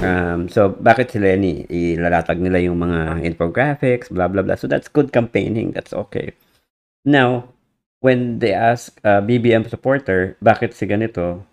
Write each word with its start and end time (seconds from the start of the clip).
Um, 0.00 0.48
so, 0.48 0.72
bakit 0.72 1.12
sila 1.12 1.36
ni 1.36 1.68
ilalatag 1.68 2.40
nila 2.40 2.64
yung 2.64 2.80
mga 2.80 3.20
infographics, 3.28 4.08
blah, 4.08 4.32
blah, 4.32 4.40
blah. 4.40 4.56
So, 4.56 4.64
that's 4.64 4.88
good 4.88 5.12
campaigning. 5.12 5.76
That's 5.76 5.92
okay. 5.92 6.32
Now, 7.04 7.52
when 8.02 8.42
they 8.42 8.52
ask 8.52 8.98
uh, 9.06 9.22
BBM 9.22 9.70
supporter, 9.70 10.34
bakit 10.42 10.74
si 10.74 10.84
ganito? 10.84 11.46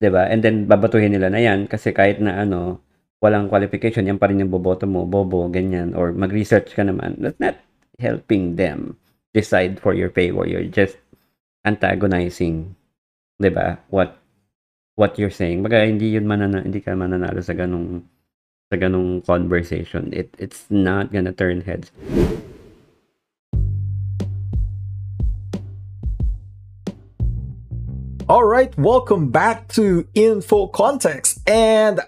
'Di 0.00 0.08
ba? 0.12 0.28
And 0.28 0.40
then 0.44 0.68
babatuhin 0.68 1.12
nila 1.12 1.28
na 1.32 1.40
'yan 1.40 1.68
kasi 1.68 1.92
kahit 1.92 2.20
na 2.20 2.44
ano, 2.44 2.80
walang 3.20 3.48
qualification, 3.48 4.08
yan 4.08 4.20
pa 4.20 4.28
rin 4.28 4.40
yung 4.44 4.52
boboto 4.52 4.84
mo, 4.88 5.08
bobo, 5.08 5.48
ganyan 5.48 5.96
or 5.96 6.12
mag-research 6.12 6.72
ka 6.76 6.84
naman. 6.84 7.16
That's 7.20 7.40
not 7.40 7.56
helping 8.00 8.60
them 8.60 9.00
decide 9.32 9.80
for 9.80 9.96
your 9.96 10.12
favor. 10.12 10.44
You're 10.44 10.68
just 10.68 11.00
antagonizing, 11.64 12.76
'di 13.40 13.50
ba? 13.52 13.80
What 13.92 14.16
what 14.96 15.18
you're 15.20 15.30
saying. 15.30 15.62
Baga 15.62 15.84
hindi 15.84 16.16
yun 16.16 16.24
manana 16.24 16.64
hindi 16.64 16.80
ka 16.80 16.96
mananalo 16.96 17.44
sa 17.44 17.52
ganung 17.52 18.08
sa 18.72 18.80
ganung 18.80 19.20
conversation. 19.28 20.08
It 20.10 20.32
it's 20.40 20.64
not 20.72 21.12
gonna 21.12 21.36
turn 21.36 21.60
heads. 21.60 21.92
All 28.26 28.42
right, 28.42 28.74
welcome 28.74 29.30
back 29.30 29.68
to 29.78 30.08
Info 30.16 30.66
Context. 30.66 31.38
And 31.46 32.00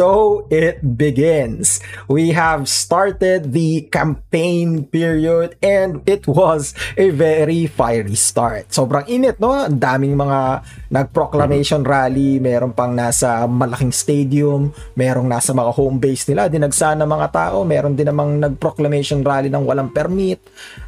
so 0.00 0.48
it 0.48 0.80
begins. 0.96 1.84
We 2.08 2.32
have 2.32 2.72
started 2.72 3.52
the 3.52 3.84
campaign 3.92 4.88
period 4.88 5.60
and 5.60 6.00
it 6.08 6.24
was 6.24 6.72
a 6.96 7.12
very 7.12 7.68
fiery 7.68 8.16
start. 8.16 8.72
Sobrang 8.72 9.04
init, 9.12 9.36
no? 9.36 9.52
Ang 9.52 9.76
daming 9.76 10.16
mga 10.16 10.64
nag-proclamation 10.88 11.84
rally, 11.84 12.40
meron 12.40 12.72
pang 12.72 12.96
nasa 12.96 13.44
malaking 13.44 13.92
stadium, 13.92 14.72
merong 14.96 15.28
nasa 15.28 15.52
mga 15.52 15.68
home 15.76 16.00
base 16.00 16.32
nila, 16.32 16.48
dinagsa 16.48 16.96
ng 16.96 17.04
mga 17.04 17.28
tao, 17.28 17.60
meron 17.68 17.92
din 17.92 18.08
namang 18.08 18.40
nag-proclamation 18.40 19.20
rally 19.20 19.52
ng 19.52 19.68
walang 19.68 19.92
permit. 19.92 20.40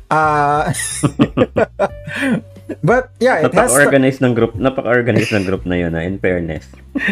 Uh, 0.08 0.72
But 2.82 3.10
yeah, 3.18 3.42
it 3.42 3.50
napaka-organized 3.50 4.22
ng 4.22 4.34
group, 4.34 4.54
napaka-organized 4.54 5.34
ng 5.34 5.44
group 5.44 5.66
na 5.66 5.76
yun, 5.76 5.92
na 5.92 6.06
in 6.06 6.16
fairness. 6.22 6.68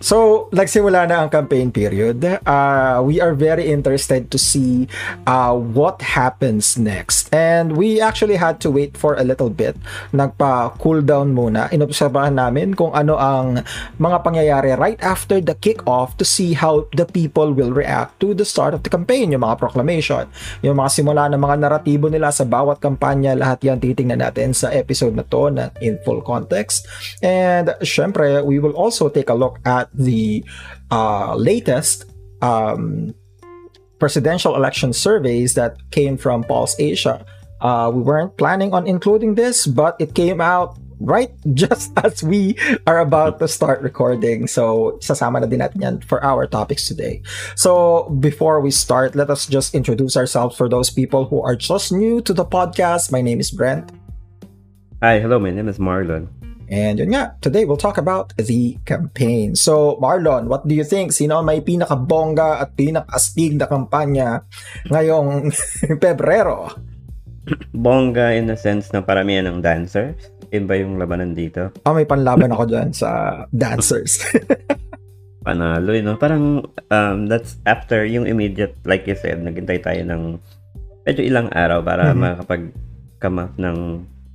so, 0.00 0.48
nagsimula 0.54 1.04
na 1.10 1.26
ang 1.26 1.28
campaign 1.28 1.68
period. 1.68 2.22
Uh, 2.46 3.02
we 3.04 3.20
are 3.20 3.34
very 3.34 3.68
interested 3.68 4.30
to 4.32 4.38
see 4.38 4.88
uh, 5.26 5.52
what 5.52 6.00
happens 6.00 6.78
next. 6.78 7.28
And 7.34 7.76
we 7.76 8.00
actually 8.00 8.40
had 8.40 8.62
to 8.64 8.70
wait 8.70 8.96
for 8.96 9.18
a 9.18 9.24
little 9.26 9.50
bit. 9.50 9.76
Nagpa-cool 10.14 11.04
down 11.04 11.36
muna. 11.36 11.68
Inobserbahan 11.68 12.38
namin 12.38 12.72
kung 12.72 12.94
ano 12.94 13.18
ang 13.18 13.60
mga 13.98 14.18
pangyayari 14.24 14.78
right 14.78 15.00
after 15.04 15.42
the 15.42 15.58
kick-off 15.58 16.16
to 16.16 16.24
see 16.24 16.54
how 16.54 16.86
the 16.94 17.04
people 17.04 17.52
will 17.52 17.74
react 17.74 18.16
to 18.22 18.32
the 18.32 18.46
start 18.46 18.72
of 18.72 18.86
the 18.86 18.90
campaign, 18.90 19.34
yung 19.34 19.44
mga 19.44 19.58
proclamation, 19.58 20.24
yung 20.62 20.78
mga 20.78 20.90
simula 20.94 21.26
ng 21.28 21.40
mga 21.40 21.56
naratibo 21.60 22.06
nila 22.08 22.30
sa 22.32 22.46
bawat 22.46 22.80
kampanya, 22.80 23.34
lahat 23.34 23.60
yan 23.66 23.82
titingnan 23.82 24.22
natin 24.22 24.37
natin 24.38 24.54
sa 24.54 24.70
episode 24.70 25.18
na 25.18 25.26
to 25.26 25.50
na 25.50 25.74
in 25.82 25.98
full 26.06 26.22
context. 26.22 26.86
And 27.22 27.74
syempre, 27.82 28.46
we 28.46 28.62
will 28.62 28.78
also 28.78 29.10
take 29.10 29.28
a 29.28 29.34
look 29.34 29.58
at 29.66 29.90
the 29.90 30.46
uh, 30.94 31.34
latest 31.34 32.06
um, 32.40 33.14
presidential 33.98 34.54
election 34.54 34.94
surveys 34.94 35.58
that 35.58 35.74
came 35.90 36.16
from 36.16 36.46
Pulse 36.46 36.78
Asia. 36.78 37.26
Uh, 37.60 37.90
we 37.92 38.02
weren't 38.02 38.38
planning 38.38 38.70
on 38.72 38.86
including 38.86 39.34
this, 39.34 39.66
but 39.66 39.98
it 39.98 40.14
came 40.14 40.40
out 40.40 40.78
right 41.00 41.34
just 41.54 41.90
as 41.98 42.22
we 42.22 42.54
are 42.86 43.02
about 43.02 43.42
to 43.42 43.48
start 43.50 43.82
recording. 43.82 44.46
So, 44.46 44.98
sasama 45.02 45.42
na 45.42 45.50
din 45.50 45.58
natin 45.58 45.82
yan 45.82 45.96
for 46.06 46.22
our 46.22 46.46
topics 46.46 46.86
today. 46.86 47.26
So, 47.58 48.06
before 48.22 48.62
we 48.62 48.70
start, 48.70 49.18
let 49.18 49.30
us 49.30 49.50
just 49.50 49.74
introduce 49.74 50.14
ourselves 50.14 50.54
for 50.54 50.70
those 50.70 50.94
people 50.94 51.26
who 51.26 51.42
are 51.42 51.58
just 51.58 51.90
new 51.90 52.22
to 52.22 52.30
the 52.30 52.46
podcast. 52.46 53.10
My 53.10 53.22
name 53.22 53.42
is 53.42 53.50
Brent. 53.50 53.90
Hi, 54.98 55.22
hello, 55.22 55.38
my 55.38 55.54
name 55.54 55.70
is 55.70 55.78
Marlon. 55.78 56.26
And 56.66 56.98
yun 56.98 57.14
nga, 57.14 57.38
today 57.38 57.62
we'll 57.62 57.78
talk 57.78 58.02
about 58.02 58.34
the 58.34 58.82
campaign. 58.82 59.54
So, 59.54 59.94
Marlon, 60.02 60.50
what 60.50 60.66
do 60.66 60.74
you 60.74 60.82
think? 60.82 61.14
Sino 61.14 61.38
ang 61.38 61.46
may 61.46 61.62
pinakabongga 61.62 62.66
at 62.66 62.74
pinakastig 62.74 63.62
na 63.62 63.70
kampanya 63.70 64.42
ngayong 64.90 65.54
Pebrero? 66.02 66.74
Bongga 67.78 68.34
in 68.34 68.50
the 68.50 68.58
sense 68.58 68.90
na 68.90 68.98
paramihan 68.98 69.46
ng 69.46 69.62
dancers? 69.62 70.18
Yun 70.50 70.66
ba 70.66 70.74
yung 70.74 70.98
labanan 70.98 71.30
dito? 71.30 71.70
Oh, 71.86 71.94
may 71.94 72.02
panlaban 72.02 72.50
ako 72.50 72.66
dyan 72.66 72.90
sa 72.90 73.46
dancers. 73.54 74.26
Panalo, 75.46 75.94
you 75.94 76.02
know? 76.02 76.18
Parang, 76.18 76.66
um, 76.90 77.30
that's 77.30 77.54
after 77.70 78.02
yung 78.02 78.26
immediate, 78.26 78.74
like 78.82 79.06
you 79.06 79.14
said, 79.14 79.46
naghintay 79.46 79.78
tayo 79.78 80.02
ng 80.02 80.42
medyo 81.06 81.22
ilang 81.22 81.46
araw 81.54 81.86
para 81.86 82.10
mm-hmm. 82.10 82.18
makapag-come 82.18 83.38
up 83.46 83.54
ng 83.62 83.78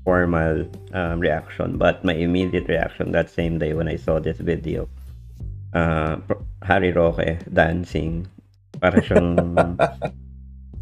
formal 0.03 0.67
um, 0.91 1.19
reaction, 1.19 1.77
but 1.77 2.03
my 2.03 2.13
immediate 2.13 2.67
reaction 2.67 3.11
that 3.11 3.29
same 3.29 3.57
day 3.57 3.73
when 3.73 3.87
I 3.87 3.95
saw 3.95 4.19
this 4.19 4.37
video, 4.37 4.87
uh, 5.73 6.17
Harry 6.61 6.91
Roque 6.91 7.39
dancing, 7.51 8.27
para 8.79 8.99
siyang, 8.99 9.79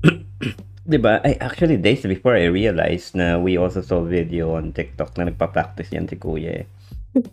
diba? 0.92 1.22
I 1.24 1.38
actually 1.40 1.78
days 1.78 2.02
before 2.02 2.36
I 2.36 2.50
realized 2.50 3.16
na 3.16 3.38
we 3.38 3.58
also 3.58 3.82
saw 3.82 4.02
video 4.02 4.58
on 4.58 4.74
TikTok 4.74 5.18
na 5.18 5.30
nagpa-practice 5.30 5.94
yan 5.94 6.10
si 6.10 6.18
Kuya 6.18 6.66
eh. 6.66 6.68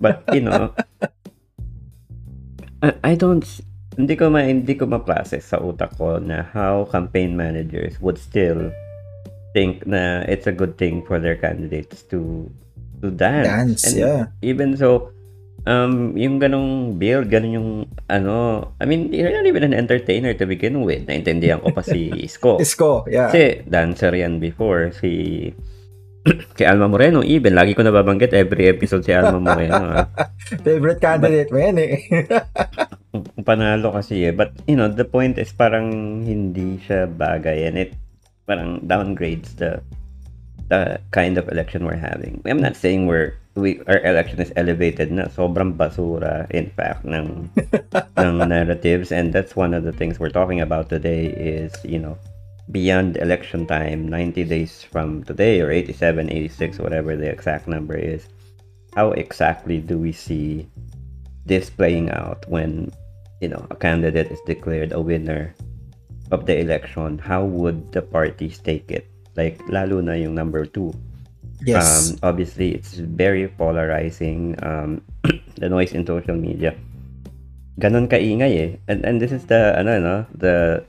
But, 0.00 0.22
you 0.34 0.43
know, 0.44 0.75
I, 2.84 2.94
I 3.03 3.12
don't, 3.16 3.43
hindi 3.97 4.15
ko 4.15 4.31
ma, 4.31 4.44
hindi 4.44 4.77
ko 4.77 4.87
ma-process 4.87 5.50
sa 5.50 5.59
utak 5.59 5.97
ko 5.97 6.21
na 6.21 6.47
how 6.53 6.87
campaign 6.93 7.34
managers 7.34 7.98
would 7.98 8.21
still 8.21 8.71
think 9.54 9.86
na 9.88 10.25
it's 10.28 10.47
a 10.47 10.54
good 10.54 10.76
thing 10.76 11.04
for 11.04 11.19
their 11.19 11.36
candidates 11.36 12.03
to 12.12 12.50
to 13.00 13.10
dance. 13.10 13.47
Dance, 13.47 13.82
and 13.86 13.97
yeah. 13.97 14.22
Even 14.42 14.76
so, 14.76 15.14
um, 15.66 16.14
yung 16.14 16.38
ganong 16.38 16.98
build, 16.98 17.31
ganon 17.31 17.53
yung, 17.54 17.70
ano, 18.09 18.69
I 18.81 18.84
mean, 18.88 19.12
you're 19.12 19.32
not 19.32 19.47
even 19.47 19.64
an 19.64 19.75
entertainer 19.75 20.34
to 20.34 20.44
begin 20.47 20.82
with. 20.82 21.06
Naintindihan 21.06 21.62
ko 21.62 21.70
pa 21.70 21.82
si 21.82 22.10
Isko. 22.26 22.60
Isko, 22.60 23.06
yeah. 23.06 23.31
Kasi 23.32 23.62
dancer 23.66 24.12
yan 24.14 24.38
before. 24.38 24.91
Si, 24.97 25.10
si 26.59 26.62
Alma 26.66 26.88
Moreno, 26.91 27.22
even, 27.22 27.54
lagi 27.54 27.76
ko 27.76 27.82
nababanggit 27.82 28.34
every 28.34 28.69
episode 28.69 29.04
si 29.04 29.12
Alma 29.15 29.38
Moreno. 29.38 29.82
ah. 29.94 30.06
Favorite 30.66 31.00
candidate 31.00 31.53
mo 31.53 31.59
yan 31.60 31.76
eh. 31.78 31.94
Panalo 33.47 33.92
kasi 33.94 34.26
eh. 34.28 34.34
But, 34.34 34.56
you 34.66 34.76
know, 34.76 34.88
the 34.88 35.06
point 35.06 35.36
is 35.38 35.53
parang 35.53 36.20
hindi 36.25 36.80
siya 36.82 37.09
bagay 37.09 37.69
and 37.69 37.76
it 37.78 37.92
parang 38.48 38.81
downgrades 38.88 39.53
the 39.60 39.84
the 40.72 41.00
kind 41.12 41.36
of 41.36 41.48
election 41.48 41.84
we're 41.84 42.00
having. 42.00 42.41
I'm 42.44 42.60
not 42.60 42.76
saying 42.76 43.06
we're 43.06 43.36
we 43.59 43.82
our 43.91 44.00
election 44.06 44.41
is 44.41 44.53
elevated 44.56 45.10
na 45.10 45.28
sobrang 45.28 45.75
basura 45.75 46.47
in 46.54 46.70
fact 46.72 47.04
ng 47.04 47.50
ng 48.16 48.36
narratives 48.47 49.10
and 49.10 49.34
that's 49.34 49.59
one 49.59 49.75
of 49.75 49.82
the 49.82 49.92
things 49.92 50.16
we're 50.16 50.32
talking 50.32 50.62
about 50.62 50.88
today 50.88 51.34
is 51.34 51.75
you 51.82 51.98
know 51.98 52.14
beyond 52.70 53.19
election 53.19 53.66
time 53.66 54.06
90 54.06 54.44
days 54.44 54.86
from 54.86 55.25
today 55.25 55.59
or 55.60 55.75
87 55.75 56.30
86 56.30 56.78
whatever 56.78 57.16
the 57.16 57.26
exact 57.26 57.66
number 57.66 57.97
is 57.98 58.30
how 58.94 59.10
exactly 59.19 59.82
do 59.82 59.98
we 59.98 60.12
see 60.12 60.69
this 61.48 61.69
playing 61.69 62.12
out 62.15 62.47
when 62.47 62.92
you 63.41 63.48
know 63.48 63.66
a 63.70 63.76
candidate 63.76 64.30
is 64.30 64.41
declared 64.47 64.92
a 64.92 65.00
winner 65.00 65.50
of 66.31 66.47
the 66.47 66.59
election, 66.61 67.19
how 67.19 67.44
would 67.44 67.93
the 67.93 68.03
parties 68.03 68.59
take 68.59 68.91
it? 68.91 69.09
Like, 69.37 69.61
lalo 69.69 70.00
na 70.00 70.12
yung 70.19 70.34
number 70.34 70.66
two. 70.66 70.93
Yes. 71.62 72.12
Um, 72.12 72.19
obviously, 72.22 72.75
it's 72.75 72.94
very 72.94 73.49
polarizing. 73.49 74.55
Um, 74.62 75.03
the 75.59 75.69
noise 75.69 75.93
in 75.93 76.06
social 76.06 76.37
media. 76.37 76.75
Ganon 77.78 78.11
kaingay 78.11 78.54
eh. 78.59 78.71
And, 78.86 79.04
and 79.04 79.22
this 79.22 79.33
is 79.33 79.47
the, 79.47 79.78
ano, 79.78 79.98
no, 80.01 80.16
the 80.34 80.84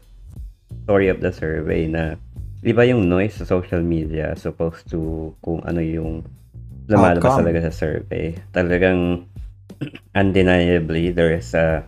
story 0.86 1.08
of 1.10 1.22
the 1.22 1.34
survey 1.34 1.86
na, 1.86 2.18
di 2.62 2.74
ba 2.74 2.86
yung 2.86 3.08
noise 3.10 3.38
sa 3.38 3.46
social 3.46 3.82
media 3.82 4.36
supposed 4.36 4.90
to, 4.90 5.34
kung 5.46 5.62
ano 5.66 5.82
yung 5.82 6.26
lumalabas 6.90 7.38
talaga 7.38 7.70
sa 7.70 7.74
survey. 7.74 8.34
Talagang, 8.54 9.26
undeniably, 10.18 11.14
there 11.14 11.34
is 11.34 11.54
a 11.54 11.86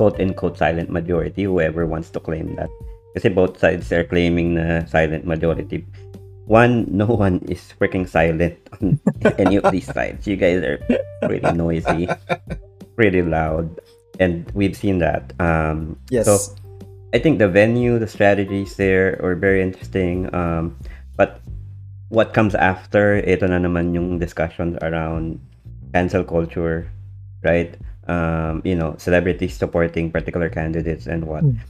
quote-unquote 0.00 0.56
silent 0.56 0.88
majority, 0.88 1.44
whoever 1.44 1.84
wants 1.84 2.08
to 2.08 2.20
claim 2.24 2.56
that. 2.56 2.72
Kasi 3.12 3.28
both 3.28 3.60
sides 3.60 3.92
are 3.92 4.08
claiming 4.08 4.56
na 4.56 4.88
silent 4.88 5.28
majority. 5.28 5.84
One, 6.48 6.88
no 6.88 7.04
one 7.04 7.44
is 7.52 7.60
freaking 7.76 8.08
silent 8.08 8.56
on 8.80 8.96
any 9.36 9.60
of 9.60 9.68
these 9.68 9.92
sides. 9.92 10.24
You 10.24 10.40
guys 10.40 10.64
are 10.64 10.80
pretty 11.28 11.52
noisy, 11.52 12.08
pretty 12.96 13.20
loud, 13.20 13.68
and 14.16 14.48
we've 14.56 14.72
seen 14.72 15.04
that. 15.04 15.36
Um, 15.36 16.00
yes. 16.08 16.24
So 16.24 16.40
I 17.12 17.20
think 17.20 17.36
the 17.36 17.52
venue, 17.52 18.00
the 18.00 18.08
strategies 18.08 18.80
there 18.80 19.20
are 19.20 19.36
very 19.36 19.60
interesting. 19.60 20.32
Um, 20.34 20.80
but 21.20 21.44
what 22.08 22.32
comes 22.32 22.56
after, 22.56 23.20
ito 23.20 23.44
na 23.46 23.60
naman 23.60 23.92
yung 23.92 24.16
discussions 24.16 24.80
around 24.80 25.44
cancel 25.92 26.24
culture, 26.24 26.88
right? 27.44 27.76
Um, 28.10 28.58
you 28.66 28.74
know, 28.74 28.98
celebrities 28.98 29.54
supporting 29.54 30.10
particular 30.10 30.50
candidates 30.50 31.06
and 31.06 31.24
what. 31.24 31.46
Mm. 31.46 31.62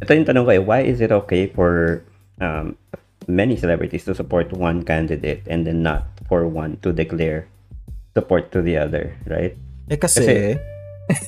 Ito 0.00 0.10
yung 0.16 0.26
tanong 0.26 0.44
ko 0.48 0.52
eh, 0.56 0.62
why 0.64 0.80
is 0.80 1.04
it 1.04 1.12
okay 1.12 1.46
for 1.52 2.00
um, 2.40 2.74
many 3.28 3.56
celebrities 3.60 4.08
to 4.08 4.16
support 4.16 4.52
one 4.56 4.82
candidate 4.82 5.44
and 5.46 5.68
then 5.68 5.84
not 5.84 6.08
for 6.26 6.48
one 6.48 6.80
to 6.80 6.92
declare 6.92 7.46
support 8.16 8.48
to 8.56 8.64
the 8.64 8.80
other, 8.80 9.12
right? 9.28 9.52
Eh 9.92 10.00
kasi, 10.00 10.24
Kasi- 10.24 10.58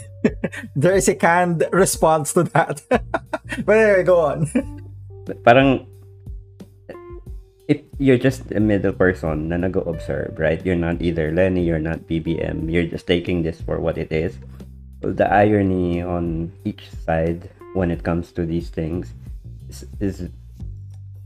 there 0.80 0.96
is 0.96 1.06
a 1.12 1.14
canned 1.14 1.68
response 1.70 2.32
to 2.32 2.48
that. 2.56 2.80
but 3.68 3.76
anyway, 3.76 4.02
go 4.02 4.24
on. 4.24 4.48
Parang 5.44 5.84
if 7.68 7.82
you're 7.98 8.18
just 8.18 8.50
a 8.54 8.60
middle 8.60 8.94
person 8.94 9.50
na 9.50 9.58
nag-observe, 9.58 10.38
right? 10.38 10.62
You're 10.64 10.78
not 10.78 11.02
either 11.02 11.34
Lenny, 11.34 11.66
you're 11.66 11.82
not 11.82 12.06
BBM. 12.06 12.70
You're 12.70 12.86
just 12.86 13.06
taking 13.06 13.42
this 13.42 13.60
for 13.60 13.80
what 13.80 13.98
it 13.98 14.10
is. 14.12 14.38
The 15.02 15.26
irony 15.26 16.02
on 16.02 16.52
each 16.64 16.90
side 16.90 17.50
when 17.74 17.90
it 17.90 18.02
comes 18.02 18.32
to 18.32 18.46
these 18.46 18.70
things 18.70 19.12
is, 19.68 19.84
is 20.00 20.16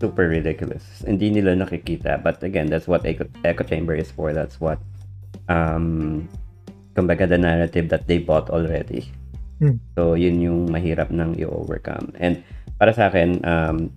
super 0.01 0.29
ridiculous. 0.29 1.05
Hindi 1.05 1.31
nila 1.31 1.55
nakikita. 1.61 2.25
But 2.25 2.43
again, 2.43 2.67
that's 2.67 2.89
what 2.89 3.05
echo, 3.05 3.29
echo 3.45 3.65
chamber 3.65 3.95
is 3.95 4.11
for. 4.11 4.33
That's 4.33 4.61
what 4.61 4.81
um 5.49 6.29
kumbaga 6.97 7.29
the 7.29 7.39
narrative 7.39 7.89
that 7.93 8.09
they 8.09 8.19
bought 8.19 8.49
already. 8.49 9.13
Hmm. 9.61 9.77
So 9.95 10.17
yun 10.17 10.41
yung 10.41 10.73
mahirap 10.73 11.13
nang 11.13 11.37
i-overcome. 11.37 12.17
And 12.17 12.41
para 12.81 12.97
sa 12.97 13.13
akin, 13.13 13.45
um, 13.45 13.93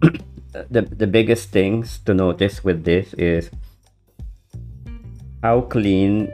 the 0.70 0.82
the 0.82 1.06
biggest 1.06 1.50
things 1.50 1.98
to 2.04 2.14
notice 2.14 2.64
with 2.64 2.84
this 2.84 3.14
is 3.14 3.50
how 5.42 5.62
clean 5.66 6.30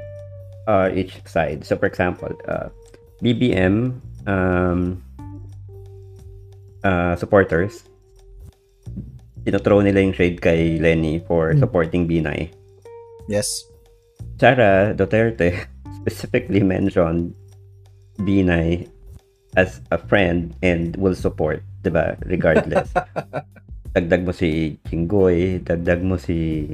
are 0.66 0.90
each 0.90 1.22
side. 1.24 1.64
So 1.64 1.76
for 1.76 1.86
example, 1.86 2.34
uh, 2.46 2.68
BBM 3.22 4.00
um, 4.26 5.02
uh, 6.84 7.16
supporters 7.16 7.88
tinothrow 9.48 9.80
nila 9.80 10.04
yung 10.04 10.12
shade 10.12 10.44
kay 10.44 10.76
Lenny 10.76 11.24
for 11.24 11.56
Hmm. 11.56 11.60
supporting 11.64 12.04
Binay. 12.04 12.52
Yes. 13.32 13.48
Sara 14.36 14.92
Duterte 14.92 15.66
specifically 16.04 16.60
mentioned 16.60 17.32
Binay 18.20 18.92
as 19.56 19.80
a 19.90 19.96
friend 19.96 20.52
and 20.60 20.92
will 21.00 21.16
support, 21.16 21.64
ba? 21.80 22.20
Regardless. 22.28 22.92
dagdag 23.92 24.24
mo 24.24 24.32
si 24.32 24.78
Chingoy, 24.88 25.62
dagdag 25.64 26.04
mo 26.04 26.20
si 26.20 26.66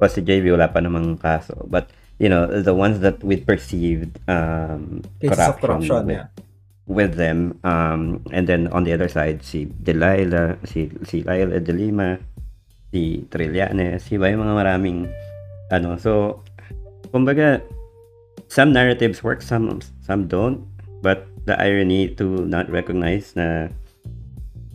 o 0.00 0.04
si 0.08 0.20
JV 0.24 0.56
wala 0.56 0.72
pa 0.72 0.80
namang 0.80 1.20
kaso. 1.20 1.68
But 1.68 1.92
you 2.20 2.28
know, 2.28 2.48
the 2.48 2.72
ones 2.76 3.00
that 3.00 3.20
we 3.24 3.40
perceived 3.40 4.20
um 4.28 5.04
Cases 5.20 5.40
of 5.40 5.60
corruption, 5.60 6.06
with, 6.06 6.16
yeah. 6.16 6.26
with 6.88 7.12
them 7.16 7.60
um 7.64 8.24
and 8.32 8.48
then 8.48 8.68
on 8.72 8.84
the 8.84 8.92
other 8.92 9.08
side 9.08 9.44
si 9.44 9.68
Delilah, 9.68 10.56
si 10.64 10.88
si 11.04 11.20
Laila 11.24 11.60
de 11.60 11.72
Lima, 11.72 12.16
si 12.92 13.24
Trillanes, 13.28 14.04
si 14.04 14.16
ba 14.16 14.32
yung 14.32 14.44
mga 14.44 14.54
maraming 14.56 14.98
ano. 15.70 16.00
So 16.00 16.42
kumbaga 17.12 17.60
some 18.48 18.72
narratives 18.72 19.22
work, 19.22 19.44
some 19.44 19.80
some 20.02 20.26
don't. 20.26 20.64
But 21.00 21.24
the 21.48 21.56
irony 21.56 22.12
to 22.20 22.44
not 22.44 22.68
recognize 22.68 23.32
na 23.32 23.72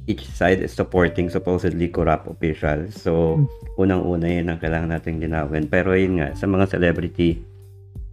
each 0.06 0.30
side 0.30 0.62
is 0.62 0.74
supporting 0.74 1.30
supposedly 1.30 1.90
corrupt 1.90 2.30
officials. 2.30 2.94
So, 3.02 3.42
unang-una 3.78 4.30
yun 4.30 4.54
ang 4.54 4.62
kailangan 4.62 4.94
nating 4.94 5.18
linawin. 5.22 5.66
Pero 5.66 5.98
yun 5.98 6.22
nga, 6.22 6.34
sa 6.38 6.46
mga 6.46 6.70
celebrity, 6.70 7.42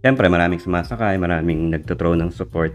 siyempre 0.01 0.25
maraming 0.25 0.57
sumasakay, 0.57 1.21
maraming 1.21 1.69
nagtutrow 1.69 2.17
ng 2.17 2.33
support. 2.33 2.73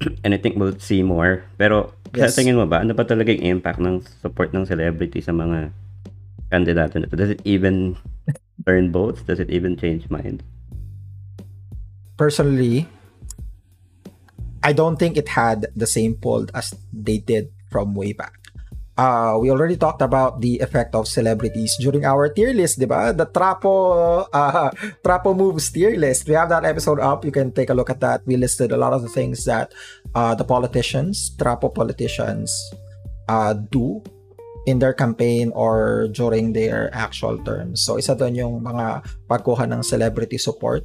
And 0.24 0.32
I 0.32 0.40
think 0.40 0.56
we'll 0.56 0.80
see 0.80 1.04
more. 1.04 1.44
Pero, 1.60 1.92
Yes. 2.16 2.32
sa 2.32 2.40
tingin 2.40 2.56
mo 2.56 2.64
ba, 2.64 2.80
ano 2.80 2.96
ba 2.96 3.04
talaga 3.04 3.28
yung 3.28 3.60
impact 3.60 3.84
ng 3.84 4.00
support 4.24 4.56
ng 4.56 4.64
celebrity 4.64 5.20
sa 5.20 5.36
mga 5.36 5.68
kandidato 6.48 6.96
nito? 6.96 7.12
Does 7.12 7.36
it 7.36 7.44
even 7.44 8.00
turn 8.64 8.88
votes? 8.88 9.20
Does 9.28 9.36
it 9.36 9.52
even 9.52 9.76
change 9.76 10.08
mind? 10.08 10.40
Personally, 12.16 12.88
I 14.64 14.72
don't 14.72 14.96
think 14.96 15.20
it 15.20 15.36
had 15.36 15.68
the 15.76 15.86
same 15.86 16.16
pull 16.16 16.48
as 16.56 16.72
they 16.90 17.20
did 17.20 17.52
from 17.68 17.94
way 17.94 18.16
back. 18.16 18.37
Uh, 18.98 19.38
we 19.38 19.46
already 19.46 19.78
talked 19.78 20.02
about 20.02 20.42
the 20.42 20.58
effect 20.58 20.90
of 20.98 21.06
celebrities 21.06 21.78
during 21.78 22.02
our 22.02 22.26
tier 22.26 22.50
list, 22.50 22.82
di 22.82 22.84
ba? 22.90 23.14
The 23.14 23.30
Trapo, 23.30 24.26
uh, 24.26 24.74
Trapo 25.06 25.38
Moves 25.38 25.70
tier 25.70 25.94
list. 25.94 26.26
We 26.26 26.34
have 26.34 26.50
that 26.50 26.66
episode 26.66 26.98
up. 26.98 27.22
You 27.22 27.30
can 27.30 27.54
take 27.54 27.70
a 27.70 27.78
look 27.78 27.94
at 27.94 28.02
that. 28.02 28.26
We 28.26 28.34
listed 28.34 28.74
a 28.74 28.76
lot 28.76 28.90
of 28.90 29.06
the 29.06 29.08
things 29.08 29.46
that 29.46 29.70
uh, 30.18 30.34
the 30.34 30.42
politicians, 30.42 31.30
Trapo 31.38 31.70
politicians, 31.70 32.50
uh, 33.30 33.54
do 33.54 34.02
in 34.66 34.82
their 34.82 34.92
campaign 34.92 35.54
or 35.54 36.10
during 36.10 36.50
their 36.50 36.90
actual 36.90 37.38
terms. 37.46 37.86
So, 37.86 38.02
isa 38.02 38.18
doon 38.18 38.34
yung 38.34 38.54
mga 38.66 39.06
pagkuha 39.30 39.70
ng 39.70 39.86
celebrity 39.86 40.42
support. 40.42 40.82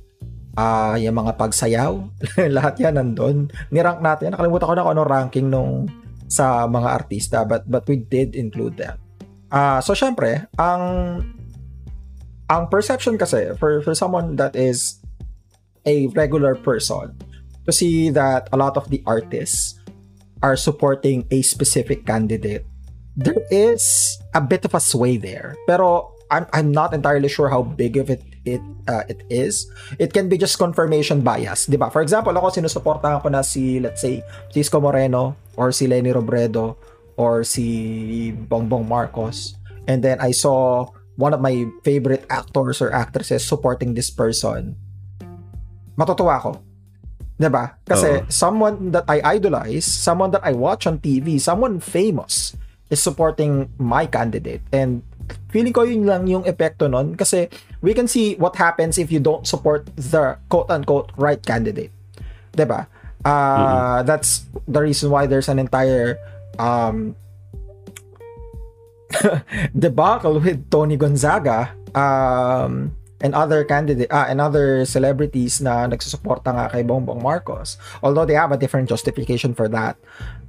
Ah, 0.54 1.02
yung 1.02 1.18
mga 1.18 1.34
pagsayaw, 1.34 1.98
lahat 2.62 2.78
yan 2.78 2.94
nandun. 3.02 3.50
Nirank 3.74 4.06
natin. 4.06 4.38
Nakalimutan 4.38 4.70
ko 4.70 4.74
na 4.78 4.84
kung 4.86 4.94
ano 4.94 5.02
ranking 5.02 5.48
nung 5.50 5.90
sa 6.34 6.66
mga 6.66 6.90
artista 6.90 7.46
but 7.46 7.62
but 7.70 7.86
we 7.86 8.02
did 8.02 8.34
include 8.34 8.82
that. 8.82 8.98
Ah, 9.54 9.78
so 9.86 9.94
syempre, 9.94 10.50
ang 10.58 10.82
ang 12.50 12.64
perception 12.74 13.22
kasi 13.22 13.54
for 13.62 13.86
for 13.86 13.94
someone 13.94 14.34
that 14.36 14.58
is 14.58 14.98
a 15.86 16.10
regular 16.18 16.58
person 16.58 17.14
to 17.66 17.72
see 17.72 18.10
that 18.10 18.50
a 18.52 18.58
lot 18.58 18.76
of 18.76 18.90
the 18.90 19.06
artists 19.06 19.78
are 20.44 20.58
supporting 20.58 21.24
a 21.32 21.40
specific 21.40 22.04
candidate 22.04 22.68
there 23.16 23.40
is 23.52 24.18
a 24.36 24.42
bit 24.42 24.66
of 24.66 24.74
a 24.76 24.82
sway 24.82 25.16
there 25.16 25.56
pero 25.70 26.12
I'm 26.34 26.46
I'm 26.52 26.70
not 26.74 26.92
entirely 26.92 27.30
sure 27.30 27.48
how 27.48 27.64
big 27.64 27.96
of 27.96 28.10
it 28.10 28.26
it 28.44 28.64
uh, 28.88 29.04
it 29.08 29.24
is 29.32 29.72
it 29.98 30.12
can 30.12 30.28
be 30.28 30.38
just 30.38 30.60
confirmation 30.60 31.24
bias, 31.24 31.68
'di 31.68 31.80
ba? 31.80 31.88
For 31.90 32.04
example, 32.04 32.36
ako 32.36 32.52
sinusuportahan 32.52 33.24
ko 33.24 33.28
na 33.32 33.42
si 33.42 33.80
let's 33.80 34.04
say 34.04 34.24
Cisco 34.52 34.84
Moreno 34.84 35.36
or 35.56 35.72
si 35.72 35.88
Lenny 35.88 36.12
Robredo 36.12 36.76
or 37.16 37.48
si 37.48 38.32
Bongbong 38.34 38.88
Marcos 38.88 39.56
and 39.88 40.04
then 40.04 40.20
I 40.20 40.32
saw 40.36 40.88
one 41.16 41.34
of 41.34 41.42
my 41.42 41.70
favorite 41.86 42.26
actors 42.30 42.82
or 42.82 42.90
actresses 42.92 43.46
supporting 43.46 43.94
this 43.94 44.10
person. 44.10 44.76
Matutuwa 45.96 46.42
ako. 46.42 46.52
'Di 47.38 47.50
ba? 47.50 47.78
Kasi 47.86 48.24
Oo. 48.24 48.30
someone 48.30 48.92
that 48.94 49.06
I 49.10 49.40
idolize, 49.40 49.86
someone 49.86 50.32
that 50.34 50.44
I 50.46 50.54
watch 50.54 50.86
on 50.86 51.02
TV, 51.02 51.38
someone 51.42 51.82
famous 51.82 52.54
is 52.94 53.02
supporting 53.02 53.74
my 53.82 54.06
candidate 54.06 54.62
and 54.70 55.02
feeling 55.54 55.74
ko 55.74 55.86
yun 55.86 56.06
lang 56.10 56.26
yung 56.26 56.44
epekto 56.44 56.90
nun 56.90 57.14
kasi 57.14 57.48
we 57.86 57.94
can 57.94 58.10
see 58.10 58.34
what 58.42 58.58
happens 58.58 58.98
if 58.98 59.12
you 59.14 59.22
don't 59.22 59.46
support 59.46 59.86
the 59.96 60.38
quote-unquote 60.50 61.14
right 61.16 61.42
candidate. 61.46 61.94
'Di 62.54 62.66
ba? 62.66 62.90
Uh, 63.24 64.04
That's 64.04 64.50
the 64.68 64.84
reason 64.84 65.10
why 65.10 65.30
there's 65.30 65.48
an 65.48 65.60
entire 65.60 66.20
um, 66.60 67.16
debacle 69.78 70.40
with 70.40 70.70
Tony 70.70 70.98
Gonzaga 70.98 71.72
um, 71.96 72.96
and 73.22 73.32
other 73.36 73.64
candidate 73.64 74.12
ah, 74.12 74.28
and 74.28 74.42
other 74.42 74.84
celebrities 74.84 75.62
na 75.62 75.88
nagsusuporta 75.88 76.52
nga 76.52 76.66
kay 76.68 76.84
Bongbong 76.84 77.24
Marcos. 77.24 77.78
Although 78.04 78.26
they 78.26 78.36
have 78.36 78.52
a 78.52 78.60
different 78.60 78.90
justification 78.90 79.56
for 79.56 79.70
that. 79.72 79.96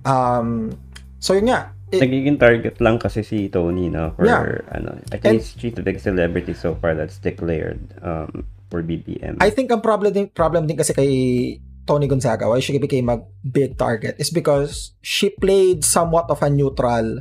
Um, 0.02 0.74
so 1.20 1.34
yun 1.38 1.52
nga, 1.52 1.70
it- 1.96 2.02
Nagiging 2.02 2.36
target 2.36 2.76
lang 2.78 2.98
kasi 2.98 3.22
si 3.22 3.46
Tony 3.48 3.88
na 3.88 4.10
for 4.12 4.26
Yeah. 4.26 4.62
ano. 4.70 4.98
I 5.10 5.18
And- 5.18 5.22
think 5.22 5.34
he's, 5.38 5.48
she's 5.54 5.74
the 5.74 5.82
big 5.82 5.98
celebrity 5.98 6.52
so 6.52 6.74
far 6.76 6.94
that's 6.94 7.18
declared 7.18 7.80
um 8.02 8.44
for 8.68 8.82
BBM. 8.82 9.38
I 9.38 9.50
think 9.50 9.70
ang 9.70 9.80
problem 9.80 10.10
din, 10.10 10.26
problem 10.28 10.66
din 10.66 10.74
kasi 10.74 10.90
kay 10.90 11.10
Tony 11.84 12.08
Gonzaga, 12.08 12.48
why 12.48 12.58
she 12.58 12.74
became 12.80 13.06
a 13.06 13.20
big 13.40 13.76
target 13.76 14.16
is 14.16 14.32
because 14.32 14.96
she 14.98 15.28
played 15.30 15.84
somewhat 15.84 16.26
of 16.28 16.40
a 16.40 16.48
neutral 16.48 17.20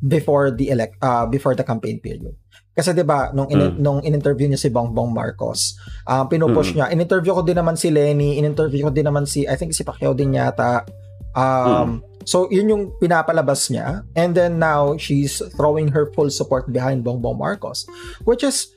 before 0.00 0.48
the 0.48 0.72
elect 0.72 0.96
uh, 0.98 1.28
before 1.28 1.52
the 1.52 1.62
campaign 1.62 2.00
period. 2.00 2.32
Kasi 2.72 2.96
'di 2.96 3.04
ba 3.04 3.28
nung 3.30 3.52
in, 3.52 3.60
Mm. 3.60 3.76
nung 3.76 4.00
in-interview 4.00 4.48
niya 4.48 4.56
si 4.56 4.72
Bongbong 4.72 5.12
Marcos, 5.12 5.76
um 6.08 6.24
pinupush 6.26 6.72
Mm. 6.72 6.76
niya. 6.80 6.86
In-interview 6.96 7.36
ko 7.36 7.44
din 7.44 7.60
naman 7.60 7.76
si 7.76 7.92
Lenny, 7.92 8.40
in-interview 8.40 8.88
ko 8.88 8.90
din 8.90 9.04
naman 9.04 9.28
si 9.28 9.44
I 9.44 9.60
think 9.60 9.76
si 9.76 9.84
Pacquiao 9.84 10.16
din 10.16 10.32
yata. 10.32 10.88
Um 11.36 12.00
so 12.24 12.46
yun 12.52 12.68
yung 12.68 12.84
pinapalabas 13.00 13.70
niya. 13.72 14.04
And 14.16 14.34
then 14.34 14.58
now 14.58 14.96
she's 14.96 15.40
throwing 15.56 15.92
her 15.96 16.12
full 16.12 16.30
support 16.30 16.68
behind 16.72 17.04
Bongbong 17.04 17.38
Marcos 17.38 17.86
which 18.24 18.44
is 18.44 18.74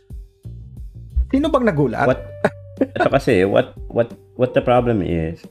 Sino 1.34 1.50
bang 1.50 1.66
nagulat? 1.66 2.06
what? 2.06 2.22
Ito 2.94 3.10
kasi 3.10 3.42
what 3.42 3.74
what 3.90 4.14
what 4.38 4.54
the 4.54 4.62
problem 4.62 5.02
is 5.02 5.42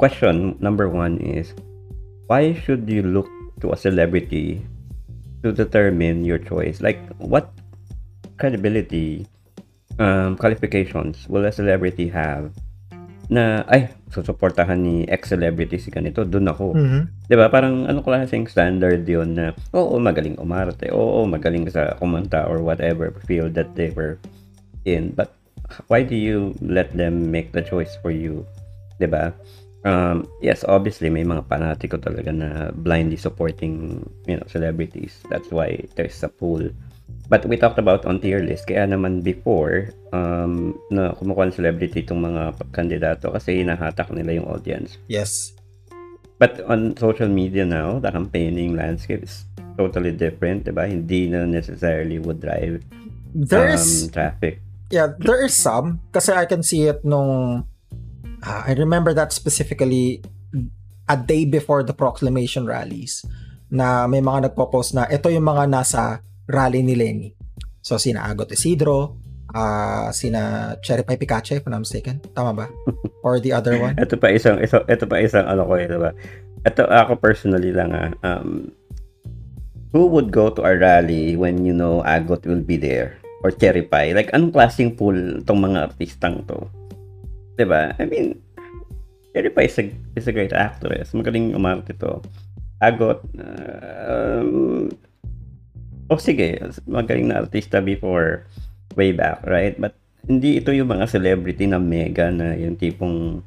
question 0.00 0.56
number 0.56 0.88
one 0.88 1.20
is 1.20 1.52
why 2.32 2.56
should 2.56 2.88
you 2.88 3.04
look 3.04 3.28
to 3.60 3.76
a 3.76 3.76
celebrity 3.76 4.64
to 5.44 5.52
determine 5.52 6.24
your 6.24 6.40
choice? 6.40 6.80
Like 6.80 6.96
what 7.20 7.52
credibility 8.40 9.28
um, 10.00 10.40
qualifications 10.40 11.28
will 11.28 11.44
a 11.44 11.52
celebrity 11.52 12.08
have 12.08 12.56
na, 13.30 13.62
ay, 13.70 13.94
susuportahan 14.10 14.76
ni 14.76 15.06
ex-celebrity 15.06 15.78
si 15.78 15.88
ganito, 15.94 16.26
dun 16.26 16.50
ako. 16.50 16.74
Mhm. 16.74 17.30
'Di 17.30 17.34
ba? 17.38 17.46
Parang 17.46 17.86
ano 17.86 18.02
klaseng 18.02 18.50
standard 18.50 19.06
'yon 19.06 19.38
na, 19.38 19.54
oo, 19.70 19.96
magaling 20.02 20.34
umarte, 20.42 20.90
oo, 20.90 21.22
magaling 21.30 21.70
sa 21.70 21.94
kumanta 21.96 22.42
or 22.50 22.58
whatever 22.58 23.14
field 23.24 23.54
that 23.54 23.70
they 23.78 23.94
were 23.94 24.18
in. 24.82 25.14
But 25.14 25.30
why 25.86 26.02
do 26.02 26.18
you 26.18 26.58
let 26.58 26.90
them 26.98 27.30
make 27.30 27.54
the 27.54 27.62
choice 27.62 27.94
for 28.02 28.10
you? 28.10 28.42
'Di 28.98 29.06
ba? 29.06 29.30
Um, 29.80 30.28
yes, 30.44 30.60
obviously 30.68 31.08
may 31.08 31.24
mga 31.24 31.48
panatiko 31.48 31.96
talaga 31.96 32.28
na 32.28 32.68
blindly 32.74 33.16
supporting, 33.16 34.04
you 34.28 34.36
know, 34.36 34.44
celebrities. 34.44 35.16
That's 35.32 35.48
why 35.48 35.88
there's 35.96 36.20
a 36.20 36.28
pool. 36.28 36.68
But 37.30 37.46
we 37.46 37.54
talked 37.54 37.78
about 37.78 38.02
on 38.06 38.18
tier 38.18 38.42
list, 38.42 38.66
kaya 38.66 38.90
naman 38.90 39.22
before, 39.22 39.94
um, 40.10 40.74
na 40.90 41.14
kumukuha 41.14 41.50
ng 41.50 41.56
celebrity 41.56 42.02
itong 42.02 42.26
mga 42.26 42.58
kandidato 42.74 43.30
kasi 43.30 43.62
hinahatak 43.62 44.10
nila 44.10 44.42
yung 44.42 44.50
audience. 44.50 44.98
Yes. 45.06 45.54
But 46.42 46.58
on 46.66 46.98
social 46.98 47.30
media 47.30 47.62
now, 47.62 48.02
the 48.02 48.10
campaigning 48.10 48.74
landscape 48.74 49.22
is 49.22 49.46
totally 49.78 50.10
different, 50.10 50.66
diba? 50.66 50.90
Hindi 50.90 51.30
na 51.30 51.46
necessarily 51.46 52.18
would 52.18 52.42
drive 52.42 52.82
There 53.34 53.70
um, 53.70 53.74
is 53.74 54.10
traffic. 54.10 54.60
Yeah, 54.90 55.14
there 55.18 55.38
is 55.46 55.54
some 55.54 56.02
kasi 56.10 56.34
I 56.34 56.50
can 56.50 56.66
see 56.66 56.90
it 56.90 57.06
nung 57.06 57.62
ah, 58.42 58.62
I 58.66 58.74
remember 58.74 59.14
that 59.14 59.30
specifically 59.30 60.22
a 61.06 61.14
day 61.14 61.46
before 61.46 61.86
the 61.86 61.94
proclamation 61.94 62.66
rallies 62.66 63.22
na 63.70 64.10
may 64.10 64.18
mga 64.18 64.50
nagpo-post 64.50 64.98
na 64.98 65.06
ito 65.06 65.30
yung 65.30 65.46
mga 65.46 65.70
nasa 65.70 66.26
rally 66.48 66.80
ni 66.80 66.94
Lenny. 66.94 67.28
So 67.80 67.96
sina 67.96 68.24
Agot 68.28 68.52
Isidro, 68.52 69.16
ah 69.50 70.12
sina 70.14 70.74
Cherry 70.84 71.02
Pie 71.02 71.18
Picache 71.18 71.58
if 71.58 71.66
I'm 71.66 71.82
mistaken. 71.82 72.20
Tama 72.32 72.52
ba? 72.54 72.66
Or 73.26 73.40
the 73.40 73.52
other 73.52 73.76
one? 73.76 73.96
Ito 74.00 74.16
pa 74.16 74.32
isang, 74.32 74.60
ito, 74.60 74.80
ito 74.86 75.04
pa 75.04 75.20
isang 75.20 75.44
ano 75.44 75.68
ko, 75.68 75.76
eh, 75.76 75.88
diba? 75.88 76.12
Ito 76.64 76.88
ako 76.88 77.20
personally 77.20 77.72
lang 77.72 77.92
ah, 77.92 78.12
um, 78.24 78.72
who 79.92 80.06
would 80.06 80.30
go 80.30 80.50
to 80.50 80.62
a 80.62 80.76
rally 80.76 81.34
when 81.34 81.66
you 81.66 81.74
know 81.74 82.02
Agot 82.06 82.46
will 82.46 82.62
be 82.62 82.78
there? 82.78 83.18
Or 83.42 83.50
Cherry 83.50 83.82
Pie? 83.82 84.12
Like, 84.12 84.30
anong 84.36 84.52
klaseng 84.52 84.94
pool 84.96 85.16
tong 85.48 85.64
mga 85.64 85.90
artistang 85.90 86.44
to? 86.46 86.68
Diba? 87.56 87.96
I 87.96 88.04
mean, 88.04 88.36
Cherry 89.32 89.50
Pie 89.50 89.68
is 89.68 89.78
a, 89.78 89.84
is 90.16 90.28
a 90.28 90.32
great 90.36 90.52
actress. 90.52 91.12
Magaling 91.16 91.56
umarte 91.56 91.96
to. 91.98 92.20
Agot, 92.80 93.24
um, 93.40 94.92
oh 96.10 96.18
sige, 96.18 96.58
magaling 96.84 97.30
na 97.30 97.40
artista 97.40 97.78
before 97.78 98.44
way 98.98 99.14
back, 99.14 99.40
right? 99.46 99.78
But 99.78 99.94
hindi 100.26 100.58
ito 100.58 100.74
yung 100.74 100.90
mga 100.90 101.06
celebrity 101.08 101.64
na 101.64 101.78
mega 101.80 102.28
na 102.28 102.52
yung 102.52 102.76
tipong 102.76 103.40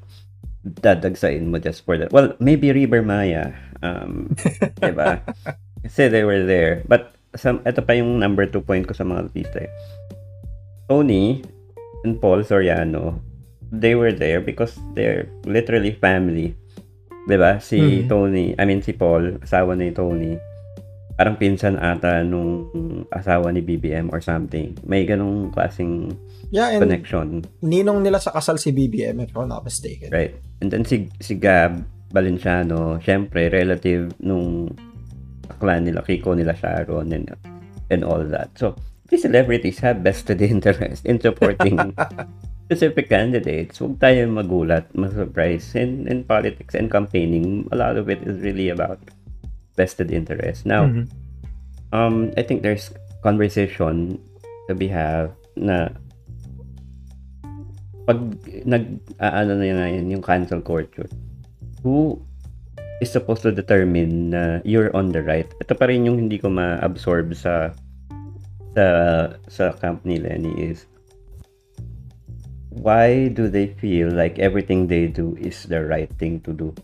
dadagsain 0.63 1.43
mo 1.45 1.59
just 1.59 1.83
for 1.83 1.99
that. 1.99 2.09
Well, 2.09 2.33
maybe 2.39 2.71
River 2.71 3.03
Maya. 3.03 3.51
Um, 3.83 4.31
diba? 4.81 5.19
Kasi 5.83 6.07
they 6.07 6.23
were 6.23 6.47
there. 6.47 6.81
But 6.87 7.11
some, 7.35 7.59
ito 7.67 7.83
pa 7.83 7.99
yung 7.99 8.17
number 8.17 8.47
two 8.47 8.63
point 8.63 8.87
ko 8.87 8.95
sa 8.95 9.03
mga 9.03 9.27
artista. 9.27 9.67
eh. 9.67 9.71
Tony 10.87 11.43
and 12.07 12.19
Paul 12.19 12.47
Soriano, 12.47 13.19
they 13.71 13.95
were 13.95 14.15
there 14.15 14.39
because 14.39 14.79
they're 14.95 15.27
literally 15.43 15.91
family. 15.99 16.55
Diba? 17.27 17.59
Si 17.59 17.79
Mhm. 17.79 18.07
Tony, 18.07 18.45
I 18.55 18.63
mean 18.63 18.79
si 18.79 18.95
Paul, 18.95 19.39
asawa 19.43 19.75
ni 19.75 19.91
Tony, 19.91 20.35
parang 21.13 21.37
pinsan 21.37 21.77
ata 21.77 22.25
nung 22.25 22.69
asawa 23.13 23.53
ni 23.53 23.61
BBM 23.61 24.09
or 24.09 24.19
something. 24.19 24.73
May 24.85 25.05
ganong 25.05 25.53
klaseng 25.53 26.17
Yeah, 26.53 26.73
and 26.73 26.85
connection. 26.85 27.45
ninong 27.65 28.05
nila 28.05 28.21
sa 28.21 28.29
kasal 28.29 28.61
si 28.61 28.69
BBM 28.69 29.21
if 29.25 29.33
I'm 29.33 29.49
not 29.49 29.65
mistaken. 29.65 30.13
Right. 30.13 30.37
And 30.61 30.69
then 30.69 30.85
si, 30.85 31.09
si 31.17 31.33
Gab 31.37 31.81
Valenciano, 32.13 33.01
syempre, 33.01 33.49
relative 33.49 34.13
nung 34.21 34.69
clan 35.57 35.89
nila, 35.89 36.05
Kiko 36.05 36.37
nila 36.37 36.53
Sharon 36.53 37.09
and, 37.09 37.33
and 37.89 38.01
all 38.05 38.21
that. 38.21 38.53
So, 38.53 38.77
these 39.09 39.25
celebrities 39.25 39.81
have 39.81 40.05
vested 40.05 40.41
interest 40.45 41.05
in 41.09 41.17
supporting 41.17 41.77
specific 42.69 43.09
candidates. 43.09 43.81
Huwag 43.81 43.97
tayo 43.97 44.29
magulat, 44.29 44.93
ma-surprise. 44.93 45.73
In, 45.73 46.05
in 46.05 46.21
politics 46.21 46.77
and 46.77 46.89
campaigning, 46.89 47.65
a 47.73 47.75
lot 47.77 47.97
of 47.97 48.09
it 48.13 48.21
is 48.25 48.41
really 48.45 48.69
about 48.69 49.01
vested 49.75 50.11
interest. 50.11 50.65
Now, 50.65 50.85
Mhm. 50.87 51.05
um, 51.91 52.31
I 52.37 52.43
think 52.45 52.61
there's 52.61 52.93
conversation 53.23 54.19
to 54.67 54.73
be 54.75 54.87
have 54.91 55.31
na 55.55 55.89
pag 58.03 58.19
nag 58.67 58.99
ano 59.19 59.55
na 59.55 59.87
yun, 59.87 60.11
yung 60.11 60.23
cancel 60.23 60.59
culture 60.59 61.07
who 61.81 62.19
is 62.99 63.11
supposed 63.11 63.43
to 63.47 63.51
determine 63.51 64.35
na 64.35 64.59
you're 64.67 64.91
on 64.91 65.15
the 65.15 65.23
right 65.23 65.47
ito 65.63 65.71
pa 65.71 65.87
rin 65.87 66.03
yung 66.03 66.19
hindi 66.19 66.35
ko 66.35 66.51
ma-absorb 66.51 67.31
sa 67.31 67.71
sa 68.75 68.85
sa 69.47 69.71
camp 69.79 70.03
ni 70.03 70.19
Lenny 70.19 70.51
is 70.59 70.83
why 72.75 73.31
do 73.31 73.47
they 73.47 73.71
feel 73.79 74.11
like 74.11 74.35
everything 74.35 74.91
they 74.91 75.07
do 75.07 75.39
is 75.39 75.63
the 75.71 75.79
right 75.79 76.11
thing 76.19 76.43
to 76.43 76.51
do 76.51 76.75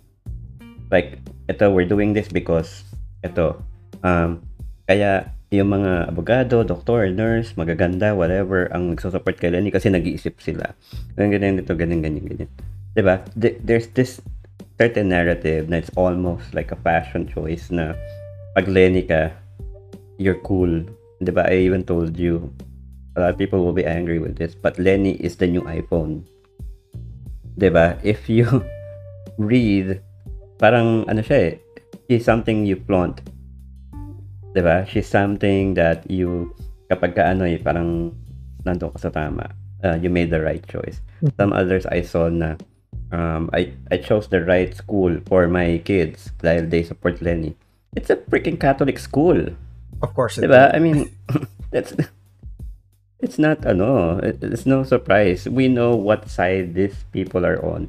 like 0.87 1.19
ito 1.49 1.65
we're 1.73 1.89
doing 1.89 2.13
this 2.13 2.29
because 2.29 2.85
ito 3.25 3.57
um 4.05 4.39
kaya 4.85 5.33
yung 5.49 5.73
mga 5.73 6.13
abogado, 6.13 6.61
doktor, 6.61 7.09
nurse, 7.09 7.57
magaganda, 7.57 8.13
whatever, 8.13 8.69
ang 8.69 8.93
nagsusupport 8.93 9.41
kay 9.41 9.49
Lenny 9.49 9.73
kasi 9.73 9.89
nag-iisip 9.89 10.37
sila. 10.37 10.77
Ganyan, 11.17 11.41
ganyan, 11.41 11.55
dito, 11.57 11.73
ganyan, 11.73 12.05
ganyan, 12.05 12.25
ganyan. 12.29 12.49
Diba? 12.93 13.25
Th- 13.33 13.57
there's 13.65 13.89
this 13.97 14.21
certain 14.77 15.09
narrative 15.09 15.65
na 15.65 15.81
it's 15.81 15.89
almost 15.97 16.53
like 16.53 16.69
a 16.69 16.79
fashion 16.85 17.25
choice 17.25 17.73
na 17.73 17.97
pag 18.53 18.69
Lenny 18.69 19.01
ka, 19.01 19.33
you're 20.21 20.37
cool. 20.45 20.85
Diba? 21.17 21.49
I 21.49 21.65
even 21.65 21.81
told 21.81 22.13
you, 22.13 22.53
a 23.17 23.25
lot 23.25 23.33
of 23.33 23.41
people 23.41 23.65
will 23.65 23.73
be 23.73 23.89
angry 23.89 24.21
with 24.21 24.37
this, 24.37 24.53
but 24.53 24.77
Lenny 24.77 25.17
is 25.17 25.41
the 25.41 25.49
new 25.49 25.65
iPhone. 25.65 26.29
Diba? 27.57 27.97
If 28.05 28.29
you 28.29 28.45
read, 29.41 29.97
parang 30.59 31.07
ano 31.07 31.23
siya 31.23 31.55
eh, 31.55 31.55
is 32.11 32.27
something 32.27 32.67
you 32.67 32.75
flaunt. 32.83 33.23
'di 34.53 34.61
ba? 34.61 34.83
She's 34.85 35.07
something 35.07 35.73
that 35.79 36.03
you 36.11 36.51
kapag 36.91 37.15
ka 37.15 37.23
ano 37.31 37.47
eh 37.47 37.57
parang 37.57 38.11
nandoon 38.67 38.91
ka 38.93 39.09
sa 39.09 39.11
tama. 39.13 39.47
uh, 39.83 39.95
you 39.95 40.09
made 40.09 40.29
the 40.29 40.41
right 40.41 40.65
choice. 40.67 40.99
Some 41.39 41.53
others 41.53 41.85
I 41.87 42.01
saw 42.03 42.27
na 42.27 42.55
um, 43.11 43.47
I 43.55 43.71
I 43.91 43.97
chose 44.03 44.27
the 44.27 44.43
right 44.43 44.75
school 44.75 45.19
for 45.23 45.47
my 45.47 45.79
kids 45.87 46.31
dahil 46.43 46.67
they 46.67 46.83
support 46.83 47.23
Lenny. 47.23 47.55
It's 47.95 48.11
a 48.11 48.19
freaking 48.27 48.59
Catholic 48.59 48.99
school. 48.99 49.55
Of 50.03 50.11
course. 50.15 50.35
it 50.37 50.47
Diba? 50.47 50.75
I 50.75 50.79
mean, 50.83 51.07
that's 51.73 51.95
it's 53.23 53.39
not 53.39 53.63
ano, 53.63 54.19
it- 54.19 54.43
it's 54.43 54.67
no 54.67 54.83
surprise. 54.83 55.47
We 55.47 55.67
know 55.71 55.95
what 55.95 56.27
side 56.27 56.75
these 56.75 57.07
people 57.11 57.47
are 57.47 57.59
on. 57.63 57.87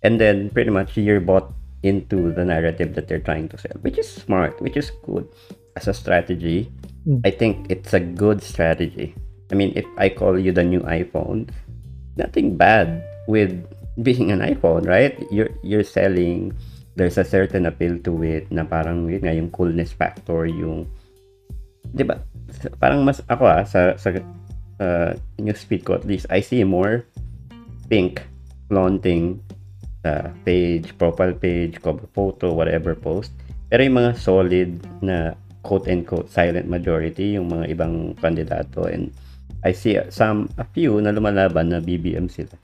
And 0.00 0.20
then 0.20 0.48
pretty 0.48 0.70
much 0.70 0.96
you're 0.96 1.20
bought 1.20 1.52
into 1.86 2.34
the 2.34 2.44
narrative 2.44 2.94
that 2.98 3.06
they're 3.06 3.22
trying 3.22 3.48
to 3.50 3.56
sell, 3.58 3.78
which 3.80 3.98
is 3.98 4.10
smart, 4.10 4.58
which 4.60 4.76
is 4.76 4.90
good 5.06 5.26
as 5.78 5.86
a 5.86 5.94
strategy. 5.94 6.70
Mm. 7.06 7.22
I 7.24 7.30
think 7.30 7.70
it's 7.70 7.94
a 7.94 8.00
good 8.02 8.42
strategy. 8.42 9.14
I 9.50 9.54
mean, 9.54 9.72
if 9.78 9.86
I 9.96 10.10
call 10.10 10.38
you 10.38 10.50
the 10.50 10.66
new 10.66 10.82
iPhone, 10.82 11.48
nothing 12.18 12.58
bad 12.58 13.06
with 13.30 13.54
being 14.02 14.34
an 14.34 14.42
iPhone, 14.42 14.84
right? 14.84 15.14
You're 15.30 15.54
you're 15.62 15.86
selling 15.86 16.52
there's 16.96 17.20
a 17.20 17.24
certain 17.28 17.68
appeal 17.68 18.00
to 18.08 18.12
it 18.24 18.48
na 18.48 18.64
parang 18.64 19.06
yun 19.06 19.20
nga 19.20 19.36
yung 19.36 19.52
coolness 19.52 19.92
factor 19.92 20.48
yung 20.48 20.88
'di 21.92 22.02
ba 22.08 22.24
parang 22.80 23.04
mas 23.04 23.20
ako 23.28 23.44
ah 23.44 23.62
sa 23.68 23.94
sa 24.00 24.16
uh, 24.80 25.12
newsfeed 25.36 25.84
ko 25.84 25.94
at 25.94 26.08
least 26.08 26.24
I 26.32 26.40
see 26.40 26.64
more 26.64 27.04
pink 27.92 28.24
flaunting 28.72 29.44
sa 30.06 30.30
page, 30.46 30.94
profile 30.94 31.34
page, 31.34 31.82
cover 31.82 32.06
photo, 32.14 32.54
whatever 32.54 32.94
post. 32.94 33.34
Pero 33.66 33.82
yung 33.82 33.98
mga 33.98 34.14
solid 34.14 34.78
na 35.02 35.34
quote 35.66 35.90
and 35.90 36.06
quote 36.06 36.30
silent 36.30 36.70
majority 36.70 37.34
yung 37.34 37.50
mga 37.50 37.74
ibang 37.74 38.14
kandidato 38.22 38.86
and 38.86 39.10
I 39.66 39.74
see 39.74 39.98
some 40.14 40.46
a 40.62 40.66
few 40.70 41.02
na 41.02 41.10
lumalaban 41.10 41.74
na 41.74 41.82
BBM 41.82 42.30
sila. 42.30 42.54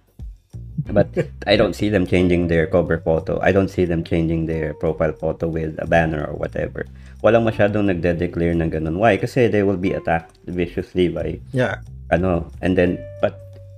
But 0.86 1.10
I 1.50 1.58
don't 1.58 1.74
see 1.74 1.90
them 1.90 2.06
changing 2.06 2.46
their 2.46 2.70
cover 2.70 3.02
photo. 3.02 3.42
I 3.42 3.50
don't 3.50 3.70
see 3.70 3.82
them 3.84 4.06
changing 4.06 4.46
their 4.46 4.74
profile 4.78 5.12
photo 5.12 5.50
with 5.50 5.74
a 5.82 5.86
banner 5.86 6.22
or 6.22 6.38
whatever. 6.38 6.86
Walang 7.26 7.46
masyadong 7.46 7.90
nagde-declare 7.90 8.54
ng 8.54 8.70
ganun. 8.70 8.98
Why? 9.02 9.18
Kasi 9.18 9.50
they 9.50 9.66
will 9.66 9.78
be 9.78 9.94
attacked 9.94 10.38
viciously 10.46 11.10
by 11.10 11.38
Yeah. 11.50 11.82
ano. 12.14 12.50
And 12.62 12.78
then, 12.78 12.98
but 13.18 13.34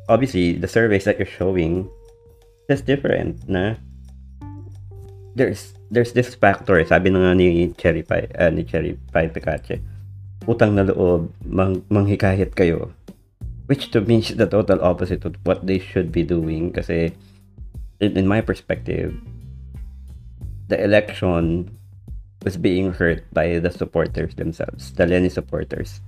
obviously, 0.08 0.56
the 0.56 0.68
surveys 0.68 1.04
that 1.08 1.16
you're 1.16 1.28
showing 1.28 1.88
is 2.68 2.80
different 2.80 3.44
na 3.48 3.76
there's 5.34 5.74
there's 5.90 6.12
this 6.14 6.34
factor, 6.34 6.80
sabi 6.86 7.10
na 7.10 7.20
nga 7.20 7.32
ni 7.34 7.70
Cherry 7.78 8.02
Pie, 8.02 8.30
ah, 8.38 8.50
ni 8.50 8.64
Cherry 8.64 8.98
Pie 9.12 9.30
Picache, 9.30 9.82
utang 10.46 10.74
na 10.74 10.86
loob, 10.86 11.30
mang, 11.44 11.82
manghikayat 11.90 12.54
kayo. 12.54 12.90
Which 13.66 13.90
to 13.96 14.00
me 14.00 14.20
is 14.20 14.36
the 14.36 14.46
total 14.46 14.82
opposite 14.84 15.24
of 15.24 15.40
what 15.44 15.64
they 15.64 15.80
should 15.80 16.12
be 16.12 16.22
doing 16.22 16.72
kasi 16.72 17.16
in 18.00 18.28
my 18.28 18.40
perspective, 18.44 19.16
the 20.68 20.76
election 20.76 21.72
was 22.44 22.60
being 22.60 22.92
hurt 22.92 23.24
by 23.32 23.56
the 23.56 23.72
supporters 23.72 24.34
themselves, 24.36 24.92
the 24.92 25.06
Lenny 25.06 25.32
supporters. 25.32 26.04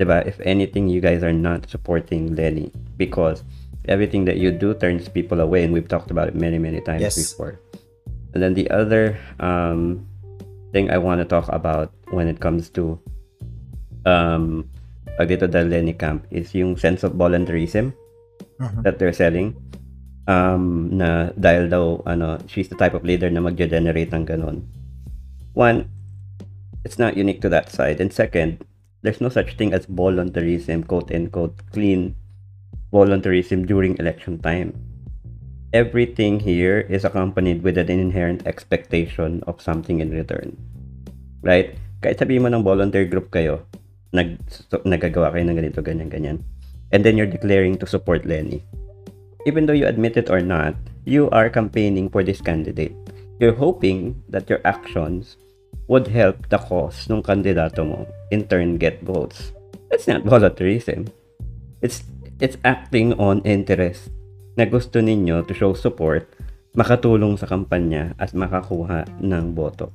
Diba? 0.00 0.24
If 0.24 0.40
anything, 0.40 0.88
you 0.88 1.00
guys 1.00 1.22
are 1.22 1.32
not 1.36 1.68
supporting 1.68 2.36
Lenny 2.36 2.72
because 2.96 3.44
everything 3.88 4.24
that 4.26 4.36
you 4.36 4.50
do 4.50 4.74
turns 4.74 5.08
people 5.08 5.40
away, 5.40 5.64
and 5.64 5.72
we've 5.72 5.88
talked 5.88 6.10
about 6.10 6.28
it 6.28 6.34
many, 6.34 6.58
many 6.58 6.80
times 6.80 7.02
Yes. 7.02 7.16
before. 7.16 7.58
And 8.34 8.42
then 8.42 8.54
the 8.54 8.68
other 8.70 9.16
um, 9.40 10.04
thing 10.72 10.90
I 10.90 10.98
want 10.98 11.20
to 11.20 11.28
talk 11.28 11.48
about 11.48 11.92
when 12.12 12.28
it 12.28 12.38
comes 12.40 12.68
to 12.76 13.00
um, 14.04 14.68
pag 15.16 15.32
dito 15.32 15.48
the 15.50 15.64
Lenny 15.64 15.94
camp 15.96 16.26
is 16.30 16.52
yung 16.54 16.76
sense 16.76 17.02
of 17.02 17.16
voluntarism 17.16 17.94
Mhm. 18.60 18.84
that 18.84 18.96
they're 19.00 19.12
selling 19.16 19.56
um, 20.28 20.88
na 20.92 21.30
dahil 21.38 21.68
daw 21.68 21.86
ano, 22.04 22.36
she's 22.48 22.68
the 22.68 22.76
type 22.76 22.92
of 22.92 23.04
leader 23.04 23.30
na 23.30 23.40
magge-generate 23.40 24.12
ng 24.12 24.24
ganun. 24.26 24.64
One, 25.54 25.88
it's 26.84 26.98
not 26.98 27.16
unique 27.16 27.40
to 27.42 27.48
that 27.48 27.70
side. 27.72 28.00
And 28.00 28.12
second, 28.12 28.64
there's 29.00 29.20
no 29.20 29.28
such 29.28 29.56
thing 29.56 29.72
as 29.72 29.86
voluntarism, 29.86 30.82
quote 30.84 31.08
unquote, 31.14 31.54
clean 31.72 32.14
voluntarism 32.92 33.66
during 33.66 33.98
election 33.98 34.38
time. 34.38 34.74
Everything 35.72 36.40
here 36.40 36.80
is 36.86 37.04
accompanied 37.04 37.62
with 37.62 37.76
an 37.76 37.90
inherent 37.90 38.46
expectation 38.46 39.42
of 39.46 39.60
something 39.60 40.00
in 40.00 40.14
return. 40.14 40.56
Right? 41.42 41.76
Kahit 42.00 42.22
sabihin 42.22 42.46
mo 42.46 42.48
ng 42.48 42.62
volunteer 42.64 43.04
group 43.04 43.34
kayo, 43.34 43.66
nag, 44.14 44.38
so, 44.48 44.80
nagagawa 44.86 45.34
kayo 45.34 45.44
ng 45.44 45.58
ganito, 45.58 45.82
ganyan, 45.82 46.08
ganyan. 46.08 46.38
And 46.94 47.02
then 47.02 47.18
you're 47.18 47.28
declaring 47.28 47.76
to 47.82 47.86
support 47.86 48.24
Lenny. 48.24 48.62
Even 49.44 49.66
though 49.66 49.76
you 49.76 49.86
admit 49.86 50.16
it 50.16 50.30
or 50.30 50.40
not, 50.40 50.74
you 51.04 51.30
are 51.30 51.50
campaigning 51.50 52.08
for 52.08 52.22
this 52.22 52.40
candidate. 52.40 52.94
You're 53.38 53.54
hoping 53.54 54.22
that 54.30 54.48
your 54.48 54.62
actions 54.64 55.36
would 55.86 56.06
help 56.08 56.48
the 56.48 56.58
cause 56.58 57.06
ng 57.06 57.22
kandidato 57.22 57.84
mo 57.86 58.06
in 58.30 58.46
turn 58.50 58.78
get 58.78 59.02
votes. 59.06 59.52
That's 59.90 60.10
not 60.10 60.26
voluntarism. 60.26 61.06
It's 61.82 62.02
it's 62.40 62.60
acting 62.64 63.16
on 63.16 63.44
interest 63.46 64.12
na 64.56 64.64
gusto 64.64 65.00
ninyo 65.00 65.44
to 65.44 65.52
show 65.52 65.76
support, 65.76 66.28
makatulong 66.76 67.36
sa 67.36 67.48
kampanya 67.48 68.12
at 68.16 68.32
makakuha 68.32 69.04
ng 69.20 69.52
boto. 69.52 69.92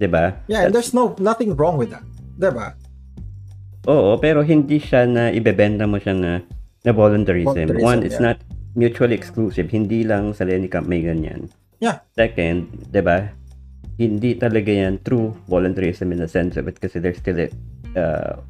'Di 0.00 0.08
ba? 0.08 0.40
Yeah, 0.48 0.68
and 0.68 0.72
there's 0.72 0.96
no 0.96 1.12
nothing 1.20 1.52
wrong 1.56 1.76
with 1.76 1.92
that. 1.92 2.04
Diba? 2.40 2.72
Oo, 3.84 4.16
pero 4.16 4.40
hindi 4.40 4.80
siya 4.80 5.04
na 5.04 5.28
ibebenta 5.28 5.84
mo 5.84 6.00
siya 6.00 6.16
na, 6.16 6.32
na 6.84 6.92
voluntarism. 6.92 7.52
Voluntarism, 7.52 7.84
One, 7.84 8.00
it's 8.04 8.16
yeah. 8.16 8.32
not 8.32 8.38
mutually 8.72 9.12
exclusive. 9.12 9.68
Hindi 9.68 10.08
lang 10.08 10.32
sa 10.32 10.48
Lenny 10.48 10.68
Camp 10.72 10.88
may 10.88 11.04
ganyan. 11.04 11.52
Yeah. 11.80 12.00
Second, 12.16 12.92
di 12.92 13.00
ba, 13.04 13.28
hindi 14.00 14.36
talaga 14.36 14.72
yan 14.72 15.04
true 15.04 15.36
voluntarism 15.48 16.12
in 16.16 16.20
the 16.24 16.28
sense 16.28 16.56
of 16.56 16.64
it 16.64 16.80
kasi 16.80 17.00
there's 17.00 17.20
still 17.20 17.40
a, 17.40 17.48
uh, 17.96 18.40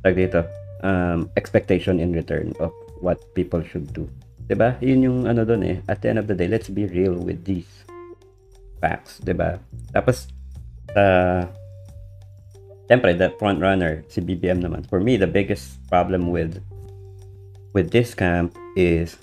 tag 0.00 0.16
dito, 0.16 0.44
um, 0.84 1.32
expectation 1.34 1.98
in 1.98 2.12
return 2.12 2.52
of 2.60 2.70
what 3.00 3.18
people 3.34 3.64
should 3.64 3.90
do. 3.96 4.06
Di 4.44 4.54
ba? 4.54 4.76
Yun 4.84 5.00
yung 5.00 5.18
ano 5.24 5.42
doon 5.42 5.64
eh. 5.64 5.76
At 5.88 6.04
the 6.04 6.12
end 6.12 6.20
of 6.20 6.28
the 6.28 6.36
day, 6.36 6.46
let's 6.46 6.68
be 6.68 6.84
real 6.84 7.16
with 7.16 7.48
these 7.48 7.66
facts. 8.78 9.18
Di 9.24 9.32
ba? 9.32 9.56
Tapos, 9.96 10.28
uh, 10.92 11.48
Siyempre, 12.84 13.16
the 13.16 13.32
front 13.40 13.64
runner, 13.64 14.04
si 14.12 14.20
BBM 14.20 14.60
naman. 14.60 14.84
For 14.84 15.00
me, 15.00 15.16
the 15.16 15.28
biggest 15.28 15.80
problem 15.88 16.28
with 16.28 16.60
with 17.72 17.90
this 17.90 18.12
camp 18.12 18.52
is 18.76 19.16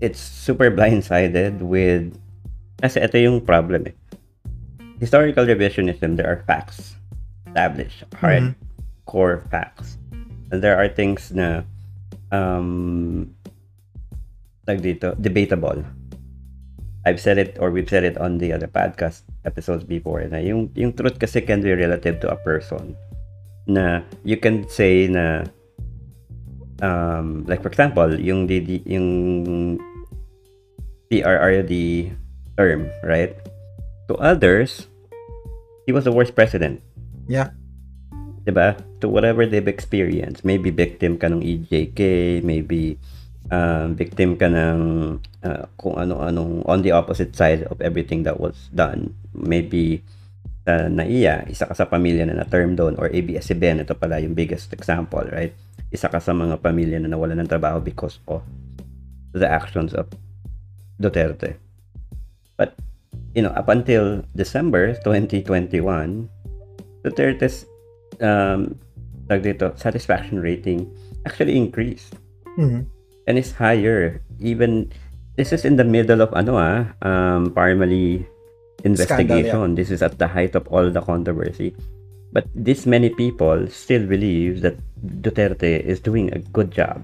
it's 0.00 0.18
super 0.18 0.72
blindsided 0.76 1.60
with 1.60 2.16
kasi 2.80 3.04
ito 3.04 3.20
yung 3.20 3.44
problem 3.44 3.92
eh. 3.92 3.96
Historical 4.96 5.44
revisionism, 5.44 6.16
there 6.16 6.26
are 6.26 6.42
facts 6.48 6.96
established, 7.46 8.02
hard 8.18 8.56
core 9.08 9.40
facts. 9.48 9.96
And 10.52 10.60
there 10.60 10.76
are 10.76 10.86
things 10.86 11.32
na 11.32 11.64
um 12.28 13.32
like 14.68 14.84
dito, 14.84 15.16
debatable. 15.16 15.80
I've 17.08 17.16
said 17.16 17.40
it 17.40 17.56
or 17.56 17.72
we've 17.72 17.88
said 17.88 18.04
it 18.04 18.20
on 18.20 18.36
the 18.36 18.52
other 18.52 18.68
podcast 18.68 19.24
episodes 19.48 19.82
before 19.82 20.20
na 20.28 20.44
yung 20.44 20.68
yung 20.76 20.92
truth 20.92 21.16
kasi 21.16 21.40
can 21.40 21.64
be 21.64 21.72
relative 21.72 22.20
to 22.20 22.28
a 22.28 22.36
person 22.36 22.92
na 23.64 24.04
you 24.28 24.36
can 24.36 24.68
say 24.68 25.08
na 25.08 25.48
um 26.84 27.48
like 27.48 27.64
for 27.64 27.72
example 27.72 28.12
yung 28.20 28.44
DD 28.44 28.84
yung 28.84 29.08
PRRD 31.08 32.12
term 32.60 32.92
right 33.00 33.32
to 34.04 34.20
others 34.20 34.92
he 35.88 35.96
was 35.96 36.04
the 36.04 36.12
worst 36.12 36.36
president 36.36 36.84
Yeah. 37.28 37.52
Diba 38.48 38.80
to 38.98 39.12
whatever 39.12 39.44
they've 39.44 39.68
experienced 39.68 40.40
maybe 40.42 40.72
victim 40.72 41.20
ka 41.20 41.28
ng 41.28 41.44
EJK 41.44 42.00
maybe 42.40 42.96
um, 43.52 43.96
victim 43.96 44.36
ka 44.36 44.48
ng 44.48 44.80
uh, 45.44 45.64
kung 45.80 45.96
ano-anong 45.96 46.64
on 46.68 46.84
the 46.84 46.92
opposite 46.92 47.34
side 47.34 47.64
of 47.68 47.80
everything 47.80 48.22
that 48.24 48.40
was 48.40 48.68
done. 48.72 49.12
Maybe 49.32 50.04
sa 50.68 50.88
naiya, 50.88 51.48
isa 51.48 51.64
ka 51.64 51.74
sa 51.74 51.88
pamilya 51.88 52.28
na 52.28 52.44
na-term 52.44 52.76
doon 52.76 52.96
or 53.00 53.08
ABS-CBN, 53.08 53.84
ito 53.84 53.96
pala 53.96 54.20
yung 54.20 54.36
biggest 54.36 54.72
example, 54.76 55.24
right? 55.32 55.56
Isa 55.88 56.12
ka 56.12 56.20
sa 56.20 56.36
mga 56.36 56.60
pamilya 56.60 57.00
na 57.00 57.08
nawala 57.08 57.32
ng 57.40 57.48
trabaho 57.48 57.80
because 57.80 58.20
of 58.28 58.44
the 59.32 59.48
actions 59.48 59.96
of 59.96 60.08
Duterte. 61.00 61.56
But, 62.60 62.76
you 63.32 63.40
know, 63.40 63.54
up 63.56 63.72
until 63.72 64.26
December 64.36 64.92
2021, 65.00 65.80
Duterte's 67.06 67.64
um, 68.20 68.74
tag 69.28 69.42
dito, 69.44 69.76
satisfaction 69.76 70.40
rating 70.40 70.88
actually 71.26 71.56
increased 71.56 72.16
Mhm. 72.58 72.86
and 73.26 73.34
it's 73.38 73.52
higher. 73.52 74.20
Even 74.40 74.90
this 75.36 75.52
is 75.52 75.64
in 75.64 75.76
the 75.76 75.84
middle 75.86 76.20
of 76.20 76.32
ano 76.34 76.56
ah, 76.58 76.90
um, 77.04 77.52
Parmali 77.54 78.24
investigation. 78.84 79.74
This 79.74 79.90
is 79.90 80.02
at 80.02 80.18
the 80.18 80.26
height 80.26 80.54
of 80.54 80.66
all 80.70 80.90
the 80.90 81.02
controversy. 81.02 81.74
But 82.32 82.44
this 82.54 82.84
many 82.84 83.08
people 83.08 83.66
still 83.72 84.04
believe 84.04 84.60
that 84.60 84.76
Duterte 85.00 85.80
is 85.80 85.98
doing 85.98 86.28
a 86.34 86.38
good 86.52 86.70
job 86.70 87.00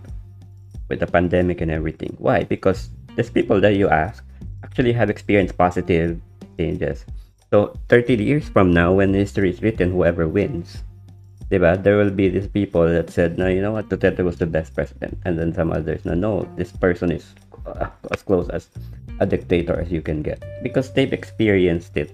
with 0.93 1.01
the 1.01 1.09
pandemic 1.09 1.65
and 1.65 1.73
everything. 1.73 2.13
Why? 2.21 2.45
Because 2.45 2.93
these 3.17 3.31
people 3.33 3.57
that 3.65 3.75
you 3.75 3.89
ask 3.89 4.21
actually 4.63 4.93
have 4.93 5.09
experienced 5.09 5.57
positive 5.57 6.21
changes. 6.61 7.09
So 7.49 7.73
30 7.89 8.21
years 8.21 8.49
from 8.51 8.75
now, 8.75 8.93
when 8.93 9.15
history 9.15 9.49
is 9.49 9.63
written, 9.63 9.91
whoever 9.95 10.29
wins, 10.29 10.83
diba, 11.51 11.81
there 11.81 11.97
will 11.97 12.11
be 12.11 12.29
these 12.29 12.49
people 12.49 12.87
that 12.87 13.11
said, 13.11 13.39
no, 13.39 13.49
you 13.49 13.61
know 13.61 13.73
what, 13.73 13.89
Duterte 13.89 14.25
was 14.25 14.39
the 14.39 14.47
best 14.47 14.75
president. 14.75 15.19
And 15.25 15.39
then 15.39 15.53
some 15.53 15.73
others, 15.73 16.05
no, 16.05 16.15
no, 16.15 16.49
this 16.57 16.73
person 16.73 17.13
is 17.13 17.35
uh, 17.67 17.89
as 18.13 18.23
close 18.23 18.49
as 18.49 18.69
a 19.21 19.27
dictator 19.27 19.81
as 19.81 19.91
you 19.93 20.03
can 20.03 20.23
get. 20.23 20.43
Because 20.63 20.93
they've 20.93 21.13
experienced 21.13 21.97
it 21.97 22.11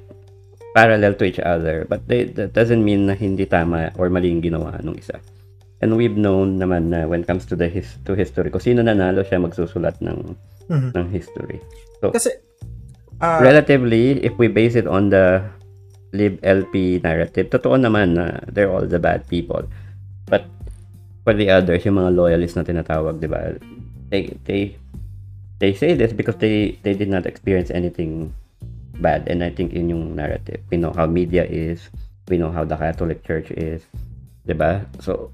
parallel 0.75 1.15
to 1.15 1.25
each 1.25 1.41
other. 1.41 1.87
But 1.89 2.07
they, 2.07 2.25
that 2.39 2.53
doesn't 2.53 2.85
mean 2.85 3.07
na 3.07 3.15
hindi 3.15 3.47
tama 3.47 3.93
or 3.97 4.11
mali 4.11 4.31
yung 4.31 4.43
ginawa 4.43 4.83
nung 4.83 4.99
isa. 4.99 5.19
And 5.81 5.97
we've 5.97 6.17
known 6.17 6.61
naman 6.61 6.93
na 6.93 7.09
when 7.09 7.23
it 7.23 7.27
comes 7.27 7.47
to 7.47 7.57
the 7.57 7.69
his, 7.69 7.97
to 8.05 8.13
history, 8.15 8.51
kung 8.51 8.61
sino 8.61 8.83
nanalo 8.83 9.25
siya 9.25 9.41
magsusulat 9.41 9.97
ng 10.05 10.37
Mhm. 10.71 10.95
ng 10.95 11.07
history. 11.11 11.59
Kasi, 11.99 12.31
ah, 13.19 13.43
Relatively, 13.43 14.23
if 14.23 14.31
we 14.39 14.47
base 14.47 14.79
it 14.79 14.87
on 14.87 15.11
the 15.11 15.43
lib 16.13 16.39
LP 16.43 16.99
narrative, 17.03 17.51
totoo 17.51 17.79
naman 17.79 18.19
na 18.19 18.43
they're 18.51 18.71
all 18.71 18.87
the 18.87 18.99
bad 18.99 19.27
people. 19.31 19.63
But 20.27 20.47
for 21.23 21.35
the 21.35 21.51
others, 21.51 21.85
yung 21.87 21.99
mga 21.99 22.15
loyalists 22.15 22.57
na 22.57 22.67
tinatawag, 22.67 23.21
di 23.21 23.29
ba? 23.31 23.55
They, 24.11 24.35
they, 24.45 24.75
they 25.59 25.73
say 25.75 25.95
this 25.95 26.13
because 26.13 26.37
they, 26.37 26.79
they 26.83 26.95
did 26.95 27.09
not 27.09 27.27
experience 27.27 27.71
anything 27.71 28.35
bad. 28.99 29.29
And 29.29 29.43
I 29.43 29.51
think 29.51 29.73
in 29.73 29.89
yung 29.89 30.17
narrative, 30.17 30.61
we 30.71 30.77
know 30.77 30.93
how 30.93 31.07
media 31.07 31.45
is, 31.45 31.89
we 32.29 32.39
know 32.39 32.51
how 32.51 32.65
the 32.65 32.77
Catholic 32.77 33.23
Church 33.23 33.51
is, 33.53 33.83
di 34.47 34.55
ba? 34.55 34.87
So, 34.99 35.31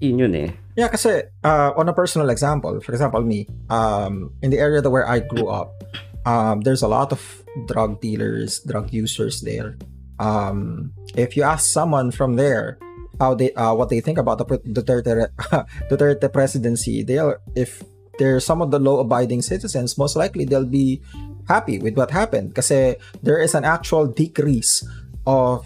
yun 0.00 0.18
yun 0.18 0.34
eh. 0.34 0.50
Yeah, 0.76 0.88
kasi 0.88 1.28
uh, 1.44 1.70
on 1.76 1.88
a 1.88 1.92
personal 1.92 2.30
example, 2.30 2.80
for 2.80 2.92
example, 2.92 3.20
me, 3.22 3.46
um, 3.68 4.32
in 4.42 4.50
the 4.50 4.58
area 4.58 4.80
where 4.88 5.06
I 5.06 5.20
grew 5.20 5.48
up, 5.48 5.84
um, 6.24 6.62
there's 6.62 6.82
a 6.82 6.88
lot 6.88 7.12
of 7.12 7.20
drug 7.66 8.00
dealers, 8.00 8.60
drug 8.60 8.92
users 8.92 9.40
there. 9.42 9.76
Um, 10.20 10.92
if 11.16 11.36
you 11.36 11.42
ask 11.42 11.64
someone 11.72 12.12
from 12.12 12.36
there 12.36 12.76
how 13.18 13.32
they 13.34 13.52
uh, 13.56 13.72
what 13.72 13.88
they 13.88 14.00
think 14.04 14.20
about 14.20 14.38
the 14.38 14.44
Duterte 14.44 15.32
Duterte 15.90 16.28
presidency, 16.32 17.02
they'll 17.02 17.40
if 17.56 17.82
they're 18.20 18.38
some 18.38 18.60
of 18.60 18.70
the 18.70 18.78
law-abiding 18.78 19.40
citizens, 19.40 19.96
most 19.96 20.14
likely 20.14 20.44
they'll 20.44 20.68
be 20.68 21.00
happy 21.48 21.80
with 21.80 21.96
what 21.96 22.12
happened 22.12 22.52
because 22.52 22.68
there 22.68 23.40
is 23.40 23.56
an 23.56 23.64
actual 23.64 24.06
decrease 24.06 24.84
of 25.26 25.64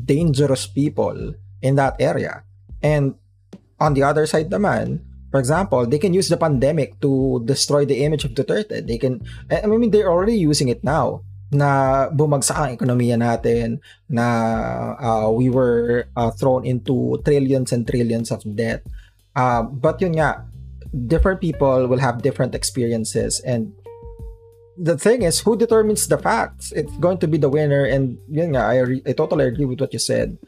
dangerous 0.00 0.66
people 0.66 1.36
in 1.60 1.76
that 1.76 2.00
area. 2.00 2.42
And 2.82 3.14
on 3.78 3.92
the 3.92 4.02
other 4.02 4.24
side 4.24 4.48
naman, 4.48 5.04
For 5.32 5.40
example, 5.40 5.88
they 5.88 5.96
can 5.96 6.12
use 6.12 6.28
the 6.28 6.36
pandemic 6.36 7.00
to 7.00 7.40
destroy 7.48 7.88
the 7.88 8.04
image 8.04 8.28
of 8.28 8.36
Duterte. 8.36 8.84
They 8.84 9.00
can, 9.00 9.24
I 9.48 9.64
mean, 9.64 9.90
they're 9.90 10.12
already 10.12 10.36
using 10.36 10.68
it 10.68 10.84
now 10.84 11.24
na 11.52 12.08
bumagsak 12.08 12.56
ang 12.56 12.72
ekonomiya 12.72 13.20
natin, 13.20 13.78
na 14.08 14.26
uh, 14.96 15.28
we 15.28 15.52
were 15.52 16.08
uh, 16.16 16.32
thrown 16.32 16.64
into 16.64 17.20
trillions 17.22 17.70
and 17.70 17.84
trillions 17.84 18.32
of 18.32 18.40
debt. 18.56 18.80
Uh, 19.36 19.62
but 19.62 20.00
yun 20.00 20.16
nga, 20.16 20.48
different 21.06 21.40
people 21.40 21.86
will 21.88 22.00
have 22.00 22.24
different 22.24 22.56
experiences 22.56 23.40
and 23.44 23.72
the 24.76 24.96
thing 24.96 25.22
is, 25.22 25.40
who 25.40 25.56
determines 25.56 26.08
the 26.08 26.18
facts? 26.18 26.72
It's 26.72 26.96
going 26.96 27.18
to 27.18 27.28
be 27.28 27.36
the 27.36 27.48
winner 27.48 27.84
and 27.84 28.18
yun 28.28 28.56
nga, 28.56 28.60
I, 28.60 28.78
re- 28.80 29.04
I 29.06 29.12
totally 29.12 29.44
agree 29.44 29.64
with 29.64 29.80
what 29.80 29.92
you 29.92 29.98
said. 29.98 30.38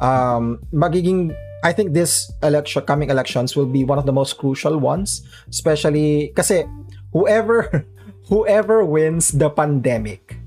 Um, 0.00 0.62
magiging 0.72 1.34
I 1.62 1.72
think 1.72 1.94
this 1.94 2.30
election, 2.42 2.82
coming 2.82 3.10
elections 3.10 3.54
will 3.54 3.70
be 3.70 3.84
one 3.84 3.98
of 3.98 4.06
the 4.06 4.12
most 4.12 4.36
crucial 4.36 4.78
ones, 4.78 5.22
especially 5.48 6.34
kasi 6.34 6.66
whoever 7.12 7.86
whoever 8.30 8.84
wins 8.84 9.30
the 9.30 9.50
pandemic 9.50 10.41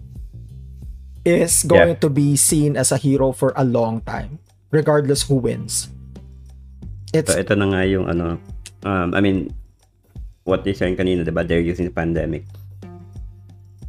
is 1.25 1.65
going 1.65 1.97
yeah. 1.97 2.03
to 2.05 2.07
be 2.07 2.37
seen 2.37 2.77
as 2.77 2.93
a 2.93 3.01
hero 3.01 3.33
for 3.33 3.51
a 3.57 3.65
long 3.65 3.99
time, 4.05 4.37
regardless 4.69 5.25
who 5.25 5.41
wins. 5.41 5.89
It's 7.11 7.33
so, 7.33 7.41
ito 7.41 7.57
na 7.57 7.73
nga 7.73 7.81
yung 7.89 8.05
ano, 8.05 8.37
um, 8.85 9.17
I 9.17 9.19
mean, 9.19 9.49
what 10.45 10.63
they 10.63 10.77
saying 10.77 11.01
kanina, 11.01 11.25
diba? 11.25 11.41
They're 11.41 11.65
using 11.65 11.89
the 11.89 11.95
pandemic. 11.95 12.45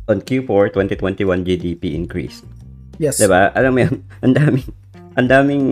On 0.09 0.19
Q4, 0.25 0.73
2021 0.73 1.45
GDP 1.45 1.95
increased. 1.95 2.49
Yes. 2.97 3.21
Diba? 3.21 3.53
Alam 3.53 3.71
mo 3.77 3.79
yan, 3.85 3.95
ang 4.25 4.33
daming, 4.33 4.69
ang 5.21 5.29
daming 5.29 5.67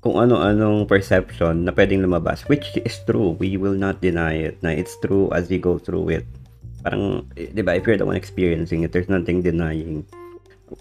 kung 0.00 0.16
ano-anong 0.16 0.88
perception 0.88 1.68
na 1.68 1.74
pwedeng 1.74 2.00
lumabas, 2.00 2.48
which 2.48 2.64
is 2.80 2.96
true. 3.04 3.36
We 3.36 3.60
will 3.60 3.76
not 3.76 4.00
deny 4.00 4.48
it 4.48 4.62
na 4.64 4.72
it's 4.72 4.96
true 5.04 5.28
as 5.36 5.50
you 5.52 5.60
go 5.60 5.76
through 5.76 6.22
it. 6.22 6.24
Parang, 6.86 7.26
di 7.34 7.60
ba, 7.60 7.74
if 7.74 7.84
you're 7.84 7.98
the 7.98 8.06
one 8.06 8.16
experiencing 8.16 8.86
it, 8.86 8.94
there's 8.94 9.10
nothing 9.10 9.42
denying. 9.42 10.06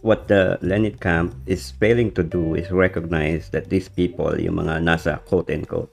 What 0.02 0.28
the 0.28 0.60
Lenin 0.62 0.97
camp 1.00 1.36
is 1.45 1.71
failing 1.71 2.12
to 2.19 2.23
do 2.23 2.56
is 2.56 2.71
recognize 2.71 3.50
that 3.52 3.69
these 3.69 3.88
people, 3.88 4.36
yung 4.36 4.60
mga 4.60 4.84
nasa 4.84 5.23
quote-unquote 5.26 5.91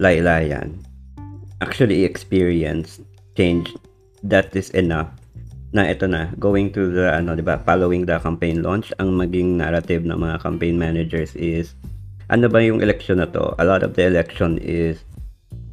laylayan, 0.00 0.80
actually 1.60 2.04
experience 2.04 3.00
change 3.36 3.72
that 4.24 4.52
is 4.56 4.68
enough 4.76 5.08
na 5.72 5.86
ito 5.86 6.06
na, 6.06 6.34
going 6.42 6.74
to 6.74 6.90
the, 6.90 7.14
ano, 7.14 7.38
di 7.38 7.46
ba, 7.46 7.62
following 7.62 8.04
the 8.04 8.18
campaign 8.18 8.62
launch, 8.62 8.90
ang 8.98 9.14
maging 9.14 9.54
narrative 9.54 10.02
ng 10.02 10.18
mga 10.18 10.42
campaign 10.42 10.74
managers 10.74 11.32
is 11.38 11.78
ano 12.30 12.46
ba 12.46 12.62
yung 12.62 12.82
election 12.82 13.18
na 13.18 13.26
to? 13.30 13.54
A 13.58 13.64
lot 13.66 13.82
of 13.82 13.94
the 13.94 14.06
election 14.06 14.58
is 14.58 15.02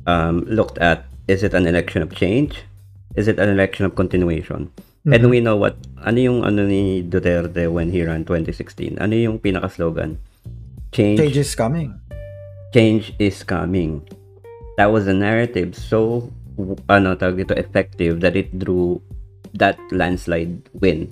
um, 0.06 0.45
looked 0.45 0.77
at, 0.77 1.06
is 1.27 1.41
it 1.41 1.53
an 1.53 1.65
election 1.65 2.01
of 2.01 2.13
change? 2.13 2.62
Is 3.17 3.27
it 3.27 3.41
an 3.41 3.49
election 3.49 3.86
of 3.86 3.97
continuation? 3.97 4.69
Mm-hmm. 5.08 5.24
And 5.24 5.32
we 5.32 5.39
know 5.39 5.56
what, 5.56 5.80
ano 6.04 6.20
yung 6.20 6.43
ano 6.43 6.67
ni 6.67 7.00
Duterte 7.00 7.72
when 7.72 7.96
he 7.96 8.04
ran 8.04 8.28
2016? 8.28 9.00
Ano 9.00 9.15
yung 9.15 9.39
pinaka-slogan? 9.39 10.20
Change, 10.91 11.24
change 11.24 11.39
is 11.39 11.56
coming. 11.56 11.96
Change 12.76 13.15
is 13.15 13.39
coming. 13.39 14.04
That 14.76 14.91
was 14.91 15.08
a 15.08 15.15
narrative 15.15 15.80
so 15.80 16.28
ano 16.91 17.15
tawag 17.15 17.39
dito 17.39 17.56
effective 17.56 18.20
that 18.20 18.36
it 18.36 18.52
drew 18.60 19.00
that 19.56 19.80
landslide 19.96 20.60
win. 20.76 21.08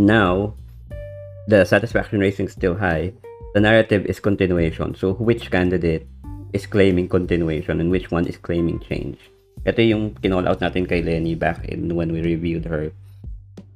Now, 0.00 0.56
the 1.44 1.68
satisfaction 1.68 2.24
rating 2.24 2.48
is 2.48 2.56
still 2.56 2.72
high, 2.72 3.12
the 3.52 3.60
narrative 3.60 4.08
is 4.08 4.16
continuation. 4.16 4.96
So, 4.96 5.12
which 5.20 5.52
candidate 5.52 6.08
is 6.56 6.64
claiming 6.64 7.12
continuation 7.12 7.84
and 7.84 7.92
which 7.92 8.08
one 8.08 8.24
is 8.24 8.40
claiming 8.40 8.80
change? 8.80 9.20
Ito 9.68 9.84
yung 9.84 10.16
kinall 10.24 10.48
out 10.48 10.64
natin 10.64 10.88
kay 10.88 11.04
Lenny 11.04 11.36
back 11.36 11.68
in 11.68 11.92
when 11.92 12.16
we 12.16 12.24
reviewed 12.24 12.64
her 12.64 12.88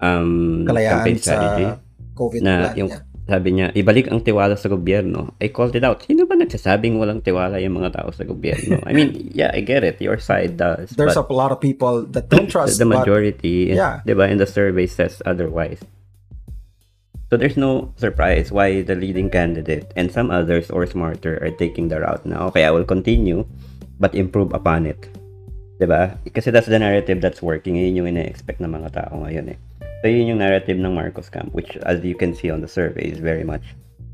um, 0.00 0.64
campaign 0.66 1.18
strategy. 1.18 1.66
COVID 2.14 2.40
na 2.46 2.70
plan, 2.70 2.78
yung 2.78 2.90
yeah. 2.94 3.02
sabi 3.26 3.48
niya, 3.50 3.66
ibalik 3.74 4.06
ang 4.06 4.22
tiwala 4.22 4.54
sa 4.54 4.70
gobyerno. 4.70 5.34
I 5.42 5.50
called 5.50 5.74
it 5.74 5.82
out. 5.82 6.06
Sino 6.06 6.30
ba 6.30 6.38
nagsasabing 6.38 6.94
walang 6.94 7.26
tiwala 7.26 7.58
yung 7.58 7.74
mga 7.82 7.98
tao 7.98 8.14
sa 8.14 8.22
gobyerno? 8.22 8.78
I 8.86 8.94
mean, 8.94 9.10
yeah, 9.38 9.50
I 9.50 9.66
get 9.66 9.82
it. 9.82 9.98
Your 9.98 10.22
side 10.22 10.54
does. 10.54 10.94
There's 10.94 11.18
a 11.18 11.26
lot 11.26 11.50
of 11.50 11.58
people 11.58 12.06
that 12.14 12.30
don't 12.30 12.46
trust. 12.54 12.78
The 12.78 12.86
majority, 12.86 13.74
but, 13.74 13.78
yeah. 13.78 13.94
diba, 14.06 14.30
in 14.30 14.38
the 14.38 14.46
survey 14.46 14.86
says 14.86 15.18
otherwise. 15.26 15.82
So 17.34 17.40
there's 17.40 17.58
no 17.58 17.90
surprise 17.98 18.52
why 18.54 18.86
the 18.86 18.94
leading 18.94 19.26
candidate 19.26 19.90
and 19.96 20.12
some 20.12 20.30
others 20.30 20.70
or 20.70 20.86
smarter 20.86 21.42
are 21.42 21.50
taking 21.50 21.90
the 21.90 21.98
route 21.98 22.22
now. 22.22 22.46
Okay, 22.54 22.62
I 22.62 22.70
will 22.70 22.86
continue 22.86 23.42
but 23.98 24.14
improve 24.14 24.54
upon 24.54 24.86
it. 24.86 25.10
'Di 25.80 25.86
ba? 25.90 26.14
Kasi 26.30 26.54
that's 26.54 26.70
the 26.70 26.78
narrative 26.78 27.18
that's 27.18 27.42
working. 27.42 27.74
Yun 27.74 28.04
yung 28.04 28.08
ina-expect 28.14 28.62
ng 28.62 28.70
mga 28.70 28.88
tao 28.94 29.26
ngayon 29.26 29.50
eh. 29.50 29.58
So 30.04 30.12
yun 30.12 30.36
yung 30.36 30.44
narrative 30.44 30.76
ng 30.76 30.92
Marcos 30.92 31.32
camp 31.32 31.48
which 31.56 31.80
as 31.88 32.04
you 32.04 32.12
can 32.12 32.36
see 32.36 32.52
on 32.52 32.60
the 32.60 32.68
survey 32.68 33.08
is 33.08 33.24
very 33.24 33.40
much 33.40 33.64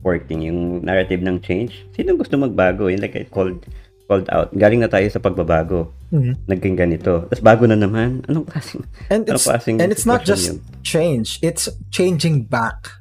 working. 0.06 0.38
Yung 0.38 0.86
narrative 0.86 1.18
ng 1.18 1.42
change. 1.42 1.82
Sino 1.98 2.14
gusto 2.14 2.38
magbago? 2.38 2.86
Yung 2.86 3.02
like 3.02 3.18
I 3.18 3.26
called 3.26 3.66
called 4.06 4.30
out. 4.30 4.54
Galing 4.54 4.86
na 4.86 4.90
tayo 4.90 5.10
sa 5.10 5.18
pagbabago. 5.18 5.90
Mm-hmm. 6.14 6.34
Naging 6.46 6.76
ganito. 6.78 7.26
Tapos 7.26 7.42
bago 7.42 7.66
na 7.66 7.74
naman. 7.74 8.22
Anong 8.30 8.46
klaseng 8.46 8.86
And 9.10 9.26
it's, 9.26 9.50
klaseng 9.50 9.82
and 9.82 9.90
it's 9.90 10.06
not 10.06 10.22
just 10.22 10.54
yun? 10.54 10.62
change. 10.86 11.42
It's 11.42 11.66
changing 11.90 12.46
back. 12.46 12.94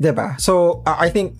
'Di 0.00 0.16
ba? 0.16 0.40
So, 0.40 0.80
uh, 0.88 0.96
I 0.96 1.12
think 1.12 1.36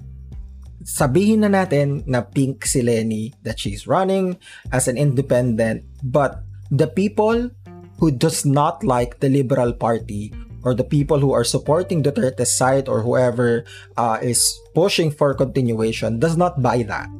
sabihin 0.84 1.48
na 1.48 1.64
natin 1.64 2.04
na 2.04 2.28
pink 2.28 2.68
si 2.68 2.84
Lenny 2.84 3.32
that 3.40 3.56
she's 3.56 3.88
running 3.88 4.36
as 4.68 4.84
an 4.84 5.00
independent 5.00 5.84
but 6.04 6.44
the 6.68 6.88
people 6.88 7.52
who 7.98 8.10
does 8.10 8.46
not 8.46 8.82
like 8.82 9.20
the 9.20 9.28
Liberal 9.28 9.72
Party 9.74 10.32
or 10.62 10.74
the 10.74 10.86
people 10.86 11.18
who 11.18 11.32
are 11.32 11.44
supporting 11.44 12.02
Duterte's 12.02 12.50
side 12.50 12.88
or 12.88 13.02
whoever 13.02 13.64
uh, 13.96 14.18
is 14.22 14.58
pushing 14.74 15.10
for 15.10 15.34
continuation 15.34 16.18
does 16.18 16.36
not 16.36 16.62
buy 16.62 16.82
that. 16.82 17.10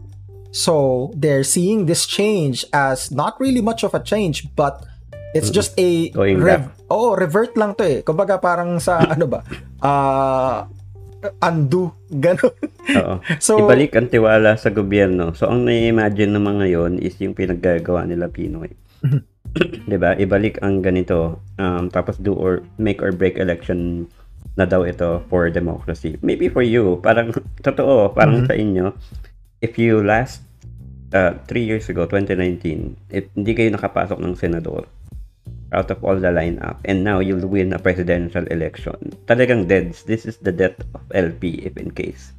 So 0.50 1.10
they're 1.14 1.44
seeing 1.44 1.86
this 1.86 2.06
change 2.06 2.64
as 2.72 3.12
not 3.12 3.38
really 3.38 3.60
much 3.60 3.84
of 3.84 3.94
a 3.94 4.02
change, 4.02 4.48
but 4.56 4.82
it's 5.34 5.50
just 5.50 5.76
a 5.78 6.10
rev- 6.14 6.72
oh 6.88 7.14
revert 7.14 7.54
lang 7.56 7.76
to 7.76 7.84
eh. 7.84 7.98
Kumbaga 8.02 8.40
parang 8.40 8.80
sa 8.80 9.04
ano 9.14 9.28
ba? 9.28 9.44
Uh, 9.78 10.64
undo 11.44 11.92
ganun. 12.08 12.54
Oo. 12.96 13.14
So 13.44 13.60
ibalik 13.60 13.92
ang 13.94 14.08
tiwala 14.08 14.56
sa 14.56 14.72
gobyerno. 14.72 15.36
So 15.36 15.52
ang 15.52 15.68
na-imagine 15.68 16.32
ng 16.32 16.44
mga 16.44 16.64
yon 16.72 16.92
is 16.98 17.18
yung 17.20 17.36
pinaggagawa 17.36 18.08
nila 18.08 18.32
Pinoy. 18.32 18.72
'Di 19.59 19.97
ba? 19.99 20.14
Ibalik 20.14 20.62
ang 20.62 20.81
ganito 20.81 21.42
um, 21.59 21.90
tapos 21.90 22.18
do 22.23 22.33
or 22.35 22.62
make 22.79 23.03
or 23.03 23.11
break 23.11 23.37
election 23.37 24.09
na 24.59 24.66
daw 24.66 24.83
ito 24.83 25.23
for 25.31 25.51
democracy. 25.51 26.18
Maybe 26.23 26.51
for 26.51 26.62
you, 26.66 26.99
parang 27.03 27.31
totoo, 27.66 28.11
parang 28.14 28.47
mm-hmm. 28.47 28.51
sa 28.51 28.59
inyo 28.59 28.87
if 29.61 29.79
you 29.79 30.03
last 30.03 30.42
uh, 31.14 31.35
three 31.47 31.64
years 31.64 31.88
ago, 31.88 32.07
2019, 32.07 32.97
if 33.11 33.27
hindi 33.35 33.53
kayo 33.55 33.75
nakapasok 33.75 34.18
ng 34.23 34.35
senador 34.38 34.87
out 35.77 35.92
of 35.92 36.01
all 36.01 36.16
the 36.16 36.33
lineup 36.33 36.81
and 36.88 37.05
now 37.05 37.21
you'll 37.21 37.44
win 37.44 37.73
a 37.75 37.81
presidential 37.81 38.44
election, 38.49 38.97
talagang 39.27 39.68
deads. 39.68 40.07
This 40.07 40.25
is 40.25 40.38
the 40.40 40.53
death 40.53 40.79
of 40.94 41.03
LP 41.12 41.61
if 41.66 41.77
in 41.77 41.90
case 41.92 42.33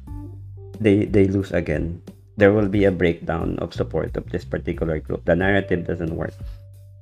they 0.80 1.04
they 1.06 1.28
lose 1.28 1.52
again. 1.52 2.00
There 2.40 2.56
will 2.56 2.72
be 2.72 2.88
a 2.88 2.94
breakdown 2.94 3.60
of 3.60 3.76
support 3.76 4.16
of 4.16 4.24
this 4.32 4.48
particular 4.48 4.96
group. 4.96 5.28
The 5.28 5.36
narrative 5.36 5.84
doesn't 5.84 6.16
work. 6.16 6.32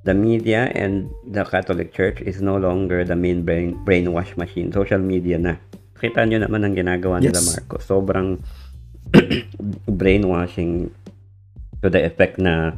The 0.07 0.15
media 0.15 0.71
and 0.71 1.11
the 1.27 1.43
Catholic 1.43 1.91
Church 1.91 2.23
is 2.23 2.39
no 2.39 2.55
longer 2.55 3.03
the 3.03 3.19
main 3.19 3.43
brain, 3.43 3.75
brainwash 3.83 4.37
machine. 4.39 4.71
Social 4.71 4.99
media 4.99 5.35
na. 5.35 5.59
Kita 5.99 6.23
nyo 6.23 6.39
naman 6.39 6.63
ang 6.63 6.73
ginagawa 6.79 7.19
nila 7.19 7.43
yes. 7.43 7.51
Marcos. 7.51 7.83
Sobrang 7.83 8.39
brainwashing 9.99 10.87
to 11.83 11.91
the 11.91 11.99
effect 11.99 12.39
na 12.39 12.71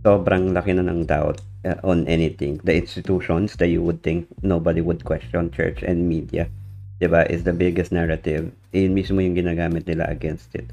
sobrang 0.00 0.56
laki 0.56 0.72
na 0.72 0.88
ng 0.88 1.04
doubt 1.04 1.44
uh, 1.68 1.76
on 1.84 2.08
anything. 2.08 2.56
The 2.64 2.80
institutions 2.80 3.60
that 3.60 3.68
you 3.68 3.84
would 3.84 4.00
think 4.00 4.28
nobody 4.40 4.80
would 4.80 5.04
question, 5.04 5.52
church 5.52 5.84
and 5.84 6.08
media, 6.08 6.48
diba, 6.96 7.28
is 7.28 7.44
the 7.44 7.52
biggest 7.52 7.92
narrative. 7.92 8.48
Yun 8.72 8.96
mismo 8.96 9.20
yung 9.20 9.36
ginagamit 9.36 9.84
nila 9.84 10.08
against 10.08 10.56
it. 10.56 10.64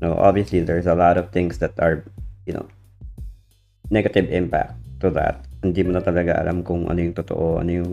No, 0.00 0.16
obviously, 0.16 0.64
there's 0.64 0.88
a 0.88 0.96
lot 0.96 1.20
of 1.20 1.32
things 1.36 1.60
that 1.60 1.76
are, 1.76 2.00
you 2.48 2.56
know, 2.56 2.64
negative 3.92 4.32
impact 4.32 4.83
to 5.00 5.08
that. 5.14 5.46
Hindi 5.62 5.80
mo 5.82 5.96
na 5.96 6.02
talaga 6.04 6.36
alam 6.36 6.60
kung 6.60 6.86
ano 6.90 7.00
yung 7.00 7.16
totoo, 7.16 7.62
ano 7.62 7.70
yung 7.70 7.90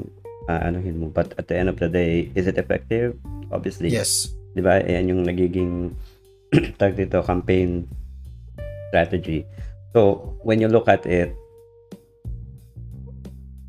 uh, 0.49 0.61
anuhin 0.67 0.99
mo. 0.99 1.07
But 1.09 1.33
at 1.39 1.47
the 1.47 1.55
end 1.55 1.69
of 1.69 1.79
the 1.79 1.87
day, 1.87 2.29
is 2.35 2.45
it 2.45 2.57
effective? 2.57 3.15
Obviously. 3.51 3.89
Yes. 3.89 4.33
Di 4.53 4.61
ba? 4.61 4.83
Ayan 4.83 5.11
yung 5.11 5.21
nagiging 5.23 5.95
tag 6.79 6.99
dito, 6.99 7.23
campaign 7.23 7.87
strategy. 8.91 9.47
So, 9.95 10.31
when 10.43 10.59
you 10.59 10.67
look 10.67 10.87
at 10.87 11.07
it, 11.07 11.31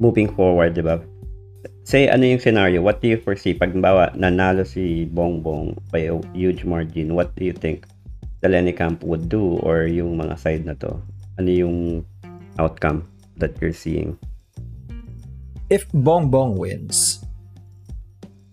moving 0.02 0.30
forward, 0.34 0.74
di 0.74 0.82
ba? 0.82 0.98
Say, 1.86 2.10
ano 2.10 2.26
yung 2.26 2.42
scenario? 2.42 2.82
What 2.82 3.02
do 3.02 3.10
you 3.10 3.18
foresee? 3.18 3.54
Pag 3.54 3.74
bawa, 3.78 4.10
nanalo 4.14 4.66
si 4.66 5.06
Bongbong 5.10 5.78
by 5.90 6.10
a 6.10 6.14
huge 6.34 6.62
margin, 6.66 7.14
what 7.14 7.34
do 7.34 7.46
you 7.46 7.54
think 7.54 7.86
the 8.42 8.50
Lenny 8.50 8.74
Camp 8.74 9.02
would 9.06 9.30
do 9.30 9.58
or 9.62 9.86
yung 9.86 10.18
mga 10.18 10.34
side 10.38 10.66
na 10.66 10.74
to? 10.78 10.98
ano 11.40 11.50
yung 11.50 11.78
outcome 12.60 13.04
that 13.36 13.60
you're 13.60 13.72
seeing? 13.72 14.18
If 15.70 15.88
Bongbong 15.92 16.56
wins, 16.56 17.24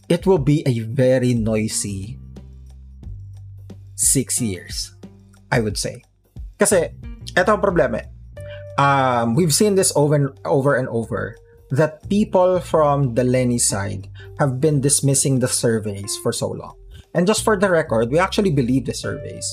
it 0.08 0.26
will 0.26 0.40
be 0.40 0.64
a 0.66 0.80
very 0.80 1.34
noisy 1.34 2.18
six 3.96 4.40
years, 4.40 4.96
I 5.52 5.60
would 5.60 5.78
say. 5.78 6.04
Kasi, 6.58 6.96
eto 7.36 7.56
ang 7.56 7.62
problema. 7.62 8.02
eh. 8.02 8.08
Um, 8.80 9.36
we've 9.36 9.54
seen 9.54 9.76
this 9.76 9.92
over 9.96 10.16
and 10.16 10.32
over 10.48 10.76
and 10.76 10.88
over 10.88 11.36
that 11.72 12.08
people 12.10 12.60
from 12.60 13.14
the 13.14 13.24
Lenny 13.24 13.60
side 13.60 14.08
have 14.40 14.60
been 14.60 14.80
dismissing 14.80 15.40
the 15.40 15.48
surveys 15.52 16.16
for 16.24 16.32
so 16.32 16.48
long. 16.50 16.80
And 17.14 17.28
just 17.28 17.44
for 17.44 17.58
the 17.58 17.70
record, 17.70 18.10
we 18.10 18.20
actually 18.20 18.52
believe 18.52 18.86
the 18.86 18.94
surveys. 18.94 19.46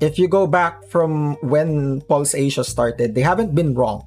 If 0.00 0.18
you 0.18 0.28
go 0.28 0.46
back 0.46 0.84
from 0.92 1.40
when 1.40 2.02
Pulse 2.02 2.34
Asia 2.34 2.62
started, 2.62 3.14
they 3.14 3.24
haven't 3.24 3.54
been 3.54 3.74
wrong 3.74 4.04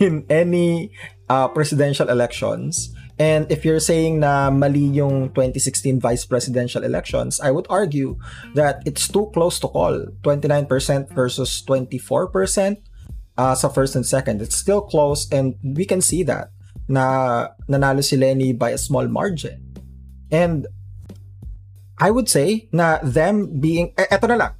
in 0.00 0.26
any 0.28 0.92
uh, 1.28 1.48
presidential 1.48 2.08
elections. 2.08 2.94
And 3.18 3.50
if 3.52 3.64
you're 3.64 3.80
saying 3.80 4.20
na 4.20 4.50
mali 4.50 4.88
yung 4.98 5.30
2016 5.30 6.00
vice 6.00 6.24
presidential 6.24 6.82
elections, 6.82 7.40
I 7.40 7.50
would 7.50 7.66
argue 7.70 8.18
that 8.54 8.82
it's 8.86 9.06
too 9.06 9.30
close 9.34 9.60
to 9.60 9.68
call. 9.68 10.06
29% 10.22 11.12
versus 11.14 11.62
24% 11.68 12.82
uh, 13.38 13.54
sa 13.54 13.68
first 13.68 13.94
and 13.94 14.06
second. 14.06 14.42
It's 14.42 14.56
still 14.56 14.80
close 14.80 15.30
and 15.30 15.54
we 15.62 15.84
can 15.84 16.00
see 16.00 16.22
that 16.24 16.50
na 16.88 17.48
nanalo 17.68 18.02
si 18.02 18.16
Lenny 18.16 18.52
by 18.52 18.70
a 18.70 18.80
small 18.80 19.06
margin. 19.06 19.60
And 20.32 20.66
I 22.00 22.10
would 22.10 22.28
say 22.28 22.68
na 22.72 22.98
them 23.02 23.60
being, 23.60 23.94
eh, 23.96 24.08
eto 24.10 24.26
na 24.26 24.34
lang. 24.34 24.54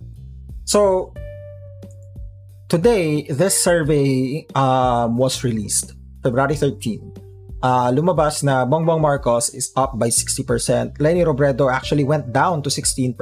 So, 0.65 1.13
today, 2.73 3.29
this 3.29 3.53
survey 3.61 4.49
um, 4.57 5.21
was 5.21 5.45
released, 5.45 5.93
February 6.25 6.57
13. 6.57 7.05
Uh, 7.61 7.93
lumabas 7.93 8.41
na 8.41 8.65
Bongbong 8.65 8.97
Marcos 8.97 9.53
is 9.53 9.69
up 9.77 10.01
by 10.01 10.09
60%. 10.09 10.97
Lenny 10.97 11.21
Robredo 11.21 11.69
actually 11.69 12.03
went 12.03 12.33
down 12.33 12.65
to 12.65 12.73
16%. 12.73 13.13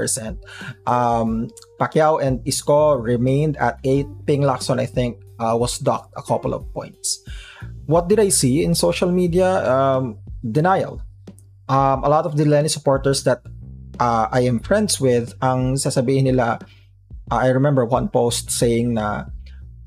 Um, 0.87 1.51
Pacquiao 1.83 2.23
and 2.23 2.39
Isco 2.47 2.95
remained 2.95 3.59
at 3.59 3.83
8. 3.83 4.07
Ping 4.25 4.47
Lacson, 4.47 4.79
I 4.79 4.87
think, 4.87 5.19
uh, 5.43 5.59
was 5.59 5.83
docked 5.83 6.15
a 6.17 6.23
couple 6.23 6.55
of 6.55 6.63
points. 6.73 7.19
What 7.91 8.07
did 8.07 8.23
I 8.23 8.31
see 8.31 8.63
in 8.63 8.79
social 8.79 9.11
media? 9.11 9.67
Um, 9.67 10.23
denial. 10.47 11.03
Um, 11.69 12.07
a 12.07 12.09
lot 12.09 12.25
of 12.25 12.39
the 12.39 12.47
Lenny 12.47 12.71
supporters 12.71 13.25
that 13.25 13.43
uh, 13.99 14.31
I 14.31 14.47
am 14.47 14.63
friends 14.63 15.03
with, 15.03 15.35
ang 15.43 15.75
sasabihin 15.75 16.31
nila, 16.31 16.63
uh, 17.31 17.39
I 17.43 17.51
remember 17.51 17.85
one 17.85 18.07
post 18.09 18.51
saying 18.51 18.95
na 18.95 19.27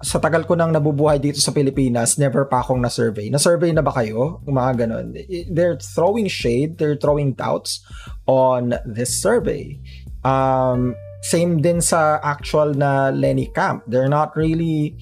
sa 0.04 0.20
tagal 0.20 0.44
ko 0.44 0.54
nang 0.54 0.76
nabubuhay 0.76 1.18
dito 1.18 1.40
sa 1.40 1.56
Pilipinas, 1.56 2.20
never 2.20 2.44
pa 2.44 2.60
akong 2.60 2.84
na-survey. 2.84 3.32
Na-survey 3.32 3.72
na 3.72 3.80
ba 3.80 3.96
kayo? 3.96 4.44
Mga 4.44 4.86
ganun. 4.86 5.16
They're 5.48 5.80
throwing 5.80 6.28
shade, 6.28 6.76
they're 6.76 7.00
throwing 7.00 7.34
doubts 7.34 7.80
on 8.28 8.76
this 8.84 9.16
survey. 9.16 9.80
Um, 10.28 10.94
same 11.24 11.64
din 11.64 11.80
sa 11.80 12.20
actual 12.20 12.76
na 12.76 13.16
Lenny 13.16 13.48
Camp. 13.48 13.88
They're 13.88 14.12
not 14.12 14.36
really... 14.36 15.00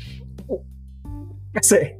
Kasi, 1.58 1.98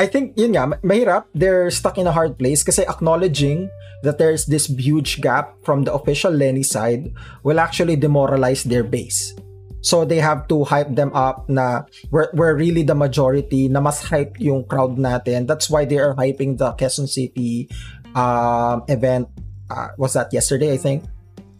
I 0.00 0.08
think, 0.08 0.40
yun 0.40 0.56
nga, 0.56 0.80
mahirap. 0.80 1.28
They're 1.36 1.68
stuck 1.68 2.00
in 2.00 2.08
a 2.08 2.16
hard 2.16 2.40
place 2.40 2.64
kasi 2.64 2.88
acknowledging 2.88 3.68
that 4.02 4.16
there's 4.16 4.48
this 4.48 4.64
huge 4.72 5.20
gap 5.20 5.52
from 5.60 5.84
the 5.84 5.92
official 5.92 6.32
Lenny 6.32 6.64
side 6.64 7.12
will 7.44 7.60
actually 7.60 8.00
demoralize 8.00 8.64
their 8.64 8.82
base. 8.82 9.36
So 9.80 10.04
they 10.04 10.20
have 10.20 10.48
to 10.48 10.64
hype 10.64 10.92
them 10.94 11.12
up 11.16 11.48
na 11.48 11.88
we're, 12.10 12.28
we're 12.32 12.54
really 12.54 12.82
the 12.82 12.94
majority 12.94 13.68
na 13.68 13.80
mas 13.80 14.04
hype 14.04 14.36
yung 14.38 14.64
crowd 14.64 14.96
natin. 14.96 15.46
That's 15.46 15.70
why 15.70 15.84
they 15.84 15.98
are 15.98 16.14
hyping 16.14 16.58
the 16.58 16.72
Quezon 16.72 17.08
City 17.08 17.68
um, 18.14 18.84
event. 18.88 19.28
Uh, 19.70 19.88
was 19.96 20.14
that 20.14 20.32
yesterday, 20.32 20.72
I 20.72 20.76
think? 20.76 21.04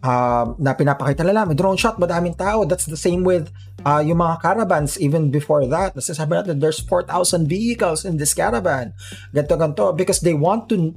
Um, 0.01 0.57
na 0.57 0.73
pinapakita 0.73 1.21
nila, 1.21 1.45
may 1.45 1.53
drone 1.53 1.77
shot, 1.77 1.99
madaming 2.01 2.37
tao. 2.37 2.65
That's 2.65 2.85
the 2.85 2.97
same 2.97 3.23
with 3.23 3.53
uh, 3.85 4.01
yung 4.05 4.17
mga 4.17 4.41
caravans 4.41 4.97
even 4.99 5.29
before 5.29 5.65
that. 5.69 5.95
Nasasabi 5.95 6.41
natin, 6.41 6.59
there's 6.59 6.81
4,000 6.81 7.47
vehicles 7.47 8.05
in 8.05 8.17
this 8.17 8.33
caravan. 8.33 8.93
Ganto, 9.33 9.57
ganto. 9.57 9.93
Because 9.95 10.19
they 10.21 10.33
want 10.33 10.69
to 10.69 10.93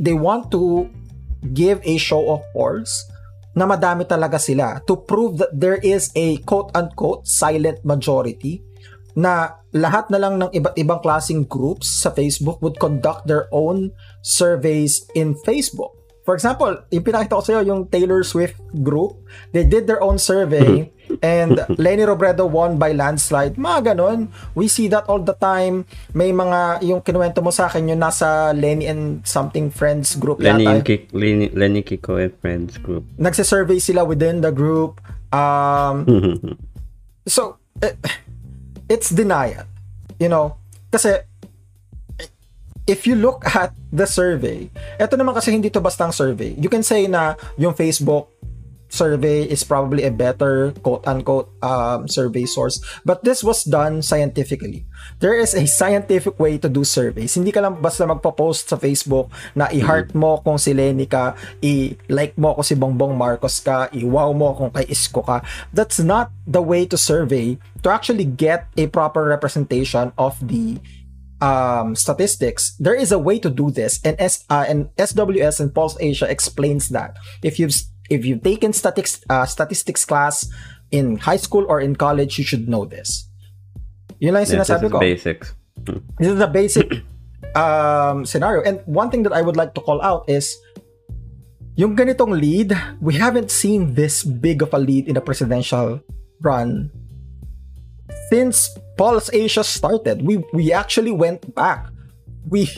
they 0.00 0.16
want 0.16 0.50
to 0.50 0.90
give 1.54 1.80
a 1.84 1.98
show 1.98 2.34
of 2.34 2.42
force 2.52 3.04
na 3.52 3.68
madami 3.68 4.08
talaga 4.08 4.40
sila 4.40 4.80
to 4.88 4.96
prove 4.96 5.36
that 5.40 5.52
there 5.52 5.78
is 5.80 6.08
a 6.16 6.40
quote-unquote 6.48 7.28
silent 7.28 7.80
majority 7.84 8.64
na 9.12 9.60
lahat 9.76 10.08
na 10.08 10.18
lang 10.20 10.40
ng 10.40 10.50
iba't 10.56 10.76
ibang 10.76 11.00
klaseng 11.04 11.44
groups 11.44 11.88
sa 12.00 12.08
Facebook 12.12 12.60
would 12.64 12.80
conduct 12.80 13.28
their 13.28 13.48
own 13.52 13.92
surveys 14.24 15.04
in 15.12 15.36
Facebook. 15.44 15.92
For 16.22 16.38
example, 16.38 16.80
yung 16.94 17.04
pinakita 17.04 17.34
ko 17.34 17.42
sa 17.42 17.52
iyo 17.60 17.62
yung 17.66 17.90
Taylor 17.90 18.22
Swift 18.22 18.56
group, 18.80 19.20
they 19.50 19.66
did 19.66 19.90
their 19.90 20.00
own 20.00 20.16
survey 20.16 20.88
and 21.20 21.60
Lenny 21.76 22.06
Robredo 22.06 22.48
won 22.48 22.78
by 22.78 22.96
landslide. 22.96 23.60
Mga 23.60 23.92
ganon. 23.92 24.32
We 24.56 24.68
see 24.68 24.88
that 24.88 25.04
all 25.10 25.20
the 25.20 25.36
time. 25.36 25.84
May 26.16 26.32
mga, 26.32 26.80
yung 26.86 27.02
kinuwento 27.02 27.42
mo 27.44 27.50
sa 27.50 27.68
akin, 27.68 27.92
yung 27.92 28.00
nasa 28.00 28.56
Lenny 28.56 28.88
and 28.88 29.20
something 29.26 29.68
friends 29.68 30.16
group 30.16 30.40
Lenny, 30.40 30.64
yata. 30.64 30.72
and 30.72 30.82
Kik- 30.84 31.12
Lenny, 31.12 31.52
Lenny 31.52 31.82
Kiko 31.82 32.16
and 32.22 32.32
Friends 32.40 32.78
group. 32.78 33.04
Nagsisurvey 33.18 33.82
sila 33.82 34.06
within 34.06 34.40
the 34.40 34.54
group. 34.54 35.02
Um, 35.34 36.06
so, 37.26 37.58
eh, 37.82 37.92
it's 38.88 39.10
denial. 39.10 39.68
You 40.16 40.28
know? 40.30 40.56
Kasi, 40.92 41.24
if 42.86 43.06
you 43.06 43.14
look 43.14 43.44
at 43.54 43.72
the 43.92 44.06
survey, 44.06 44.68
eto 44.98 45.14
naman 45.14 45.34
kasi 45.34 45.52
hindi 45.52 45.70
to 45.70 45.80
bastang 45.80 46.12
survey. 46.12 46.54
You 46.58 46.68
can 46.68 46.82
say 46.82 47.06
na 47.06 47.34
yung 47.58 47.74
Facebook 47.74 48.28
survey 48.92 49.48
is 49.48 49.64
probably 49.64 50.04
a 50.04 50.12
better 50.12 50.76
quote-unquote 50.84 51.48
um, 51.64 52.04
survey 52.06 52.44
source. 52.44 52.84
But 53.08 53.24
this 53.24 53.40
was 53.40 53.64
done 53.64 54.04
scientifically. 54.04 54.84
There 55.18 55.32
is 55.32 55.56
a 55.56 55.64
scientific 55.64 56.36
way 56.36 56.60
to 56.60 56.68
do 56.68 56.84
surveys. 56.84 57.32
Hindi 57.32 57.50
ka 57.50 57.64
lang 57.64 57.80
basta 57.80 58.04
magpo-post 58.04 58.68
sa 58.68 58.76
Facebook 58.76 59.32
na 59.56 59.72
i-heart 59.72 60.12
mo 60.12 60.44
kung 60.44 60.60
si 60.60 60.76
Lenny 60.76 61.08
ka, 61.08 61.32
i-like 61.64 62.36
mo 62.36 62.52
kung 62.52 62.68
si 62.68 62.76
Bongbong 62.76 63.16
Marcos 63.16 63.64
ka, 63.64 63.88
i-wow 63.96 64.36
mo 64.36 64.52
kung 64.52 64.68
kay 64.68 64.84
Isko 64.92 65.24
ka. 65.24 65.40
That's 65.72 65.96
not 65.96 66.28
the 66.44 66.60
way 66.60 66.84
to 66.92 67.00
survey 67.00 67.56
to 67.80 67.88
actually 67.88 68.28
get 68.28 68.68
a 68.76 68.92
proper 68.92 69.24
representation 69.24 70.12
of 70.20 70.36
the 70.38 70.76
um, 71.42 71.96
statistics, 71.96 72.76
there 72.78 72.94
is 72.94 73.10
a 73.10 73.18
way 73.18 73.38
to 73.40 73.50
do 73.50 73.74
this, 73.74 73.98
and 74.06 74.14
S 74.22 74.46
uh, 74.48 74.64
and 74.68 74.94
SWS 74.94 75.58
and 75.58 75.74
Pulse 75.74 75.98
Asia 75.98 76.30
explains 76.30 76.88
that. 76.94 77.18
If 77.42 77.58
you've 77.58 77.74
if 78.10 78.24
you've 78.24 78.42
taken 78.42 78.72
statistics 78.72 79.22
uh, 79.30 79.46
statistics 79.46 80.04
class 80.04 80.48
in 80.90 81.16
high 81.18 81.40
school 81.40 81.66
or 81.68 81.80
in 81.80 81.96
college, 81.96 82.38
you 82.38 82.44
should 82.44 82.68
know 82.68 82.84
this. 82.84 83.28
Yun 84.20 84.34
lang 84.34 84.46
yung 84.46 84.62
Yes, 84.62 84.68
this 84.68 84.82
is 84.82 84.92
ko. 84.92 85.00
basics. 85.00 85.46
This 86.18 86.30
is 86.30 86.38
a 86.38 86.46
basic 86.46 87.02
um, 87.54 88.24
scenario. 88.24 88.62
And 88.62 88.80
one 88.86 89.10
thing 89.10 89.22
that 89.24 89.32
I 89.32 89.42
would 89.42 89.56
like 89.56 89.74
to 89.74 89.80
call 89.80 90.00
out 90.02 90.28
is 90.28 90.54
yung 91.74 91.96
ganitong 91.96 92.38
lead, 92.38 92.76
we 93.00 93.14
haven't 93.14 93.50
seen 93.50 93.94
this 93.94 94.22
big 94.22 94.62
of 94.62 94.72
a 94.74 94.78
lead 94.78 95.08
in 95.08 95.16
a 95.16 95.20
presidential 95.24 96.00
run 96.42 96.90
since 98.28 98.70
Pulse 98.96 99.30
Asia 99.32 99.64
started. 99.64 100.22
We 100.22 100.44
we 100.52 100.72
actually 100.72 101.12
went 101.12 101.54
back. 101.54 101.88
We 102.48 102.68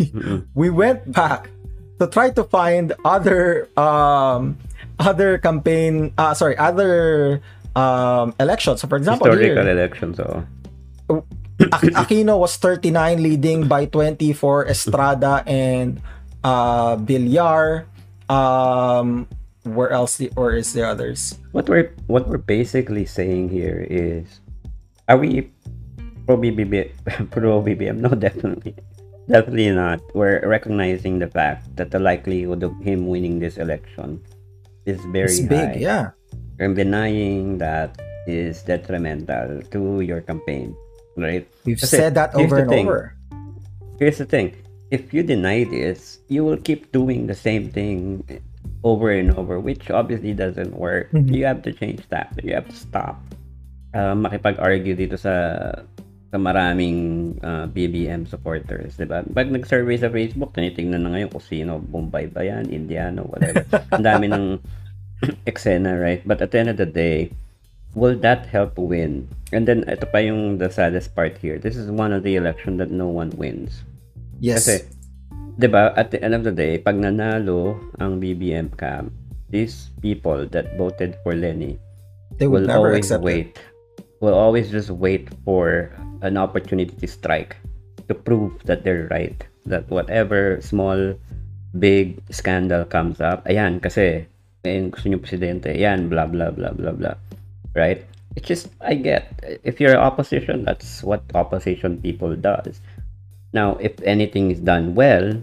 we 0.54 0.70
went 0.70 1.10
back 1.10 1.50
to 1.98 2.06
try 2.06 2.30
to 2.30 2.44
find 2.44 2.94
other 3.04 3.68
um 3.76 4.58
other 4.98 5.38
campaign 5.38 6.12
uh 6.18 6.34
sorry 6.34 6.56
other 6.56 7.40
um 7.76 8.34
elections. 8.38 8.80
So 8.80 8.88
for 8.88 8.96
example, 8.96 9.26
Historical 9.26 9.64
here, 9.64 9.72
elections. 9.74 10.20
Ak- 10.20 11.94
Aquino 12.02 12.38
was 12.38 12.56
39 12.56 13.22
leading 13.22 13.68
by 13.68 13.86
24 13.86 14.66
Estrada 14.68 15.42
and 15.46 16.00
uh 16.42 16.96
Villar. 16.96 17.86
Um 18.28 19.26
where 19.64 19.90
else 19.90 20.16
the 20.20 20.30
or 20.36 20.52
is 20.52 20.72
the 20.72 20.84
others? 20.86 21.38
What 21.52 21.68
we're 21.68 21.92
what 22.06 22.28
we're 22.28 22.42
basically 22.42 23.06
saying 23.06 23.48
here 23.48 23.80
is, 23.88 24.40
are 25.08 25.16
we 25.16 25.50
pro 26.26 26.36
BBM? 26.36 26.92
Pro 27.32 27.60
BBM? 27.64 27.96
No, 27.98 28.12
definitely, 28.14 28.76
definitely 29.28 29.72
not. 29.72 30.00
We're 30.14 30.44
recognizing 30.46 31.18
the 31.18 31.28
fact 31.28 31.76
that 31.76 31.90
the 31.90 31.98
likelihood 31.98 32.62
of 32.62 32.76
him 32.80 33.08
winning 33.08 33.40
this 33.40 33.56
election 33.56 34.20
is 34.86 35.00
very 35.10 35.32
It's 35.32 35.40
high. 35.40 35.76
big, 35.76 35.82
yeah. 35.82 36.12
And 36.58 36.76
denying 36.76 37.58
that 37.58 37.98
is 38.26 38.62
detrimental 38.62 39.60
to 39.74 40.00
your 40.00 40.20
campaign, 40.22 40.74
right? 41.16 41.44
We've 41.64 41.80
said 41.80 42.14
that 42.14 42.34
over 42.34 42.64
and 42.64 42.70
thing. 42.70 42.86
over. 42.86 43.12
Here's 43.98 44.18
the 44.18 44.26
thing: 44.26 44.54
if 44.90 45.12
you 45.12 45.22
deny 45.22 45.64
this, 45.64 46.18
you 46.28 46.44
will 46.44 46.58
keep 46.58 46.90
doing 46.92 47.26
the 47.26 47.34
same 47.36 47.70
thing 47.70 48.22
over 48.84 49.10
and 49.10 49.32
over, 49.34 49.58
which 49.58 49.90
obviously 49.90 50.32
doesn't 50.32 50.76
work. 50.76 51.10
Mhm. 51.12 51.32
You 51.34 51.44
have 51.46 51.62
to 51.66 51.72
change 51.72 52.04
that. 52.10 52.32
You 52.42 52.54
have 52.54 52.68
to 52.68 52.76
stop. 52.76 53.18
uh, 53.94 54.10
makipag-argue 54.10 54.98
dito 54.98 55.14
sa 55.14 55.30
sa 56.34 56.42
maraming 56.42 57.30
uh, 57.46 57.70
BBM 57.70 58.26
supporters, 58.26 58.98
'di 58.98 59.06
ba? 59.06 59.22
Pag 59.22 59.54
nag-survey 59.54 59.94
sa 59.94 60.10
Facebook, 60.10 60.50
tinitingnan 60.50 61.06
na 61.06 61.14
ngayon 61.14 61.30
kung 61.30 61.46
sino, 61.46 61.78
Bombay 61.78 62.26
ba 62.26 62.42
yan, 62.42 62.66
Indiano, 62.74 63.22
whatever. 63.30 63.62
Ang 63.94 64.02
dami 64.02 64.26
ng 64.26 64.58
eksena, 65.50 65.94
right? 65.94 66.26
But 66.26 66.42
at 66.42 66.50
the 66.50 66.58
end 66.58 66.74
of 66.74 66.82
the 66.82 66.90
day, 66.90 67.30
will 67.94 68.18
that 68.26 68.50
help 68.50 68.74
win? 68.74 69.30
And 69.54 69.62
then 69.62 69.86
ito 69.86 70.10
pa 70.10 70.26
yung 70.26 70.58
the 70.58 70.74
saddest 70.74 71.14
part 71.14 71.38
here. 71.38 71.62
This 71.62 71.78
is 71.78 71.86
one 71.86 72.10
of 72.10 72.26
the 72.26 72.34
election 72.34 72.82
that 72.82 72.90
no 72.90 73.06
one 73.06 73.30
wins. 73.38 73.86
Yes. 74.42 74.66
Kasi 74.66 74.90
'di 75.54 75.70
ba, 75.70 75.94
at 75.94 76.10
the 76.10 76.18
end 76.18 76.34
of 76.34 76.42
the 76.42 76.50
day, 76.50 76.82
pag 76.82 76.98
nanalo 76.98 77.78
ang 78.02 78.18
BBM 78.18 78.74
camp, 78.74 79.14
these 79.54 79.94
people 80.02 80.50
that 80.50 80.74
voted 80.74 81.14
for 81.22 81.38
Lenny 81.38 81.78
they 82.42 82.50
will, 82.50 82.66
will 82.66 82.74
never 82.74 82.90
always 82.90 83.06
accept 83.06 83.22
it. 83.30 83.54
Will 84.24 84.32
always 84.32 84.72
just 84.72 84.88
wait 84.88 85.28
for 85.44 85.92
an 86.24 86.40
opportunity 86.40 86.96
to 86.96 87.04
strike 87.04 87.60
to 88.08 88.16
prove 88.16 88.56
that 88.64 88.80
they're 88.80 89.04
right. 89.12 89.36
That 89.68 89.84
whatever 89.92 90.64
small, 90.64 91.12
big 91.76 92.24
scandal 92.32 92.88
comes 92.88 93.20
up, 93.20 93.44
ayan, 93.44 93.84
kasi 93.84 94.24
ngayon 94.64 94.96
gusto 94.96 95.12
niyo 95.12 95.20
presidente, 95.20 95.68
ayan, 95.76 96.08
blah, 96.08 96.24
blah, 96.24 96.56
blah, 96.56 96.72
blah, 96.72 96.96
blah. 96.96 97.20
Right? 97.76 98.08
It's 98.32 98.48
just, 98.48 98.72
I 98.80 98.96
get, 98.96 99.28
if 99.60 99.76
you're 99.76 99.92
opposition, 99.92 100.64
that's 100.64 101.04
what 101.04 101.20
opposition 101.36 102.00
people 102.00 102.32
does. 102.32 102.80
Now, 103.52 103.76
if 103.76 103.92
anything 104.08 104.48
is 104.48 104.64
done 104.64 104.96
well, 104.96 105.36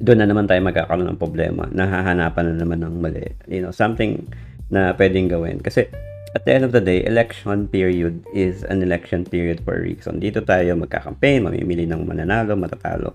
doon 0.00 0.18
na 0.18 0.26
naman 0.26 0.48
tayo 0.48 0.64
magkakaroon 0.64 1.04
ng 1.04 1.20
problema. 1.20 1.68
Nahahanapan 1.68 2.56
na 2.56 2.64
naman 2.64 2.80
ng 2.80 2.96
mali. 2.96 3.28
You 3.44 3.60
know, 3.60 3.76
something 3.76 4.24
na 4.72 4.96
pwedeng 4.96 5.28
gawin. 5.28 5.60
Kasi, 5.60 5.86
at 6.34 6.44
the 6.44 6.52
end 6.52 6.64
of 6.64 6.72
the 6.72 6.80
day, 6.80 7.04
election 7.04 7.68
period 7.68 8.24
is 8.32 8.64
an 8.64 8.82
election 8.82 9.24
period 9.24 9.60
for 9.64 9.76
a 9.76 9.82
reason. 9.84 10.20
Dito 10.20 10.40
tayo 10.40 10.72
magkakampaign, 10.80 11.44
mamimili 11.44 11.84
ng 11.84 12.08
mananalo, 12.08 12.56
matatalo. 12.56 13.12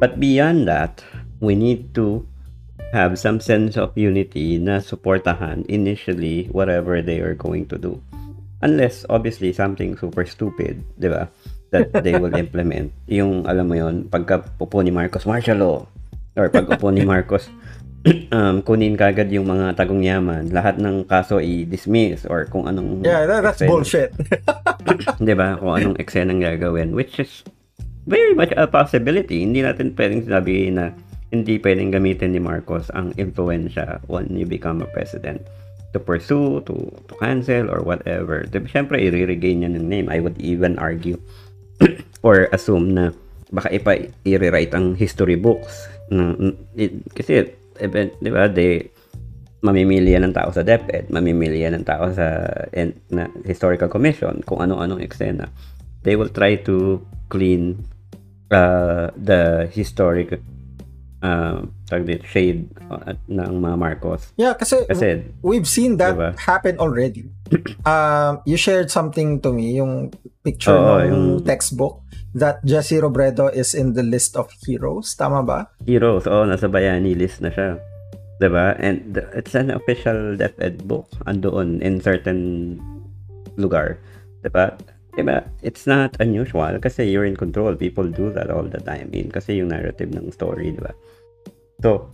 But 0.00 0.20
beyond 0.20 0.68
that, 0.68 1.00
we 1.40 1.56
need 1.56 1.96
to 1.96 2.26
have 2.92 3.16
some 3.16 3.40
sense 3.40 3.80
of 3.80 3.96
unity 3.96 4.60
na 4.60 4.84
supportahan 4.84 5.64
initially 5.72 6.52
whatever 6.52 7.00
they 7.00 7.24
are 7.24 7.32
going 7.32 7.64
to 7.72 7.80
do. 7.80 7.96
Unless, 8.60 9.08
obviously, 9.08 9.50
something 9.56 9.96
super 9.96 10.28
stupid, 10.28 10.84
di 11.00 11.08
ba? 11.08 11.32
That 11.72 12.04
they 12.04 12.20
will 12.20 12.36
implement. 12.36 12.92
Yung, 13.08 13.48
alam 13.48 13.72
mo 13.72 13.74
yon 13.74 14.12
pagka 14.12 14.44
pupo 14.60 14.84
ni 14.84 14.92
Marcos, 14.92 15.24
martial 15.24 15.64
law. 15.64 15.78
Or 16.36 16.52
pag 16.52 16.68
upo 16.68 16.92
ni 16.92 17.04
Marcos, 17.04 17.48
um, 18.34 18.62
kunin 18.66 18.98
kagad 18.98 19.30
yung 19.30 19.46
mga 19.46 19.78
tagong 19.78 20.02
yaman. 20.02 20.50
Lahat 20.50 20.78
ng 20.78 21.06
kaso 21.06 21.38
i-dismiss 21.38 22.26
or 22.26 22.50
kung 22.50 22.66
anong... 22.66 23.06
Yeah, 23.06 23.26
that, 23.30 23.46
that's 23.46 23.62
eksena. 23.62 23.70
bullshit. 23.70 24.10
Di 25.26 25.34
ba? 25.38 25.54
Kung 25.58 25.72
anong 25.78 25.96
eksenang 26.02 26.42
gagawin. 26.42 26.94
Which 26.98 27.22
is 27.22 27.46
very 28.10 28.34
much 28.34 28.50
a 28.58 28.66
possibility. 28.66 29.46
Hindi 29.46 29.62
natin 29.62 29.94
pwedeng 29.94 30.26
sabihin 30.26 30.82
na 30.82 30.90
hindi 31.30 31.56
pwedeng 31.62 31.94
gamitin 31.94 32.34
ni 32.34 32.42
Marcos 32.42 32.90
ang 32.92 33.14
influensya 33.16 34.02
when 34.10 34.28
you 34.34 34.44
become 34.44 34.82
a 34.82 34.88
president 34.90 35.40
to 35.92 36.00
pursue, 36.00 36.60
to, 36.64 36.88
to 37.08 37.14
cancel, 37.20 37.68
or 37.70 37.84
whatever. 37.84 38.42
Diba, 38.48 38.66
Siyempre, 38.66 38.98
i-regain 38.98 39.62
niya 39.62 39.70
ng 39.76 39.86
name. 39.86 40.08
I 40.08 40.18
would 40.18 40.36
even 40.40 40.80
argue 40.80 41.20
or 42.26 42.48
assume 42.50 42.96
na 42.96 43.12
baka 43.52 43.68
ipa 43.68 44.08
i-rewrite 44.24 44.72
ang 44.72 44.96
history 44.96 45.36
books 45.36 45.84
na 46.08 46.32
it, 46.72 46.96
kasi 47.12 47.52
event, 47.82 48.14
di 48.22 48.30
ba, 48.30 48.46
they 48.46 48.88
mamimili 49.62 50.18
yan 50.18 50.26
ng 50.26 50.34
tao 50.34 50.50
sa 50.50 50.66
DepEd, 50.66 51.10
mamimili 51.14 51.62
yan 51.62 51.78
ng 51.78 51.86
tao 51.86 52.10
sa 52.10 52.50
en, 52.74 52.98
na 53.14 53.30
historical 53.46 53.86
commission, 53.86 54.42
kung 54.42 54.58
ano-anong 54.58 54.98
eksena. 55.02 55.46
They 56.02 56.18
will 56.18 56.34
try 56.34 56.58
to 56.66 56.98
clean 57.30 57.78
uh, 58.50 59.14
the 59.14 59.70
historic 59.70 60.42
uh, 61.22 61.62
dito, 61.86 62.26
shade 62.26 62.66
uh, 62.90 63.14
ng 63.30 63.62
mga 63.62 63.76
Marcos. 63.78 64.34
Yeah, 64.34 64.58
kasi, 64.58 64.82
Kasi, 64.90 65.30
we've 65.46 65.70
seen 65.70 65.96
that 66.02 66.18
Diba? 66.18 66.34
happen 66.42 66.82
already. 66.82 67.30
um, 67.86 68.42
you 68.42 68.58
shared 68.58 68.90
something 68.90 69.38
to 69.46 69.54
me, 69.54 69.78
yung 69.78 70.10
picture 70.42 70.74
Oo, 70.74 70.98
ng 70.98 71.06
yung- 71.06 71.46
textbook 71.46 72.01
that 72.34 72.64
Jesse 72.64 73.00
Robredo 73.00 73.52
is 73.52 73.74
in 73.76 73.92
the 73.92 74.02
list 74.02 74.36
of 74.36 74.48
heroes. 74.64 75.14
Tama 75.14 75.44
ba? 75.44 75.68
Heroes, 75.84 76.26
oh, 76.26 76.48
nasa 76.48 76.68
Bayani 76.68 77.16
list 77.16 77.40
na 77.44 77.52
siya. 77.52 77.76
'Di 78.40 78.48
ba? 78.50 78.74
And 78.80 79.14
it's 79.36 79.54
an 79.54 79.70
official 79.70 80.34
DepEd 80.34 80.88
book 80.88 81.06
andoon 81.30 81.78
in 81.78 82.02
certain 82.02 82.80
lugar. 83.54 84.02
'Di 84.42 84.50
ba? 84.50 84.74
Diba? 85.12 85.44
It's 85.60 85.84
not 85.84 86.16
unusual 86.24 86.80
kasi 86.80 87.04
you're 87.04 87.28
in 87.28 87.36
control. 87.36 87.76
People 87.76 88.08
do 88.08 88.32
that 88.32 88.48
all 88.48 88.64
the 88.64 88.80
time. 88.80 89.12
Yun 89.12 89.28
kasi 89.28 89.60
yung 89.60 89.68
narrative 89.68 90.08
ng 90.08 90.32
story, 90.32 90.72
di 90.72 90.80
ba? 90.80 90.96
So, 91.84 92.08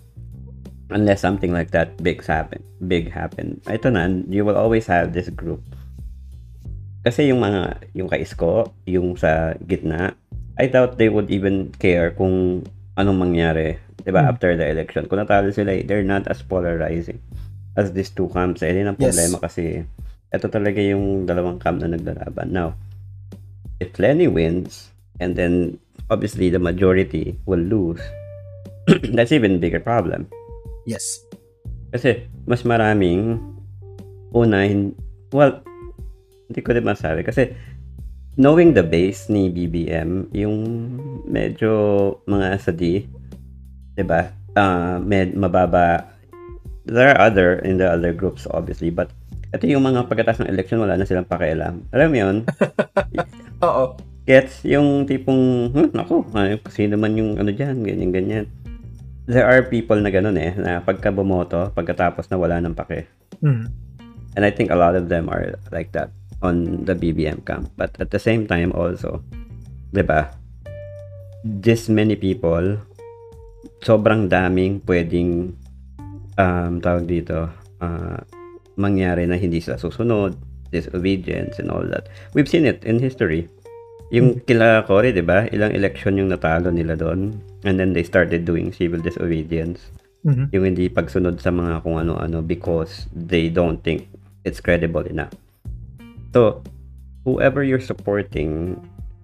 unless 0.90 1.22
something 1.22 1.54
like 1.54 1.70
that 1.70 1.94
big 2.02 2.26
happen, 2.26 2.58
big 2.90 3.06
happen, 3.06 3.62
ito 3.70 3.86
na, 3.94 4.10
you 4.26 4.42
will 4.42 4.58
always 4.58 4.90
have 4.90 5.14
this 5.14 5.30
group. 5.30 5.62
Kasi 7.08 7.32
yung 7.32 7.40
mga, 7.40 7.88
yung 7.96 8.12
kay 8.12 8.20
Isko, 8.20 8.68
yung 8.84 9.16
sa 9.16 9.56
gitna, 9.64 10.12
I 10.60 10.68
doubt 10.68 11.00
they 11.00 11.08
would 11.08 11.32
even 11.32 11.72
care 11.80 12.12
kung 12.12 12.68
anong 13.00 13.16
mangyari, 13.16 13.80
di 14.04 14.12
ba, 14.12 14.28
Hmm. 14.28 14.36
after 14.36 14.52
the 14.52 14.68
election. 14.68 15.08
Kung 15.08 15.16
natalo 15.16 15.48
sila, 15.48 15.72
they're 15.88 16.04
not 16.04 16.28
as 16.28 16.44
polarizing 16.44 17.16
as 17.80 17.96
these 17.96 18.12
two 18.12 18.28
camps. 18.36 18.60
Eh, 18.60 18.76
yun 18.76 18.92
ang 18.92 19.00
Yes. 19.00 19.16
problema 19.16 19.40
kasi 19.40 19.88
ito 20.28 20.46
talaga 20.52 20.84
yung 20.84 21.24
dalawang 21.24 21.56
camp 21.56 21.80
na 21.80 21.88
naglalaban. 21.88 22.52
Now, 22.52 22.76
if 23.80 23.96
Lenny 23.96 24.28
wins, 24.28 24.92
and 25.16 25.32
then 25.32 25.80
obviously 26.12 26.52
the 26.52 26.60
majority 26.60 27.40
will 27.48 27.64
lose, 27.64 28.04
that's 29.16 29.32
even 29.32 29.56
bigger 29.64 29.80
problem. 29.80 30.28
Yes. 30.84 31.24
Kasi 31.88 32.28
mas 32.44 32.68
maraming 32.68 33.40
una, 34.36 34.68
well, 35.32 35.64
hindi 36.48 36.60
ko 36.64 36.72
din 36.72 36.88
masabi. 36.88 37.20
Kasi 37.22 37.52
knowing 38.40 38.72
the 38.72 38.82
base 38.82 39.28
ni 39.28 39.52
BBM, 39.52 40.32
yung 40.32 40.56
medyo 41.28 41.70
mga 42.24 42.56
sadi, 42.58 43.04
di 43.94 44.04
ba? 44.04 44.32
Ah, 44.56 44.96
med, 44.98 45.36
mababa. 45.36 46.08
There 46.88 47.12
are 47.12 47.20
other 47.20 47.60
in 47.68 47.76
the 47.76 47.84
other 47.84 48.16
groups 48.16 48.48
obviously, 48.48 48.88
but 48.88 49.12
ito 49.52 49.68
yung 49.68 49.84
mga 49.84 50.08
pagkatapos 50.08 50.44
ng 50.44 50.52
election, 50.52 50.80
wala 50.80 50.96
na 50.96 51.04
silang 51.04 51.28
pakialam. 51.28 51.84
Alam 51.92 52.08
mo 52.08 52.16
yun? 52.16 52.36
Oo. 53.66 53.96
Gets 54.28 54.64
yung 54.68 55.08
tipong, 55.08 55.72
hmm, 55.72 55.88
naku, 55.96 56.20
ay, 56.36 56.60
sino 56.68 57.00
man 57.00 57.16
yung 57.16 57.40
ano 57.40 57.48
dyan, 57.48 57.80
ganyan, 57.80 58.12
ganyan. 58.12 58.44
There 59.28 59.44
are 59.44 59.64
people 59.64 59.96
na 60.00 60.12
ganun 60.12 60.36
eh, 60.36 60.52
na 60.56 60.84
pagka 60.84 61.12
bumoto, 61.12 61.72
pagkatapos 61.72 62.28
na 62.28 62.36
wala 62.36 62.60
ng 62.60 62.76
pake. 62.76 63.08
Mhm. 63.40 63.64
And 64.36 64.44
I 64.44 64.52
think 64.52 64.68
a 64.68 64.76
lot 64.76 64.96
of 64.96 65.08
them 65.08 65.32
are 65.32 65.56
like 65.72 65.96
that 65.96 66.12
on 66.40 66.86
the 66.86 66.94
BBM 66.94 67.42
camp. 67.42 67.70
But 67.74 67.98
at 67.98 68.10
the 68.10 68.20
same 68.20 68.46
time 68.46 68.70
also, 68.72 69.22
'di 69.90 70.02
ba? 70.02 70.30
This 71.42 71.86
many 71.86 72.18
people, 72.18 72.82
sobrang 73.80 74.26
daming 74.26 74.82
pwedeng 74.84 75.54
um, 76.34 76.72
tawag 76.82 77.06
dito, 77.06 77.46
ah, 77.78 78.18
mangyari 78.74 79.26
na 79.26 79.38
hindi 79.38 79.58
sila 79.62 79.78
susunod, 79.78 80.34
disobedience 80.70 81.58
and 81.58 81.70
all 81.70 81.82
that. 81.88 82.06
We've 82.34 82.50
seen 82.50 82.66
it 82.66 82.82
in 82.84 82.98
history. 83.00 83.48
Yung 84.08 84.40
kila 84.44 84.88
Cory, 84.88 85.12
'di 85.12 85.24
ba? 85.24 85.46
Ilang 85.52 85.76
election 85.76 86.16
yung 86.16 86.32
natalo 86.32 86.72
nila 86.72 86.96
doon 86.96 87.38
and 87.66 87.76
then 87.76 87.92
they 87.92 88.04
started 88.06 88.48
doing 88.48 88.72
civil 88.72 89.02
disobedience 89.02 89.92
Mhm. 90.26 90.50
yung 90.50 90.64
hindi 90.66 90.90
pagsunod 90.90 91.38
sa 91.38 91.54
mga 91.54 91.86
kung 91.86 91.94
ano-ano 91.94 92.42
because 92.42 93.06
they 93.14 93.46
don't 93.46 93.86
think 93.86 94.10
it's 94.42 94.58
credible 94.58 95.06
enough. 95.06 95.30
So, 96.32 96.62
whoever 97.24 97.64
you're 97.64 97.82
supporting 97.82 98.76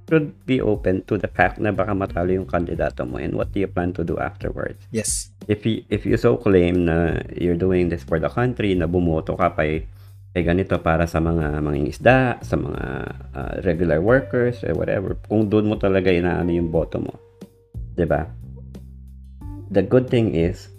should 0.09 0.33
be 0.45 0.61
open 0.61 1.01
to 1.09 1.17
the 1.17 1.29
fact 1.29 1.57
na 1.57 1.73
baka 1.73 1.97
matalo 1.97 2.29
yung 2.29 2.49
kandidato 2.49 3.09
mo 3.09 3.17
and 3.17 3.33
what 3.33 3.53
do 3.53 3.61
you 3.65 3.69
plan 3.69 3.93
to 3.97 4.05
do 4.05 4.21
afterwards. 4.21 4.85
Yes. 4.93 5.33
If 5.49 5.65
you, 5.65 5.85
if 5.89 6.05
you 6.05 6.17
so 6.17 6.37
claim 6.37 6.85
na 6.85 7.25
you're 7.33 7.59
doing 7.59 7.89
this 7.89 8.05
for 8.05 8.21
the 8.21 8.29
country, 8.29 8.77
na 8.77 8.85
bumoto 8.85 9.37
ka 9.37 9.57
pa 9.57 9.65
eh, 9.65 9.85
eh 10.37 10.45
ganito 10.45 10.77
para 10.81 11.09
sa 11.09 11.21
mga 11.21 11.61
mangingisda, 11.65 12.41
sa 12.45 12.57
mga 12.57 12.83
ah, 13.33 13.55
regular 13.65 14.01
workers, 14.01 14.61
or 14.65 14.77
whatever, 14.77 15.17
kung 15.29 15.49
doon 15.49 15.73
mo 15.73 15.77
talaga 15.81 16.13
inaano 16.13 16.53
yung 16.53 16.69
boto 16.69 17.01
mo. 17.01 17.15
ba? 17.97 18.29
The 19.73 19.85
good 19.85 20.13
thing 20.13 20.37
is, 20.37 20.74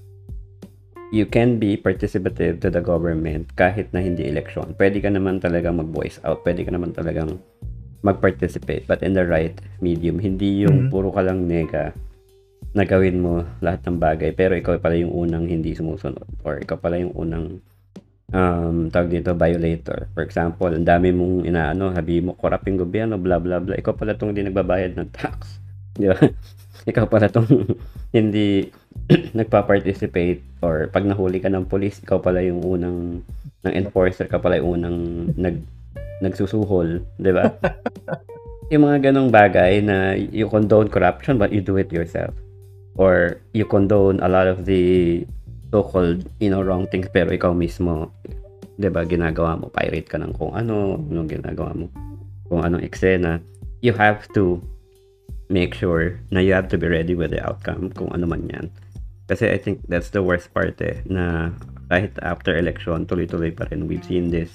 you 1.15 1.23
can 1.23 1.55
be 1.55 1.79
participative 1.79 2.59
to 2.59 2.67
the 2.67 2.83
government 2.83 3.47
kahit 3.55 3.87
na 3.95 4.03
hindi 4.03 4.27
election. 4.27 4.75
Pwede 4.75 4.99
ka 4.99 5.07
naman 5.07 5.39
talagang 5.39 5.79
mag-voice 5.79 6.19
out. 6.27 6.43
Pwede 6.43 6.67
ka 6.67 6.75
naman 6.75 6.91
talagang 6.91 7.39
mag-participate. 8.03 8.83
But 8.83 8.99
in 8.99 9.15
the 9.15 9.23
right 9.23 9.55
medium. 9.79 10.19
Hindi 10.19 10.67
yung 10.67 10.87
Mhm. 10.87 10.89
puro 10.91 11.15
ka 11.15 11.23
lang 11.23 11.47
nega 11.47 11.95
na 12.75 12.83
gawin 12.83 13.23
mo 13.23 13.47
lahat 13.63 13.87
ng 13.87 13.95
bagay 13.95 14.35
pero 14.35 14.51
ikaw 14.51 14.75
pala 14.83 14.99
yung 14.99 15.15
unang 15.15 15.47
hindi 15.47 15.71
sumusunod 15.71 16.27
or 16.43 16.59
ikaw 16.59 16.75
pala 16.75 16.99
yung 16.99 17.15
unang 17.15 17.63
um, 18.35 18.91
tawag 18.91 19.15
dito, 19.15 19.31
violator. 19.31 20.11
For 20.11 20.27
example, 20.27 20.67
ang 20.67 20.83
dami 20.83 21.15
mong 21.15 21.47
inaano, 21.47 21.95
sabi 21.95 22.19
mo, 22.19 22.35
corrupt 22.35 22.67
yung 22.67 22.81
gobyerno, 22.83 23.15
bla 23.15 23.39
bla 23.39 23.63
bla. 23.63 23.79
Ikaw 23.79 23.93
pala 23.95 24.19
itong 24.19 24.35
hindi 24.35 24.51
nagbabayad 24.51 24.99
ng 24.99 25.09
tax. 25.15 25.63
Di 25.99 26.11
ba? 26.11 26.19
ikaw 26.83 27.07
pala 27.07 27.31
itong 27.31 27.47
hindi 28.17 28.67
nagpa-participate 29.37 30.41
or 30.65 30.89
pag 30.89 31.05
nahuli 31.05 31.37
ka 31.37 31.49
ng 31.49 31.69
police, 31.69 32.01
ikaw 32.01 32.17
pala 32.17 32.41
yung 32.41 32.65
unang 32.65 33.21
ng 33.65 33.73
enforcer 33.73 34.25
ka 34.25 34.41
pala 34.41 34.57
yung 34.57 34.81
unang 34.81 34.97
nag 35.37 35.61
nagsusuhol, 36.25 37.05
'di 37.21 37.31
ba? 37.33 37.53
yung 38.73 38.89
mga 38.89 39.11
ganong 39.11 39.29
bagay 39.29 39.83
na 39.85 40.17
you 40.17 40.49
condone 40.49 40.89
corruption 40.89 41.37
but 41.37 41.53
you 41.53 41.61
do 41.61 41.77
it 41.77 41.93
yourself. 41.93 42.33
Or 42.95 43.43
you 43.51 43.67
condone 43.67 44.23
a 44.23 44.29
lot 44.31 44.47
of 44.47 44.63
the 44.65 45.21
so-called 45.69 46.25
you 46.39 46.47
know 46.49 46.63
wrong 46.63 46.87
things 46.87 47.11
pero 47.11 47.29
ikaw 47.29 47.51
mismo 47.51 48.09
'di 48.79 48.89
ba 48.89 49.03
ginagawa 49.05 49.59
mo 49.59 49.67
pirate 49.69 50.07
ka 50.07 50.17
ng 50.17 50.33
kung 50.33 50.55
ano 50.55 50.97
anong 50.97 51.29
ginagawa 51.29 51.77
mo 51.77 51.85
kung 52.49 52.65
anong 52.65 52.81
eksena. 52.81 53.37
You 53.85 53.93
have 53.93 54.25
to 54.33 54.63
make 55.51 55.77
sure 55.77 56.17
na 56.33 56.41
you 56.41 56.57
have 56.57 56.71
to 56.73 56.77
be 56.79 56.89
ready 56.89 57.13
with 57.13 57.29
the 57.29 57.41
outcome 57.43 57.93
kung 57.93 58.09
ano 58.09 58.25
man 58.25 58.49
yan 58.49 58.65
kasi 59.25 59.49
I 59.49 59.57
think 59.57 59.85
that's 59.89 60.13
the 60.13 60.21
worst 60.21 60.53
part 60.53 60.77
eh 60.81 61.01
na 61.09 61.53
kahit 61.89 62.17
after 62.21 62.57
election 62.57 63.05
tuloy-tuloy 63.05 63.53
pa 63.53 63.69
rin 63.69 63.89
we've 63.89 64.05
seen 64.05 64.29
this 64.29 64.49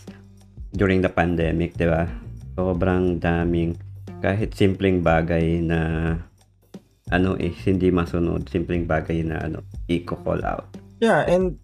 during 0.75 1.03
the 1.03 1.11
pandemic 1.11 1.75
'di 1.75 1.87
ba 1.91 2.07
sobrang 2.55 3.19
daming 3.19 3.75
kahit 4.21 4.55
simpleng 4.55 5.03
bagay 5.03 5.63
na 5.63 6.15
ano 7.11 7.35
eh 7.39 7.51
hindi 7.67 7.91
masunod 7.91 8.47
simpleng 8.47 8.87
bagay 8.87 9.27
na 9.27 9.43
ano 9.43 9.63
i-call 9.91 10.43
out 10.47 10.71
Yeah, 11.01 11.25
and 11.25 11.57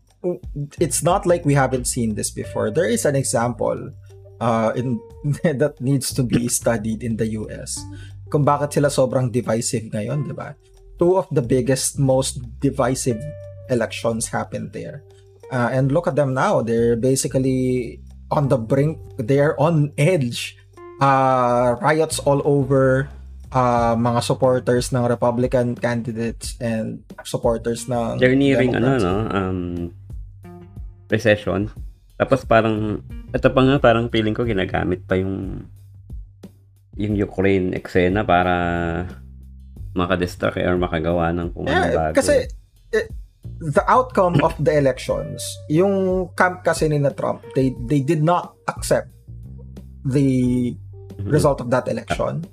it's 0.80 1.04
not 1.04 1.28
like 1.28 1.44
we 1.44 1.54
haven't 1.54 1.84
seen 1.84 2.16
this 2.16 2.32
before. 2.32 2.72
There 2.72 2.88
is 2.88 3.04
an 3.04 3.14
example 3.14 3.92
uh, 4.40 4.72
in 4.74 4.98
that 5.44 5.76
needs 5.80 6.12
to 6.16 6.24
be 6.24 6.48
studied 6.48 7.04
in 7.04 7.20
the 7.20 7.28
US. 7.44 7.76
Kung 8.32 8.42
bakit 8.42 8.74
sila 8.74 8.88
sobrang 8.88 9.30
divisive 9.30 9.92
ngayon, 9.92 10.26
di 10.26 10.34
ba? 10.34 10.56
Two 10.98 11.16
of 11.16 11.28
the 11.30 11.42
biggest, 11.42 11.98
most 11.98 12.40
divisive 12.60 13.20
elections 13.68 14.28
happened 14.28 14.72
there. 14.72 15.02
Uh, 15.52 15.70
and 15.70 15.92
look 15.92 16.06
at 16.06 16.16
them 16.16 16.34
now. 16.34 16.62
They're 16.62 16.96
basically 16.96 18.00
on 18.30 18.48
the 18.48 18.58
brink. 18.58 18.98
They're 19.18 19.58
on 19.60 19.92
edge. 19.98 20.56
Uh, 21.00 21.76
riots 21.80 22.18
all 22.20 22.40
over 22.44 23.08
uh, 23.52 23.94
mga 23.94 24.20
supporters 24.24 24.90
ng 24.92 25.04
Republican 25.04 25.76
candidates 25.76 26.56
and 26.58 27.04
supporters 27.22 27.88
ng 27.88 28.18
They're 28.18 28.38
nearing 28.38 28.72
Democrats. 28.72 29.04
ano 29.04 29.12
no, 29.12 29.36
um 29.36 29.60
recession. 31.12 31.70
Tapos 32.16 32.48
parang 32.48 33.04
ito 33.30 33.48
pa 33.52 33.60
nga 33.60 33.76
parang 33.78 34.08
feeling 34.08 34.32
ko 34.32 34.48
ginagamit 34.48 35.04
pa 35.04 35.20
yung 35.20 35.68
yung 36.96 37.14
Ukraine 37.20 37.76
eksena 37.76 38.24
para 38.24 38.54
makadistract 39.96 40.60
or 40.60 40.76
makagawa 40.76 41.32
ng 41.32 41.48
kung 41.50 41.64
ano 41.66 41.72
Yeah, 41.72 42.12
bago. 42.12 42.14
kasi 42.20 42.44
eh, 42.92 43.06
the 43.58 43.84
outcome 43.88 44.38
of 44.44 44.52
the 44.60 44.76
elections, 44.76 45.40
yung 45.66 46.28
camp 46.36 46.60
kasi 46.62 46.86
ni 46.86 47.00
na 47.00 47.10
Trump, 47.10 47.40
they 47.56 47.72
they 47.88 48.04
did 48.04 48.20
not 48.20 48.52
accept 48.68 49.08
the 50.04 50.74
Mhm. 51.16 51.32
result 51.32 51.58
of 51.58 51.72
that 51.72 51.88
election. 51.88 52.44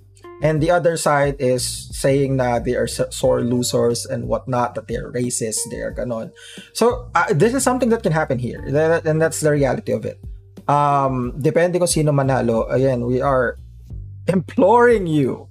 And 0.44 0.60
the 0.60 0.72
other 0.76 1.00
side 1.00 1.40
is 1.40 1.64
saying 1.96 2.36
na 2.36 2.60
they 2.60 2.76
are 2.76 2.88
so- 2.88 3.08
sore 3.12 3.44
losers 3.44 4.04
and 4.04 4.28
whatnot, 4.28 4.76
that 4.76 4.92
they're 4.92 5.08
racist, 5.08 5.72
they 5.72 5.80
are 5.80 5.96
ganon. 5.96 6.36
So, 6.76 7.08
uh, 7.16 7.32
this 7.32 7.56
is 7.56 7.64
something 7.64 7.88
that 7.96 8.04
can 8.04 8.12
happen 8.12 8.40
here. 8.40 8.60
That- 8.68 9.08
And 9.08 9.24
that's 9.24 9.40
the 9.40 9.56
reality 9.56 9.96
of 9.96 10.04
it. 10.04 10.20
Um, 10.68 11.36
depende 11.36 11.80
kung 11.80 11.88
sino 11.88 12.12
manalo, 12.12 12.68
again, 12.68 13.08
we 13.08 13.24
are 13.24 13.56
imploring 14.28 15.08
you 15.08 15.48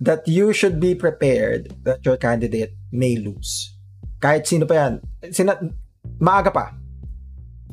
that 0.00 0.26
you 0.28 0.52
should 0.52 0.80
be 0.80 0.94
prepared 0.94 1.72
that 1.84 2.04
your 2.04 2.16
candidate 2.16 2.76
may 2.92 3.16
lose. 3.16 3.76
Kahit 4.20 4.46
sino 4.46 4.66
pa 4.66 4.74
yan. 4.74 4.92
Sina- 5.32 5.60
maaga 6.20 6.52
pa. 6.52 6.66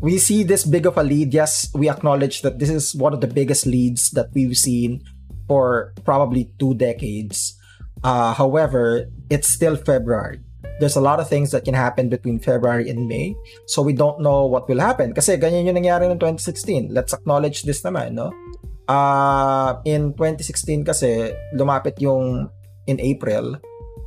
We 0.03 0.19
see 0.19 0.43
this 0.43 0.67
big 0.67 0.85
of 0.85 0.99
a 0.99 1.03
lead. 1.03 1.31
Yes, 1.33 1.71
we 1.71 1.87
acknowledge 1.87 2.43
that 2.43 2.59
this 2.59 2.69
is 2.69 2.91
one 2.91 3.13
of 3.13 3.21
the 3.23 3.31
biggest 3.31 3.65
leads 3.65 4.11
that 4.11 4.35
we've 4.35 4.57
seen 4.57 4.99
for 5.47 5.95
probably 6.03 6.51
two 6.59 6.75
decades. 6.75 7.55
Uh, 8.03 8.33
however, 8.35 9.07
it's 9.29 9.47
still 9.47 9.79
February. 9.79 10.43
There's 10.79 10.99
a 10.99 11.01
lot 11.01 11.19
of 11.23 11.29
things 11.29 11.51
that 11.51 11.63
can 11.63 11.73
happen 11.73 12.09
between 12.09 12.39
February 12.39 12.89
and 12.89 13.07
May. 13.07 13.35
So 13.67 13.81
we 13.81 13.93
don't 13.93 14.19
know 14.19 14.43
what 14.45 14.67
will 14.67 14.79
happen. 14.83 15.13
Kasi 15.15 15.39
ganyan 15.39 15.71
yung 15.71 15.79
nangyari 15.79 16.11
noong 16.11 16.19
2016. 16.19 16.91
Let's 16.91 17.13
acknowledge 17.13 17.63
this 17.63 17.79
naman, 17.83 18.19
no? 18.19 18.35
Uh, 18.83 19.79
in 19.87 20.11
2016 20.15 20.83
kasi, 20.83 21.31
lumapit 21.55 21.95
yung 22.03 22.51
in 22.87 22.99
April, 22.99 23.55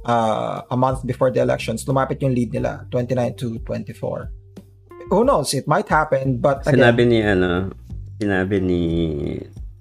uh, 0.05 0.63
a 0.71 0.77
month 0.77 1.05
before 1.05 1.31
the 1.31 1.41
elections, 1.41 1.85
lumapit 1.85 2.21
yung 2.23 2.33
lead 2.33 2.53
nila, 2.53 2.87
29 2.91 3.35
to 3.35 3.59
24. 3.65 4.31
Who 5.11 5.25
knows? 5.25 5.55
It 5.55 5.67
might 5.67 5.89
happen, 5.89 6.39
but 6.39 6.67
again, 6.67 6.83
Sinabi 6.83 7.03
ni 7.07 7.23
ano, 7.23 7.71
sinabi 8.19 8.57
ni 8.59 8.83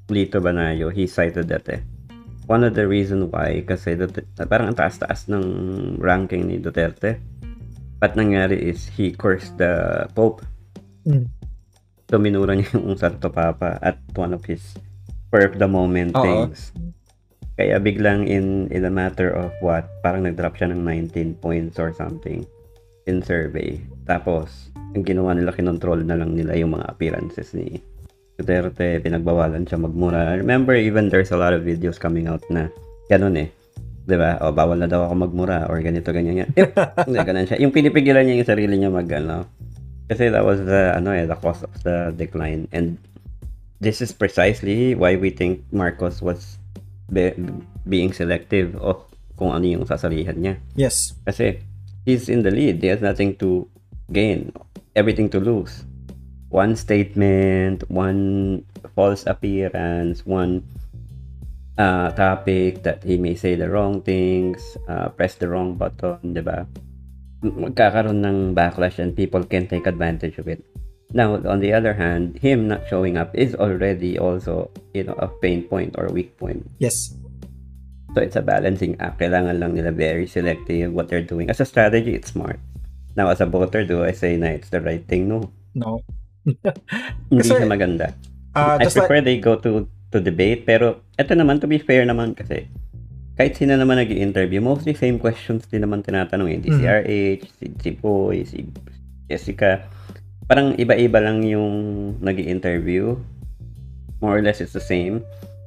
Lito 0.10 0.38
Banayo, 0.42 0.94
he 0.94 1.08
cited 1.08 1.50
that 1.50 1.66
eh. 1.70 1.82
One 2.46 2.62
of 2.62 2.78
the 2.78 2.86
reason 2.86 3.34
why, 3.34 3.66
kasi 3.66 3.98
Dut- 3.98 4.22
parang 4.46 4.70
ang 4.70 4.78
taas-taas 4.78 5.26
ng 5.26 5.98
ranking 5.98 6.46
ni 6.46 6.62
Duterte. 6.62 7.18
What 7.98 8.14
nangyari 8.14 8.70
is, 8.70 8.86
he 8.86 9.18
cursed 9.18 9.58
the 9.58 10.06
Pope. 10.14 10.46
Mm. 11.10 11.26
So, 12.10 12.22
minura 12.22 12.54
niya 12.54 12.70
yung 12.78 12.98
Santo 12.98 13.30
Papa 13.34 13.82
at 13.82 13.98
one 14.14 14.34
of 14.34 14.46
his 14.46 14.78
of 15.36 15.60
the 15.60 15.68
moment 15.68 16.16
Oo. 16.16 16.24
things. 16.24 16.72
Kaya 17.60 17.76
biglang 17.80 18.28
in 18.28 18.72
in 18.72 18.88
a 18.88 18.94
matter 18.94 19.28
of 19.32 19.52
what, 19.60 19.84
parang 20.00 20.24
nag-drop 20.24 20.56
siya 20.56 20.72
ng 20.72 20.80
19 21.12 21.44
points 21.44 21.76
or 21.76 21.92
something 21.92 22.48
in 23.04 23.20
survey. 23.20 23.80
Tapos, 24.08 24.72
ang 24.96 25.04
ginawa 25.04 25.36
nila, 25.36 25.52
kinontrol 25.52 26.08
na 26.08 26.16
lang 26.16 26.36
nila 26.40 26.56
yung 26.56 26.76
mga 26.76 26.88
appearances 26.88 27.52
ni 27.52 27.84
Duterte, 28.36 29.00
pinagbawalan 29.00 29.64
siya 29.64 29.80
magmura. 29.80 30.36
Remember 30.36 30.76
even 30.76 31.08
there's 31.08 31.32
a 31.32 31.40
lot 31.40 31.56
of 31.56 31.64
videos 31.64 31.96
coming 31.96 32.28
out 32.28 32.44
na 32.52 32.68
ganun 33.08 33.40
eh. 33.40 33.48
'Di 34.04 34.16
ba? 34.20 34.36
O 34.44 34.52
bawal 34.52 34.84
na 34.84 34.92
daw 34.92 35.08
ako 35.08 35.16
magmura 35.16 35.72
or 35.72 35.80
ganito 35.80 36.12
ganyan 36.12 36.44
yan. 36.44 36.50
Hindi 37.08 37.20
ganun 37.24 37.48
siya. 37.48 37.64
Yung 37.64 37.72
pinipigilan 37.72 38.28
niya 38.28 38.36
yung 38.44 38.50
sarili 38.52 38.76
niya 38.76 38.92
mag 38.92 39.08
ano. 39.08 39.48
Kasi 40.06 40.30
that 40.30 40.46
was 40.46 40.62
the 40.62 40.94
ano 40.94 41.12
eh, 41.12 41.26
the 41.26 41.36
cause 41.38 41.66
of 41.66 41.74
the 41.82 42.14
decline 42.14 42.70
and 42.70 43.02
this 43.82 44.02
is 44.02 44.14
precisely 44.14 44.94
why 44.96 45.16
we 45.18 45.30
think 45.30 45.66
Marcos 45.74 46.22
was 46.22 46.58
be- 47.12 47.36
being 47.90 48.14
selective 48.14 48.76
of 48.80 49.02
kung 49.36 49.52
ano 49.52 49.66
yung 49.68 49.86
sasalihan 49.86 50.38
niya. 50.40 50.56
yes. 50.80 51.14
Kasi 51.28 51.60
he's 52.06 52.30
in 52.30 52.46
the 52.46 52.52
lead. 52.52 52.80
He 52.80 52.88
has 52.88 53.02
nothing 53.02 53.36
to 53.42 53.68
gain, 54.12 54.54
everything 54.96 55.28
to 55.34 55.40
lose. 55.42 55.84
One 56.50 56.78
statement, 56.80 57.84
one 57.92 58.64
false 58.96 59.28
appearance, 59.28 60.24
one 60.24 60.64
uh, 61.78 62.12
topic 62.16 62.84
that 62.84 63.04
he 63.04 63.18
may 63.18 63.36
say 63.36 63.56
the 63.56 63.68
wrong 63.68 64.02
things, 64.02 64.78
uh, 64.88 65.10
press 65.10 65.36
the 65.36 65.50
wrong 65.50 65.76
button, 65.76 66.32
di 66.32 66.40
ba? 66.40 66.64
Magkakaroon 67.46 68.26
ng 68.26 68.40
backlash 68.58 68.98
and 68.98 69.14
people 69.14 69.46
can 69.46 69.70
take 69.70 69.86
advantage 69.86 70.42
of 70.42 70.50
it. 70.50 70.66
Now, 71.14 71.38
on 71.46 71.62
the 71.62 71.72
other 71.72 71.94
hand, 71.94 72.42
him 72.42 72.68
not 72.68 72.90
showing 72.90 73.16
up 73.16 73.32
is 73.38 73.54
already 73.56 74.18
also, 74.18 74.74
you 74.98 75.06
know, 75.06 75.16
a 75.22 75.30
pain 75.30 75.64
point 75.64 75.96
or 75.96 76.10
weak 76.10 76.36
point. 76.36 76.66
Yes. 76.82 77.14
So 78.16 78.24
it's 78.24 78.36
a 78.36 78.42
balancing 78.42 79.00
act. 79.00 79.22
Kailangan 79.22 79.60
lang 79.60 79.76
nila 79.76 79.92
very 79.92 80.26
selective 80.26 80.92
what 80.92 81.08
they're 81.08 81.24
doing. 81.24 81.48
As 81.52 81.62
a 81.62 81.68
strategy, 81.68 82.16
it's 82.16 82.32
smart. 82.32 82.60
Now, 83.16 83.30
as 83.30 83.40
a 83.40 83.46
voter, 83.46 83.86
do 83.86 84.04
I 84.04 84.12
say 84.12 84.36
na 84.36 84.56
it's 84.56 84.72
the 84.72 84.82
right 84.82 85.04
thing? 85.08 85.30
No. 85.30 85.52
No. 85.76 86.04
Hindi 87.32 87.44
siya 87.44 87.68
maganda. 87.68 88.12
Uh, 88.56 88.80
I 88.80 88.88
just 88.88 88.96
like, 88.96 89.08
prefer 89.08 89.24
they 89.24 89.40
go 89.40 89.56
to 89.60 89.88
to 90.12 90.18
debate. 90.20 90.68
Pero, 90.68 91.04
eto 91.20 91.36
naman, 91.36 91.60
to 91.60 91.68
be 91.68 91.80
fair 91.80 92.08
naman 92.08 92.36
kasi, 92.36 92.68
kahit 93.36 93.60
sino 93.60 93.76
naman 93.76 94.00
nag 94.00 94.12
interview 94.12 94.64
mostly 94.64 94.96
same 94.96 95.20
questions 95.20 95.68
din 95.68 95.84
naman 95.84 96.02
tinatanong 96.02 96.56
eh. 96.56 96.60
DCRH, 96.64 97.44
si, 97.60 97.66
si 97.76 97.90
Boy, 97.96 98.48
si 98.48 98.68
Jessica. 99.28 99.84
Parang 100.48 100.74
iba-iba 100.80 101.20
lang 101.20 101.44
yung 101.44 101.68
nag 102.24 102.40
interview 102.40 103.16
More 104.24 104.40
or 104.40 104.42
less, 104.42 104.62
it's 104.64 104.74
the 104.74 104.84
same. 104.84 105.24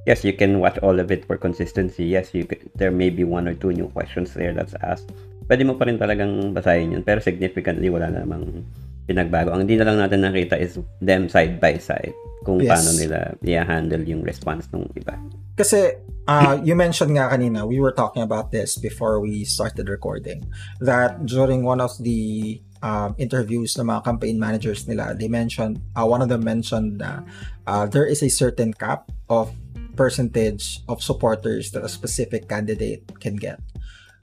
Yes, 0.09 0.25
you 0.25 0.33
can 0.33 0.57
watch 0.59 0.81
all 0.81 0.97
of 0.99 1.13
it 1.13 1.29
for 1.29 1.37
consistency. 1.37 2.05
Yes, 2.09 2.33
you 2.33 2.49
could, 2.49 2.65
there 2.75 2.91
may 2.91 3.11
be 3.13 3.25
one 3.25 3.47
or 3.47 3.53
two 3.53 3.77
new 3.77 3.93
questions 3.93 4.33
there 4.33 4.57
that's 4.57 4.73
asked. 4.81 5.13
Pwede 5.49 5.69
mo 5.69 5.77
pa 5.77 5.85
rin 5.85 6.01
talagang 6.01 6.57
basahin 6.57 6.97
yun. 6.97 7.05
Pero 7.05 7.21
significantly, 7.21 7.93
wala 7.93 8.09
na 8.09 8.25
namang 8.25 8.65
pinagbago. 9.05 9.53
Ang 9.53 9.69
hindi 9.69 9.77
na 9.77 9.85
lang 9.85 10.01
natin 10.01 10.25
nakita 10.25 10.57
is 10.57 10.81
them 11.05 11.29
side 11.29 11.61
by 11.61 11.77
side. 11.77 12.17
Kung 12.49 12.65
Yes. 12.65 12.73
paano 12.73 12.91
nila 12.97 13.19
i-handle 13.45 14.09
yung 14.09 14.25
response 14.25 14.73
ng 14.73 14.89
iba. 14.97 15.21
Kasi 15.53 16.01
uh, 16.25 16.57
you 16.65 16.73
mentioned 16.73 17.13
nga 17.13 17.29
kanina, 17.29 17.69
we 17.69 17.77
were 17.77 17.93
talking 17.93 18.25
about 18.25 18.49
this 18.49 18.81
before 18.81 19.21
we 19.21 19.45
started 19.45 19.85
recording, 19.93 20.49
that 20.81 21.29
during 21.29 21.61
one 21.61 21.85
of 21.85 21.93
the 22.01 22.57
um, 22.81 23.13
interviews 23.21 23.77
ng 23.77 23.85
mga 23.85 24.01
campaign 24.09 24.41
managers 24.41 24.89
nila, 24.89 25.13
they 25.13 25.29
mentioned, 25.29 25.77
uh, 25.93 26.09
one 26.09 26.25
of 26.25 26.33
them 26.33 26.41
mentioned 26.41 27.05
na 27.05 27.21
uh, 27.69 27.85
there 27.85 28.09
is 28.09 28.25
a 28.25 28.33
certain 28.33 28.73
cap 28.73 29.13
of 29.29 29.53
percentage 29.93 30.81
of 30.89 31.03
supporters 31.03 31.75
that 31.75 31.85
a 31.85 31.91
specific 31.91 32.49
candidate 32.49 33.03
can 33.21 33.37
get. 33.37 33.61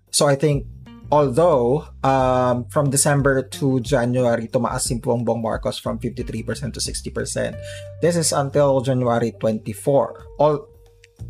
So 0.09 0.25
I 0.25 0.39
think 0.39 0.65
although 1.11 1.85
um, 2.03 2.65
from 2.69 2.89
December 2.89 3.43
to 3.61 3.79
January, 3.81 4.47
tumaas 4.47 4.87
si 4.87 4.97
Bongbong 4.99 5.41
Marcos 5.41 5.77
from 5.77 5.99
53% 5.99 6.73
to 6.73 6.79
60%. 6.79 7.55
This 8.01 8.15
is 8.15 8.33
until 8.33 8.81
January 8.81 9.33
24. 9.39 10.39
All 10.39 10.67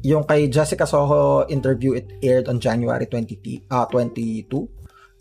yung 0.01 0.23
kay 0.23 0.47
Jessica 0.47 0.85
Soho 0.85 1.45
interview, 1.47 1.93
it 1.93 2.11
aired 2.21 2.47
on 2.47 2.59
January 2.59 3.05
20, 3.05 3.65
uh, 3.71 3.85
22. 3.85 4.69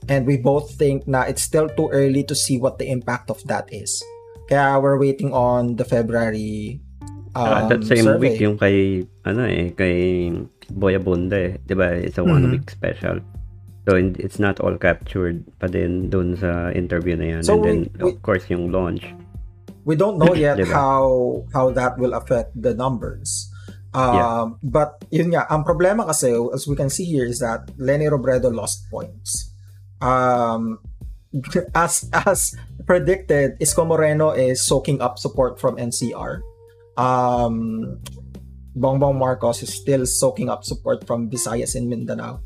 And 0.09 0.27
we 0.27 0.37
both 0.37 0.77
think 0.77 1.09
na 1.09 1.25
it's 1.25 1.41
still 1.41 1.69
too 1.69 1.89
early 1.89 2.25
to 2.29 2.35
see 2.35 2.61
what 2.61 2.79
the 2.79 2.91
impact 2.91 3.31
of 3.31 3.41
that 3.49 3.73
is. 3.73 4.05
Kaya 4.49 4.77
we're 4.77 5.01
waiting 5.01 5.33
on 5.33 5.77
the 5.81 5.85
February 5.89 6.81
um, 7.33 7.49
uh, 7.49 7.69
that 7.73 7.85
same 7.89 8.05
survey. 8.05 8.37
week 8.37 8.37
yung 8.45 8.61
kay 8.61 9.09
ano 9.25 9.49
eh 9.49 9.73
kay 9.73 10.29
Boy 10.69 11.01
Abunda 11.01 11.41
eh, 11.41 11.57
'di 11.65 11.73
ba? 11.73 11.97
It's 11.97 12.21
a 12.21 12.25
one 12.25 12.45
Mhm. 12.45 12.53
week 12.61 12.69
special. 12.69 13.25
So 13.85 13.97
it's 14.01 14.41
not 14.41 14.61
all 14.65 14.81
captured 14.81 15.45
pa 15.61 15.69
din 15.69 16.09
doon 16.09 16.41
sa 16.41 16.73
interview 16.73 17.21
na 17.21 17.37
yan. 17.37 17.43
So 17.45 17.61
And 17.61 17.65
then 17.65 17.79
we- 18.01 18.17
of 18.17 18.25
course 18.25 18.49
yung 18.49 18.73
launch. 18.73 19.05
we 19.85 19.93
don't 20.01 20.17
know 20.17 20.33
yet 20.49 20.57
how 20.73 21.45
how 21.53 21.69
that 21.77 22.01
will 22.01 22.17
affect 22.17 22.57
the 22.57 22.73
numbers. 22.73 23.53
Um, 23.95 24.59
But 24.65 25.05
yun 25.13 25.31
nga, 25.31 25.47
ang 25.47 25.63
problema 25.63 26.03
kasi, 26.03 26.35
as 26.51 26.67
we 26.67 26.75
can 26.75 26.91
see 26.91 27.05
here, 27.07 27.29
is 27.29 27.39
that 27.45 27.71
Lenny 27.79 28.11
Robredo 28.11 28.51
lost 28.51 28.89
points. 28.91 29.55
Um, 30.03 30.83
as 31.77 32.11
as 32.11 32.59
predicted, 32.89 33.55
Isko 33.63 33.87
Moreno 33.87 34.35
is 34.35 34.65
soaking 34.67 34.99
up 34.99 35.21
support 35.21 35.61
from 35.63 35.77
NCR. 35.79 36.43
Um, 36.99 38.01
Bongbong 38.75 39.15
Marcos 39.15 39.63
is 39.63 39.71
still 39.71 40.03
soaking 40.07 40.51
up 40.51 40.65
support 40.67 41.07
from 41.07 41.31
Visayas 41.31 41.79
and 41.79 41.87
Mindanao. 41.87 42.43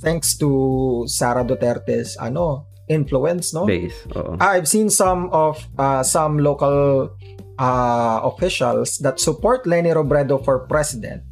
Thanks 0.00 0.36
to 0.38 1.04
Sara 1.06 1.44
Duterte's 1.44 2.16
ano 2.16 2.66
influence, 2.88 3.52
no? 3.52 3.66
Base. 3.66 3.94
Oo. 4.16 4.36
I've 4.40 4.66
seen 4.68 4.88
some 4.90 5.28
of 5.30 5.60
uh, 5.76 6.02
some 6.02 6.38
local 6.40 7.12
uh, 7.58 8.18
officials 8.24 8.98
that 9.04 9.20
support 9.20 9.66
Lenny 9.66 9.90
Robredo 9.90 10.40
for 10.42 10.64
president, 10.66 11.22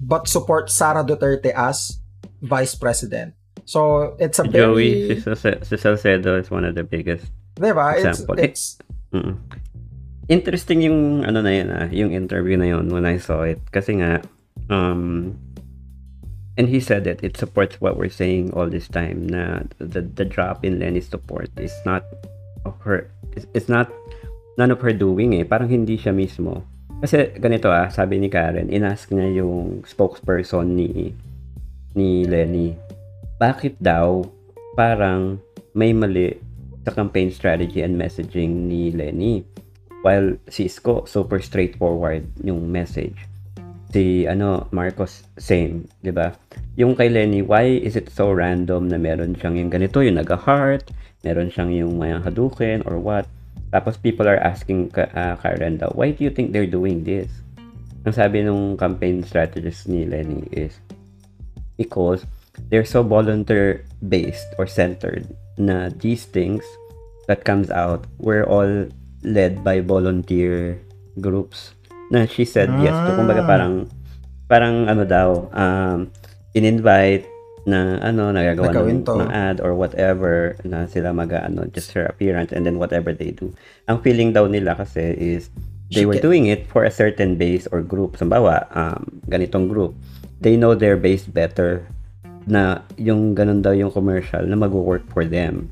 but 0.00 0.26
support 0.28 0.70
Sara 0.70 1.04
Duterte 1.04 1.52
as 1.54 1.98
vice 2.42 2.74
president. 2.74 3.34
So 3.66 4.14
it's 4.18 4.38
a 4.38 4.46
Joey, 4.46 5.10
very, 5.10 5.20
si, 5.20 5.26
Salce- 5.26 5.62
si 5.66 5.76
Salcedo 5.76 6.38
is 6.38 6.50
one 6.50 6.64
of 6.64 6.74
the 6.74 6.84
biggest. 6.84 7.26
diba? 7.58 7.94
It's, 7.98 8.20
example. 8.20 8.38
it's 8.38 8.78
Mm. 9.14 9.38
Interesting 10.26 10.82
yung 10.82 11.22
ano 11.22 11.38
na 11.38 11.52
yun 11.54 11.68
ah, 11.70 11.86
yung 11.94 12.10
interview 12.10 12.58
na 12.58 12.66
yun 12.66 12.90
when 12.90 13.06
I 13.06 13.22
saw 13.22 13.46
it. 13.46 13.62
Kasi 13.70 14.02
nga, 14.02 14.18
um, 14.66 15.32
and 16.56 16.68
he 16.68 16.80
said 16.80 17.06
it, 17.06 17.20
it 17.22 17.36
supports 17.36 17.80
what 17.80 17.96
we're 17.96 18.12
saying 18.12 18.52
all 18.56 18.68
this 18.68 18.88
time 18.88 19.28
na 19.28 19.68
the, 19.78 20.00
the 20.00 20.24
drop 20.24 20.64
in 20.64 20.80
Lenny's 20.80 21.08
support 21.08 21.52
is 21.60 21.72
not 21.84 22.02
of 22.64 22.74
her, 22.80 23.08
it's, 23.36 23.46
it's 23.54 23.68
not 23.68 23.92
none 24.56 24.72
of 24.72 24.80
her 24.80 24.92
doing 24.92 25.36
eh. 25.36 25.44
Parang 25.44 25.68
hindi 25.68 26.00
siya 26.00 26.16
mismo. 26.16 26.64
Kasi 27.04 27.36
ganito 27.36 27.68
ah, 27.68 27.92
sabi 27.92 28.16
ni 28.16 28.32
Karen, 28.32 28.72
inask 28.72 29.12
niya 29.12 29.44
yung 29.44 29.84
spokesperson 29.84 30.72
ni 30.72 31.12
ni 31.92 32.24
Lenny, 32.24 32.76
bakit 33.36 33.76
daw 33.80 34.24
parang 34.76 35.36
may 35.76 35.92
mali 35.92 36.40
sa 36.88 36.92
campaign 36.96 37.28
strategy 37.28 37.84
and 37.84 38.00
messaging 38.00 38.68
ni 38.68 38.88
Lenny? 38.92 39.44
While 40.00 40.40
si 40.48 40.70
super 40.72 41.40
straightforward 41.42 42.24
yung 42.40 42.70
message. 42.70 43.28
Si 43.90 44.26
ano, 44.26 44.66
Marcos, 44.74 45.24
same, 45.38 45.86
di 46.02 46.12
ba? 46.12 46.34
Yung 46.76 46.98
kay 46.98 47.08
Lenny, 47.08 47.40
why 47.40 47.64
is 47.64 47.96
it 47.96 48.12
so 48.12 48.28
random 48.30 48.90
na 48.90 48.98
meron 48.98 49.38
siyang 49.38 49.56
yung 49.56 49.70
ganito, 49.72 50.02
yung 50.04 50.20
naga-heart, 50.20 50.90
meron 51.24 51.48
siyang 51.48 51.72
yung 51.72 51.92
mayang 51.96 52.20
hadukin 52.20 52.84
or 52.84 52.98
what? 53.00 53.24
Tapos 53.70 53.98
people 53.98 54.28
are 54.28 54.40
asking 54.42 54.90
ka, 54.90 55.08
uh, 55.14 55.34
Karen 55.40 55.80
why 55.94 56.12
do 56.12 56.24
you 56.24 56.30
think 56.30 56.52
they're 56.52 56.68
doing 56.68 57.02
this? 57.02 57.30
Ang 58.06 58.14
sabi 58.14 58.42
nung 58.42 58.78
campaign 58.78 59.22
strategist 59.26 59.90
ni 59.90 60.06
Lenny 60.06 60.46
is, 60.54 60.78
because 61.76 62.24
they're 62.72 62.88
so 62.88 63.02
volunteer 63.02 63.84
based 64.08 64.48
or 64.58 64.66
centered 64.66 65.28
na 65.60 65.92
these 66.00 66.24
things 66.24 66.64
that 67.28 67.44
comes 67.44 67.70
out 67.70 68.04
were 68.18 68.46
all 68.48 68.88
led 69.24 69.64
by 69.64 69.80
volunteer 69.80 70.80
groups 71.20 71.75
na 72.08 72.24
she 72.24 72.44
said 72.44 72.70
yes 72.80 72.94
to 72.94 73.10
kumbaga 73.14 73.42
Ah. 73.42 73.48
parang 73.48 73.74
parang 74.46 74.74
ano 74.86 75.02
daw 75.02 75.50
um 75.50 76.06
in-invite 76.52 77.26
na 77.66 77.98
ano 77.98 78.30
nagagawa 78.30 78.70
ng, 78.70 79.02
to. 79.02 79.18
ng 79.18 79.26
ad 79.28 79.58
or 79.58 79.74
whatever 79.74 80.54
na 80.62 80.86
sila 80.86 81.10
mag 81.10 81.34
ano 81.34 81.66
just 81.74 81.90
her 81.92 82.06
appearance 82.06 82.54
and 82.54 82.62
then 82.62 82.78
whatever 82.78 83.10
they 83.10 83.34
do 83.34 83.50
ang 83.90 83.98
feeling 84.00 84.30
daw 84.30 84.46
nila 84.46 84.78
kasi 84.78 85.02
is 85.18 85.50
they 85.90 86.02
She 86.02 86.06
were 86.06 86.18
get- 86.18 86.26
doing 86.26 86.46
it 86.46 86.66
for 86.66 86.86
a 86.86 86.94
certain 86.94 87.34
base 87.34 87.66
or 87.70 87.82
group 87.82 88.14
sambawa 88.14 88.70
um 88.70 89.18
ganitong 89.26 89.66
group 89.66 89.98
they 90.38 90.54
know 90.54 90.78
their 90.78 90.94
base 90.94 91.26
better 91.26 91.82
na 92.46 92.86
yung 92.94 93.34
ganun 93.34 93.58
daw 93.58 93.74
yung 93.74 93.90
commercial 93.90 94.46
na 94.46 94.54
mag-work 94.54 95.02
for 95.10 95.26
them. 95.26 95.66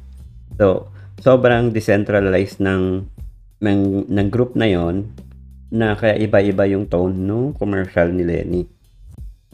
So, 0.59 0.91
sobrang 1.23 1.71
decentralized 1.71 2.59
ng 2.59 3.07
ng, 3.63 3.81
ng 4.11 4.27
group 4.27 4.59
na 4.59 4.67
yon 4.67 5.07
na 5.75 5.99
kaya 5.99 6.15
iba-iba 6.23 6.71
yung 6.71 6.87
tone 6.87 7.19
ng 7.19 7.59
commercial 7.59 8.07
ni 8.15 8.23
Lenny. 8.23 8.63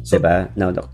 So, 0.05 0.21
diba? 0.21 0.53
Now, 0.53 0.69
the, 0.69 0.85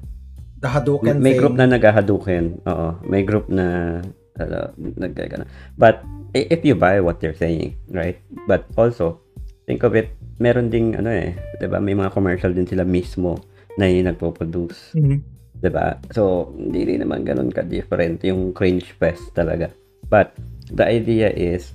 the 0.62 0.70
Hadouken 0.70 1.18
may 1.18 1.34
group 1.34 1.58
na 1.58 1.66
naghahadukin. 1.66 2.62
Oo. 2.62 2.88
May 3.02 3.26
group 3.26 3.50
na 3.50 3.98
ano, 4.38 4.70
nagkagana. 4.78 5.50
But 5.74 6.06
if 6.30 6.62
you 6.62 6.78
buy 6.78 7.02
what 7.02 7.18
they're 7.18 7.36
saying, 7.36 7.74
right? 7.90 8.22
But 8.46 8.70
also, 8.78 9.18
think 9.66 9.82
of 9.82 9.98
it, 9.98 10.14
meron 10.38 10.70
ding 10.70 10.94
ano 10.94 11.10
eh, 11.10 11.34
'di 11.58 11.66
ba? 11.66 11.80
May 11.80 11.96
mga 11.96 12.12
commercial 12.12 12.52
din 12.52 12.68
sila 12.68 12.84
mismo 12.84 13.40
na 13.80 13.88
yung 13.88 14.06
nagpo-produce. 14.12 14.94
Mhm. 14.94 15.16
'di 15.58 15.70
ba? 15.72 15.96
So, 16.12 16.52
hindi 16.54 16.84
rin 16.84 17.02
naman 17.02 17.24
ganun 17.24 17.50
ka-different 17.50 18.22
yung 18.22 18.52
cringe 18.52 18.92
fest 18.94 19.32
talaga. 19.32 19.72
But 20.06 20.36
the 20.70 20.86
idea 20.86 21.32
is 21.32 21.72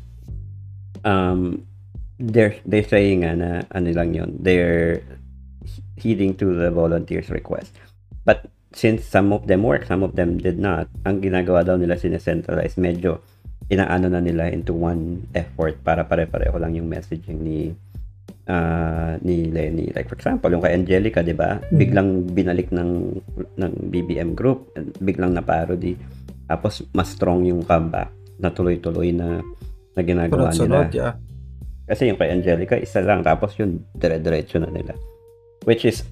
um 1.01 1.65
they're 2.21 2.55
they're 2.63 2.85
saying 2.85 3.25
na 3.25 3.65
ano 3.73 3.89
lang 3.91 4.13
yun, 4.13 4.37
they're 4.37 5.01
heeding 5.97 6.37
to 6.37 6.53
the 6.53 6.69
volunteers 6.69 7.29
request. 7.33 7.73
But 8.25 8.49
since 8.71 9.03
some 9.03 9.33
of 9.33 9.49
them 9.49 9.65
work, 9.65 9.89
some 9.89 10.05
of 10.05 10.15
them 10.15 10.37
did 10.37 10.61
not, 10.61 10.87
ang 11.03 11.19
ginagawa 11.19 11.65
daw 11.65 11.75
nila 11.75 11.97
sinecentralize, 11.97 12.77
medyo 12.77 13.19
inaano 13.71 14.11
na 14.11 14.21
nila 14.21 14.51
into 14.51 14.75
one 14.75 15.25
effort 15.33 15.79
para 15.81 16.03
pare-pareho 16.03 16.55
lang 16.59 16.75
yung 16.75 16.91
messaging 16.91 17.39
ni 17.39 17.59
ah, 18.51 19.15
ni 19.23 19.47
Lenny. 19.47 19.89
Like 19.95 20.11
for 20.11 20.19
example, 20.19 20.51
yung 20.51 20.61
kay 20.61 20.75
Angelica, 20.75 21.23
'di 21.23 21.35
ba? 21.35 21.57
Mhm. 21.57 21.77
Biglang 21.79 22.09
binalik 22.35 22.69
ng 22.69 22.91
ng 23.57 23.73
BBM 23.89 24.35
group, 24.35 24.71
biglang 24.99 25.33
na 25.33 25.43
parody. 25.43 25.95
Tapos 26.45 26.83
mas 26.91 27.15
strong 27.15 27.47
yung 27.47 27.63
comeback 27.63 28.11
na 28.41 28.51
tuloy-tuloy 28.51 29.15
na 29.15 29.39
na 29.95 30.01
ginagawa 30.03 30.51
nila. 30.51 30.87
Yeah. 30.91 31.15
Kasi 31.91 32.07
yung 32.07 32.15
kay 32.15 32.31
Angelica, 32.31 32.79
isa 32.79 33.03
lang. 33.03 33.19
Tapos 33.27 33.51
yun, 33.59 33.83
dire-diretso 33.99 34.63
na 34.63 34.71
nila. 34.71 34.95
Which 35.67 35.83
is, 35.83 36.07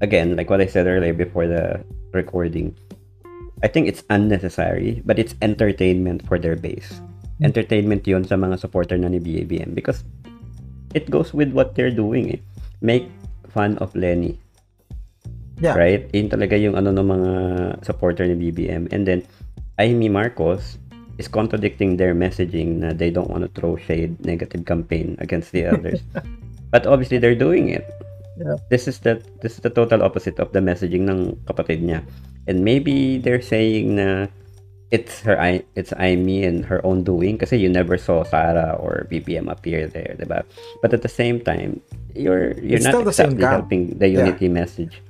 again, 0.00 0.32
like 0.32 0.48
what 0.48 0.64
I 0.64 0.66
said 0.66 0.88
earlier 0.88 1.12
before 1.12 1.44
the 1.44 1.84
recording, 2.16 2.72
I 3.60 3.68
think 3.68 3.84
it's 3.84 4.00
unnecessary, 4.08 5.04
but 5.04 5.20
it's 5.20 5.36
entertainment 5.44 6.24
for 6.24 6.40
their 6.40 6.56
base. 6.56 7.04
Entertainment 7.44 8.08
yun 8.08 8.24
sa 8.24 8.40
mga 8.40 8.64
supporter 8.64 8.96
na 8.96 9.12
ni 9.12 9.20
BABM 9.20 9.76
because 9.76 10.08
it 10.96 11.12
goes 11.12 11.36
with 11.36 11.52
what 11.52 11.76
they're 11.76 11.92
doing 11.92 12.32
eh. 12.32 12.40
Make 12.80 13.12
fun 13.52 13.76
of 13.84 13.92
Lenny. 13.92 14.40
Yeah. 15.60 15.76
Right? 15.76 16.08
Yun 16.16 16.32
talaga 16.32 16.56
yung 16.56 16.80
ano 16.80 16.96
ng 16.96 17.04
mga 17.04 17.30
supporter 17.84 18.24
ni 18.24 18.40
BBM. 18.48 18.88
And 18.88 19.04
then, 19.04 19.20
Amy 19.76 20.08
Marcos 20.08 20.79
is 21.20 21.28
contradicting 21.28 22.00
their 22.00 22.16
messaging 22.16 22.80
na 22.80 22.96
they 22.96 23.12
don't 23.12 23.28
want 23.28 23.44
to 23.44 23.52
throw 23.52 23.76
shade, 23.76 24.16
negative 24.24 24.64
campaign 24.64 25.20
against 25.20 25.52
the 25.52 25.68
others. 25.68 26.00
But 26.72 26.86
obviously, 26.88 27.18
they're 27.20 27.36
doing 27.36 27.68
it. 27.68 27.84
Yeah. 28.40 28.56
This 28.72 28.88
is 28.88 29.02
the 29.04 29.20
this 29.44 29.58
is 29.58 29.60
the 29.60 29.68
total 29.74 30.00
opposite 30.00 30.40
of 30.40 30.54
the 30.56 30.64
messaging 30.64 31.10
ng 31.10 31.36
kapatid 31.44 31.84
niya. 31.84 32.00
And 32.48 32.64
maybe 32.64 33.20
they're 33.20 33.42
saying 33.44 34.00
na 34.00 34.30
it's 34.94 35.20
her 35.26 35.34
I- 35.36 35.66
it's 35.76 35.92
Amy 35.98 36.46
and 36.46 36.64
her 36.64 36.78
own 36.86 37.02
doing 37.04 37.36
kasi 37.36 37.58
you 37.58 37.68
never 37.68 37.98
saw 37.98 38.22
Sarah 38.24 38.78
or 38.78 39.04
BBM 39.10 39.50
appear 39.50 39.90
there, 39.90 40.14
diba? 40.16 40.46
But 40.80 40.94
at 40.94 41.02
the 41.02 41.10
same 41.10 41.42
time, 41.42 41.82
you're 42.14 42.54
you're 42.62 42.80
It's 42.80 42.86
not 42.88 43.02
still 43.02 43.06
the 43.06 43.12
same 43.14 43.34
exactly 43.36 43.50
helping 43.50 43.82
the 43.98 44.08
Yeah. 44.08 44.24
unity 44.24 44.48
message 44.48 45.02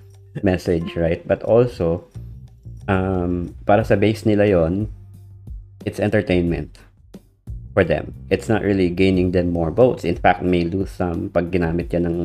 message, 0.42 0.96
right? 0.96 1.20
But 1.22 1.44
also 1.44 2.08
um 2.88 3.52
para 3.68 3.84
sa 3.84 3.94
base 4.00 4.24
nila 4.26 4.48
yon 4.48 4.88
it's 5.84 6.00
entertainment. 6.00 6.78
for 7.72 7.84
them. 7.86 8.12
It's 8.30 8.48
not 8.48 8.62
really 8.62 8.90
gaining 8.90 9.30
them 9.30 9.54
more 9.54 9.70
votes. 9.70 10.04
In 10.04 10.18
fact, 10.18 10.42
may 10.42 10.66
lose 10.66 10.90
some 10.90 11.30
pag 11.30 11.50
ginamit 11.54 11.90
yan 11.94 12.06
ng 12.06 12.18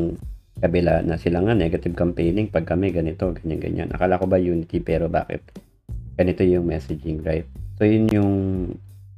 kabila 0.60 1.06
na 1.06 1.20
sila 1.20 1.43
nga 1.45 1.53
negative 1.53 1.93
campaigning 1.93 2.49
pag 2.49 2.66
kami 2.66 2.89
ganito, 2.89 3.30
ganyan, 3.39 3.60
ganyan. 3.62 3.89
Akala 3.93 4.18
ko 4.18 4.26
ba 4.26 4.41
unity 4.41 4.82
pero 4.82 5.06
bakit 5.12 5.43
ganito 6.18 6.41
yung 6.41 6.66
messaging, 6.66 7.22
right? 7.22 7.45
So, 7.78 7.86
yun 7.86 8.08
yung 8.10 8.34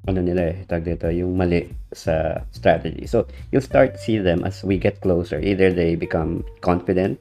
ano 0.08 0.20
nila 0.24 0.56
eh, 0.56 0.58
tag 0.70 0.88
dito, 0.88 1.12
yung 1.12 1.36
mali 1.36 1.68
sa 1.92 2.42
strategy. 2.52 3.04
So, 3.08 3.28
you 3.52 3.60
start 3.60 4.00
see 4.00 4.18
them 4.18 4.44
as 4.48 4.64
we 4.64 4.80
get 4.80 5.04
closer. 5.04 5.38
Either 5.40 5.72
they 5.72 6.00
become 6.00 6.48
confident, 6.64 7.20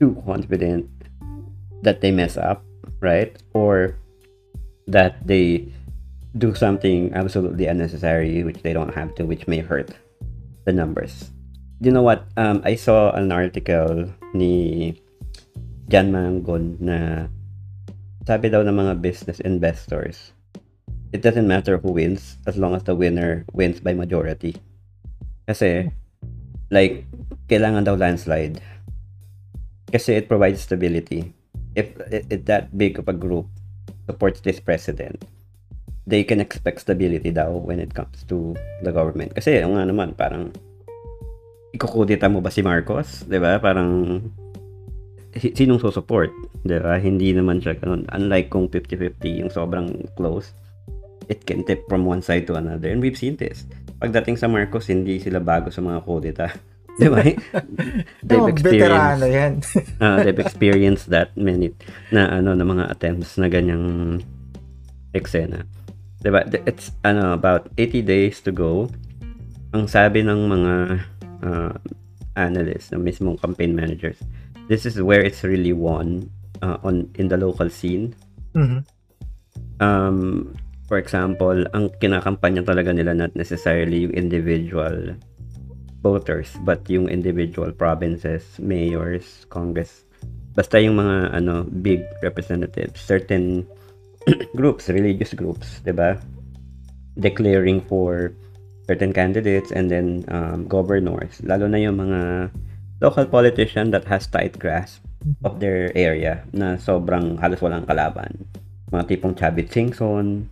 too 0.00 0.16
confident 0.24 0.88
that 1.84 2.00
they 2.00 2.10
mess 2.10 2.40
up, 2.40 2.64
right? 3.04 3.36
Or 3.52 4.00
that 4.88 5.20
they 5.24 5.68
do 6.36 6.54
something 6.54 7.14
absolutely 7.14 7.66
unnecessary 7.66 8.42
which 8.42 8.62
they 8.62 8.72
don't 8.72 8.94
have 8.94 9.14
to, 9.14 9.24
which 9.24 9.46
may 9.46 9.58
hurt 9.62 9.94
the 10.66 10.72
numbers. 10.72 11.30
You 11.80 11.90
know 11.90 12.02
what? 12.02 12.26
Um, 12.36 12.62
I 12.64 12.74
saw 12.74 13.12
an 13.12 13.30
article 13.30 14.10
ni 14.34 14.94
Jan 15.88 16.10
Mangon 16.10 16.80
na 16.80 17.28
sabi 18.26 18.48
daw 18.48 18.64
ng 18.64 18.74
mga 18.74 19.04
business 19.04 19.38
investors, 19.44 20.32
it 21.12 21.20
doesn't 21.20 21.46
matter 21.46 21.78
who 21.78 21.92
wins 21.92 22.38
as 22.48 22.56
long 22.56 22.74
as 22.74 22.82
the 22.82 22.96
winner 22.96 23.44
wins 23.52 23.78
by 23.78 23.92
majority. 23.92 24.56
Kasi, 25.46 25.92
like, 26.72 27.04
kailangan 27.46 27.84
daw 27.84 27.94
landslide. 27.94 28.58
Kasi 29.92 30.18
it 30.18 30.26
provides 30.26 30.64
stability. 30.64 31.36
If, 31.76 31.94
if 32.10 32.48
that 32.48 32.72
big 32.74 32.98
of 32.98 33.06
a 33.06 33.14
group 33.14 33.46
supports 34.08 34.40
this 34.40 34.58
president, 34.58 35.22
they 36.04 36.24
can 36.24 36.40
expect 36.40 36.84
stability 36.84 37.32
daw 37.32 37.52
when 37.52 37.80
it 37.80 37.92
comes 37.96 38.24
to 38.28 38.52
the 38.84 38.92
government. 38.92 39.32
Kasi, 39.32 39.60
yung 39.60 39.76
nga 39.76 39.88
naman, 39.88 40.12
parang, 40.12 40.52
ikukudita 41.72 42.28
mo 42.28 42.44
ba 42.44 42.52
si 42.52 42.60
Marcos? 42.60 43.24
ba 43.26 43.56
Parang, 43.58 44.20
sinong 45.34 45.80
susupport? 45.80 46.30
ba 46.64 47.00
Hindi 47.00 47.32
naman 47.32 47.60
siya 47.60 47.76
ganun. 47.80 48.06
Unlike 48.12 48.48
kung 48.52 48.68
50-50, 48.68 49.40
yung 49.42 49.50
sobrang 49.50 49.88
close, 50.14 50.52
it 51.28 51.44
can 51.48 51.64
tip 51.64 51.84
from 51.88 52.04
one 52.04 52.20
side 52.20 52.46
to 52.46 52.54
another. 52.54 52.92
And 52.92 53.00
we've 53.00 53.18
seen 53.18 53.40
this. 53.40 53.64
Pagdating 53.98 54.36
sa 54.36 54.46
Marcos, 54.46 54.92
hindi 54.92 55.16
sila 55.18 55.40
bago 55.40 55.72
sa 55.72 55.80
mga 55.80 56.00
kudita. 56.04 56.46
Di 57.00 57.10
ba? 57.10 57.26
they've 58.28 58.50
experienced, 58.54 59.26
yan. 59.26 59.52
uh, 59.98 60.18
they've 60.24 60.38
experienced 60.38 61.10
that 61.10 61.34
many 61.34 61.74
na 62.14 62.30
ano 62.38 62.54
na 62.54 62.62
mga 62.62 62.86
attempts 62.86 63.34
na 63.34 63.50
ganyang 63.50 64.22
eksena. 65.10 65.66
Di 66.24 66.32
ba? 66.32 66.40
It's 66.64 66.88
ano 67.04 67.36
about 67.36 67.68
80 67.76 68.00
days 68.00 68.40
to 68.48 68.50
go. 68.50 68.88
Ang 69.76 69.84
sabi 69.84 70.24
ng 70.24 70.40
mga 70.48 70.74
uh, 71.44 71.76
analysts, 72.40 72.90
na 72.90 72.98
mismong 72.98 73.36
campaign 73.36 73.76
managers, 73.76 74.16
this 74.72 74.88
is 74.88 74.96
where 75.04 75.20
it's 75.20 75.44
really 75.44 75.76
won 75.76 76.32
uh, 76.64 76.80
on 76.80 77.12
in 77.20 77.28
the 77.28 77.36
local 77.36 77.68
scene. 77.68 78.16
Mm-hmm. 78.56 78.80
Um, 79.84 80.56
for 80.88 80.96
example, 80.96 81.68
ang 81.76 81.92
kinakampanya 82.00 82.64
talaga 82.64 82.96
nila 82.96 83.12
not 83.12 83.36
necessarily 83.36 84.08
yung 84.08 84.14
individual 84.16 85.12
voters 86.04 86.52
but 86.64 86.84
yung 86.88 87.08
individual 87.08 87.72
provinces, 87.72 88.44
mayors, 88.60 89.44
congress. 89.48 90.04
Basta 90.54 90.80
yung 90.80 91.00
mga 91.00 91.36
ano 91.36 91.68
big 91.68 92.04
representatives, 92.24 93.00
certain 93.00 93.68
groups, 94.58 94.88
religious 94.88 95.32
groups, 95.36 95.80
'di 95.84 95.92
ba? 95.92 96.16
Declaring 97.18 97.84
for 97.86 98.34
certain 98.84 99.12
candidates 99.12 99.72
and 99.72 99.88
then 99.88 100.24
um, 100.28 100.68
governors, 100.68 101.40
lalo 101.44 101.68
na 101.68 101.80
yung 101.80 101.96
mga 102.00 102.50
local 103.00 103.24
politician 103.28 103.88
that 103.92 104.04
has 104.04 104.28
tight 104.28 104.56
grasp 104.60 105.00
of 105.40 105.56
their 105.56 105.88
area 105.96 106.44
na 106.52 106.76
sobrang 106.76 107.40
halos 107.40 107.60
walang 107.64 107.88
kalaban. 107.88 108.44
Mga 108.92 109.04
tipong 109.08 109.34
Chavit 109.36 109.72
Singson, 109.72 110.48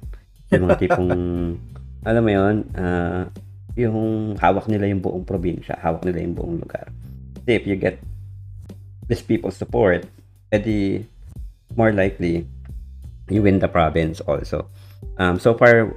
yung 0.48 0.62
mga 0.64 0.80
tipong 0.80 1.12
alam 2.08 2.22
mo 2.24 2.30
yun, 2.32 2.56
uh, 2.74 3.28
yung 3.76 4.34
hawak 4.36 4.68
nila 4.68 4.88
yung 4.88 5.00
buong 5.00 5.24
probinsya, 5.24 5.76
hawak 5.80 6.04
nila 6.04 6.24
yung 6.24 6.34
buong 6.36 6.56
lugar. 6.60 6.88
If 7.44 7.68
you 7.68 7.76
get 7.76 8.00
these 9.08 9.22
people's 9.24 9.56
support, 9.56 10.04
edi 10.52 11.04
more 11.76 11.92
likely 11.92 12.44
you 13.32 13.42
win 13.42 13.58
the 13.58 13.68
province 13.68 14.20
also. 14.24 14.68
Um, 15.18 15.38
so 15.38 15.54
far, 15.54 15.92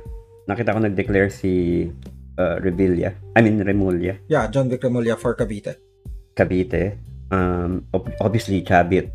nakita 0.49 0.73
ko 0.73 0.79
nag-declare 0.79 1.29
si 1.29 1.85
uh, 2.39 2.57
Revilla. 2.59 3.13
I 3.35 3.41
mean, 3.41 3.61
Remulla. 3.63 4.17
Yeah, 4.27 4.47
John 4.47 4.69
Vic 4.69 4.81
Remulla 4.81 5.19
for 5.19 5.35
Cavite. 5.35 5.75
Cavite. 6.35 6.97
Um, 7.31 7.85
obviously, 8.19 8.63
Chavit. 8.63 9.11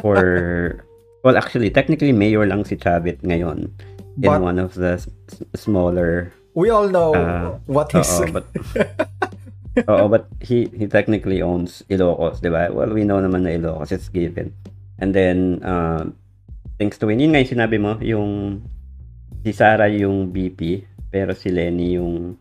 For, 0.00 0.84
well, 1.24 1.36
actually, 1.36 1.70
technically, 1.70 2.12
mayor 2.12 2.46
lang 2.46 2.64
si 2.64 2.76
Chavit 2.76 3.22
ngayon 3.22 3.70
in 4.18 4.30
but, 4.30 4.42
one 4.42 4.58
of 4.58 4.74
the 4.74 4.98
s- 4.98 5.08
smaller 5.54 6.32
we 6.54 6.70
all 6.70 6.88
know 6.88 7.14
uh, 7.14 7.58
what 7.66 7.92
he's 7.92 8.10
uh, 8.20 8.26
but 8.34 8.46
Oo, 9.86 10.10
but 10.10 10.26
he 10.42 10.66
he 10.74 10.90
technically 10.90 11.38
owns 11.38 11.86
Ilocos, 11.86 12.42
'di 12.42 12.50
ba? 12.50 12.66
Well, 12.74 12.90
we 12.90 13.06
know 13.06 13.22
naman 13.22 13.46
na 13.46 13.54
Ilocos 13.54 13.94
it's 13.94 14.10
given. 14.10 14.50
And 14.98 15.14
then 15.14 15.62
uh, 15.62 16.10
thanks 16.78 16.96
to 16.96 17.10
win, 17.10 17.20
yun 17.20 17.34
nga 17.34 17.42
yung 17.42 17.52
sinabi 17.58 17.76
mo, 17.76 17.98
yung 18.00 18.62
si 19.42 19.50
Sara 19.50 19.90
yung 19.90 20.30
VP, 20.30 20.86
pero 21.10 21.34
si 21.34 21.50
Lenny 21.50 21.98
yung 21.98 22.38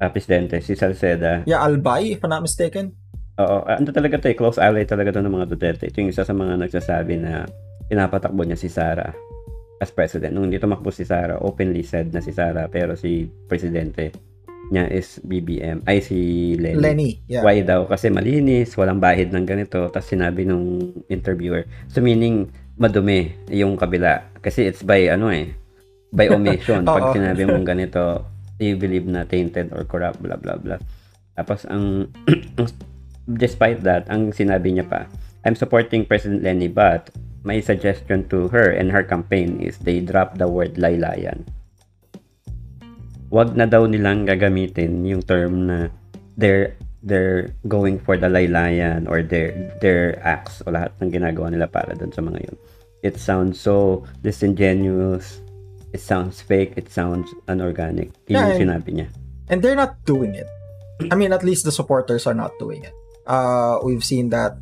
uh, 0.00 0.10
presidente, 0.10 0.64
si 0.64 0.72
Salceda. 0.74 1.44
Yeah, 1.44 1.60
Albay, 1.60 2.16
if 2.16 2.24
I'm 2.24 2.32
not 2.32 2.42
mistaken. 2.42 2.96
Oo, 3.36 3.64
uh, 3.68 3.76
ano 3.76 3.92
talaga 3.92 4.20
to 4.20 4.32
eh, 4.32 4.36
close 4.36 4.56
ally 4.60 4.88
talaga 4.88 5.12
to 5.14 5.20
ng 5.20 5.32
mga 5.32 5.48
Duterte. 5.48 5.84
Ito 5.88 6.00
yung 6.00 6.12
isa 6.12 6.24
sa 6.24 6.32
mga 6.32 6.60
nagsasabi 6.60 7.14
na 7.20 7.44
pinapatakbo 7.88 8.42
niya 8.42 8.58
si 8.58 8.72
Sara 8.72 9.12
as 9.80 9.92
president. 9.92 10.36
Nung 10.36 10.48
hindi 10.48 10.60
tumakbo 10.60 10.92
si 10.92 11.08
Sara, 11.08 11.40
openly 11.40 11.80
said 11.84 12.12
na 12.12 12.20
si 12.20 12.32
Sara, 12.32 12.68
pero 12.68 12.96
si 12.96 13.28
presidente 13.48 14.12
niya 14.70 14.86
is 14.92 15.18
BBM, 15.24 15.82
ay 15.88 15.98
si 15.98 16.18
Lenny. 16.54 16.78
Lenny, 16.78 17.10
yeah. 17.26 17.42
Why 17.42 17.64
daw? 17.64 17.88
Kasi 17.90 18.12
malinis, 18.12 18.76
walang 18.78 19.02
bahid 19.02 19.34
ng 19.34 19.42
ganito. 19.42 19.90
Tapos 19.90 20.06
sinabi 20.06 20.46
nung 20.46 20.94
interviewer. 21.10 21.66
So 21.90 21.98
meaning, 21.98 22.52
madumi 22.80 23.36
yung 23.52 23.76
kabila. 23.76 24.24
Kasi 24.40 24.64
it's 24.64 24.80
by, 24.80 25.12
ano 25.12 25.28
eh, 25.28 25.52
by 26.10 26.32
omission. 26.32 26.82
Pag 26.88 27.12
sinabi 27.12 27.44
mong 27.44 27.68
ganito, 27.76 28.24
you 28.56 28.80
believe 28.80 29.04
na 29.04 29.28
tainted 29.28 29.70
or 29.76 29.84
corrupt, 29.84 30.24
blah, 30.24 30.40
blah, 30.40 30.56
blah. 30.56 30.80
Tapos 31.36 31.68
ang, 31.68 32.08
despite 33.28 33.84
that, 33.84 34.08
ang 34.08 34.32
sinabi 34.32 34.72
niya 34.72 34.88
pa, 34.88 35.04
I'm 35.44 35.56
supporting 35.56 36.08
President 36.08 36.40
Lenny 36.40 36.72
but 36.72 37.12
my 37.44 37.60
suggestion 37.60 38.24
to 38.32 38.48
her 38.48 38.72
and 38.72 38.88
her 38.92 39.04
campaign 39.04 39.60
is 39.60 39.80
they 39.80 40.00
drop 40.00 40.36
the 40.36 40.44
word 40.44 40.76
laylayan 40.76 41.48
wag 43.30 43.54
na 43.54 43.64
daw 43.64 43.86
nilang 43.86 44.26
gagamitin 44.26 45.06
yung 45.06 45.22
term 45.22 45.70
na 45.70 45.88
they're 46.34 46.74
they're 47.00 47.54
going 47.64 47.96
for 47.96 48.18
the 48.18 48.26
laylayan 48.26 49.06
or 49.06 49.22
their 49.22 49.54
their 49.80 50.18
acts 50.26 50.60
o 50.66 50.74
lahat 50.74 50.92
ng 51.00 51.14
ginagawa 51.14 51.48
nila 51.48 51.70
para 51.70 51.96
doon 51.96 52.12
sa 52.12 52.20
mga 52.20 52.44
yun. 52.44 52.56
It 53.02 53.18
sounds 53.18 53.60
so 53.60 54.04
disingenuous. 54.22 55.40
It 55.92 56.00
sounds 56.00 56.40
fake. 56.40 56.74
It 56.76 56.92
sounds 56.92 57.32
unorganic. 57.48 58.12
Yun 58.28 58.38
yeah, 58.38 58.54
sinabi 58.54 58.90
niya. 58.94 59.08
And 59.50 59.62
they're 59.62 59.78
not 59.78 60.04
doing 60.06 60.34
it. 60.34 60.46
I 61.10 61.16
mean, 61.16 61.32
at 61.32 61.42
least 61.42 61.64
the 61.64 61.72
supporters 61.72 62.26
are 62.26 62.36
not 62.36 62.52
doing 62.60 62.84
it. 62.84 62.92
Uh, 63.26 63.80
we've 63.82 64.04
seen 64.04 64.28
that 64.30 64.60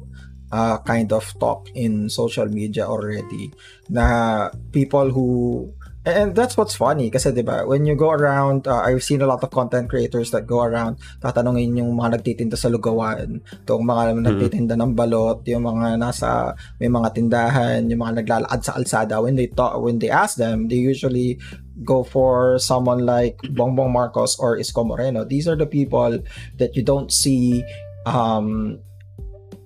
uh, 0.53 0.79
kind 0.79 1.13
of 1.13 1.27
talk 1.39 1.69
in 1.75 2.09
social 2.09 2.47
media 2.47 2.87
already 2.87 3.53
na 3.89 4.49
people 4.73 5.11
who 5.11 5.69
And 6.09 6.33
that's 6.33 6.57
what's 6.57 6.73
funny 6.73 7.13
kasi 7.13 7.37
'di 7.37 7.45
ba 7.45 7.69
when 7.69 7.85
you 7.85 7.93
go 7.93 8.09
around 8.09 8.65
uh, 8.65 8.81
I've 8.81 9.05
seen 9.05 9.21
a 9.21 9.29
lot 9.29 9.45
of 9.45 9.53
content 9.53 9.93
creators 9.93 10.33
that 10.33 10.49
go 10.49 10.65
around 10.65 10.97
tatanungin 11.21 11.77
yung 11.77 11.93
mga 11.93 12.17
nagtitinda 12.17 12.57
sa 12.57 12.73
lugawan, 12.73 13.45
tong 13.69 13.85
mga 13.85 14.17
mm-hmm. 14.17 14.25
nagtitinda 14.25 14.75
ng 14.81 14.97
balot, 14.97 15.45
yung 15.45 15.69
mga 15.69 16.01
nasa 16.01 16.57
may 16.81 16.89
mga 16.89 17.13
tindahan, 17.13 17.85
yung 17.93 18.01
mga 18.01 18.25
naglalakad 18.25 18.61
sa 18.65 18.73
alsada 18.81 19.21
when 19.21 19.37
they 19.37 19.53
talk 19.53 19.77
when 19.85 20.01
they 20.01 20.09
ask 20.09 20.41
them, 20.41 20.73
they 20.73 20.81
usually 20.81 21.37
go 21.85 22.01
for 22.01 22.57
someone 22.57 23.05
like 23.05 23.37
Bongbong 23.53 23.93
Marcos 23.93 24.41
or 24.41 24.57
Isko 24.57 24.89
Moreno. 24.89 25.29
These 25.29 25.45
are 25.45 25.61
the 25.61 25.69
people 25.69 26.25
that 26.57 26.73
you 26.73 26.81
don't 26.81 27.13
see 27.13 27.61
um 28.09 28.81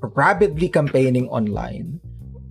rapidly 0.02 0.66
campaigning 0.66 1.30
online. 1.30 2.02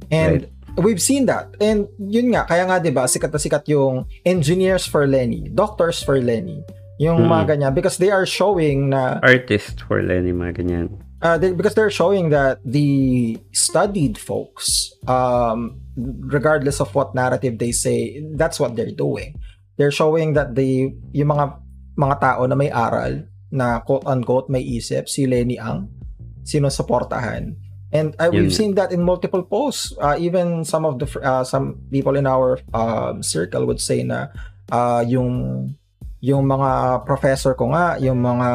And 0.07 0.47
right 0.47 0.60
we've 0.77 1.01
seen 1.01 1.25
that. 1.27 1.55
And 1.59 1.87
yun 1.99 2.31
nga, 2.31 2.47
kaya 2.47 2.63
nga 2.67 2.79
'di 2.79 2.91
ba, 2.93 3.09
sikat 3.09 3.31
na 3.31 3.39
sikat 3.41 3.65
yung 3.67 4.05
engineers 4.23 4.87
for 4.87 5.07
Lenny, 5.07 5.51
doctors 5.51 6.03
for 6.03 6.19
Lenny, 6.19 6.63
yung 7.01 7.25
hmm. 7.25 7.31
mga 7.31 7.43
ganyan 7.55 7.73
because 7.73 7.97
they 7.97 8.13
are 8.13 8.27
showing 8.29 8.93
na 8.93 9.19
artist 9.25 9.83
for 9.89 9.99
Lenny 9.99 10.31
mga 10.31 10.63
ganyan. 10.63 10.87
Uh, 11.21 11.37
they, 11.37 11.53
because 11.53 11.77
they're 11.77 11.93
showing 11.93 12.33
that 12.33 12.57
the 12.65 13.37
studied 13.53 14.17
folks, 14.17 14.89
um, 15.05 15.77
regardless 16.25 16.81
of 16.81 16.89
what 16.97 17.13
narrative 17.13 17.61
they 17.61 17.69
say, 17.69 18.25
that's 18.33 18.57
what 18.57 18.73
they're 18.73 18.89
doing. 18.89 19.37
They're 19.77 19.93
showing 19.93 20.33
that 20.33 20.57
the 20.57 20.89
yung 21.13 21.29
mga 21.29 21.61
mga 21.93 22.15
tao 22.17 22.41
na 22.49 22.57
may 22.57 22.73
aral, 22.73 23.29
na 23.53 23.85
quote-unquote 23.85 24.49
may 24.49 24.65
isip, 24.65 25.05
si 25.05 25.27
Lenny 25.29 25.61
Ang, 25.61 25.93
sinusuportahan. 26.41 27.53
And 27.91 28.15
uh, 28.17 28.31
we've 28.31 28.55
seen 28.55 28.75
that 28.75 28.91
in 28.91 29.03
multiple 29.03 29.43
posts. 29.43 29.91
Uh, 29.99 30.15
even 30.17 30.63
some 30.63 30.87
of 30.87 30.95
the 30.97 31.07
uh, 31.19 31.43
some 31.43 31.83
people 31.91 32.15
in 32.15 32.23
our 32.25 32.55
um, 32.71 33.19
circle 33.21 33.67
would 33.67 33.79
say 33.79 34.01
na 34.01 34.31
uh, 34.71 35.03
yung 35.03 35.75
yung 36.23 36.45
mga 36.45 37.03
professor 37.03 37.51
ko 37.53 37.73
nga, 37.75 37.99
yung 37.99 38.21
mga 38.21 38.49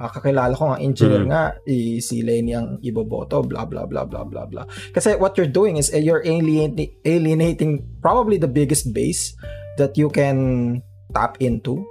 uh, 0.00 0.08
kakilala 0.10 0.56
ko 0.56 0.72
nga 0.72 0.80
engineer 0.80 1.22
Mhm. 1.22 1.30
nga, 1.30 1.42
i- 1.68 2.00
si 2.00 2.24
Lenny 2.24 2.56
ang 2.56 2.80
iboboto, 2.80 3.44
blah 3.44 3.68
blah 3.68 3.86
blah 3.86 4.02
blah 4.02 4.24
blah 4.24 4.48
blah. 4.48 4.66
Kasi 4.90 5.14
what 5.14 5.36
you're 5.36 5.46
doing 5.46 5.76
is 5.76 5.92
uh, 5.92 6.00
you're 6.00 6.24
alienating, 6.24 6.90
alienating 7.04 7.72
probably 8.00 8.34
the 8.36 8.48
biggest 8.50 8.90
base 8.90 9.36
that 9.76 9.94
you 9.94 10.08
can 10.08 10.80
tap 11.12 11.36
into. 11.38 11.84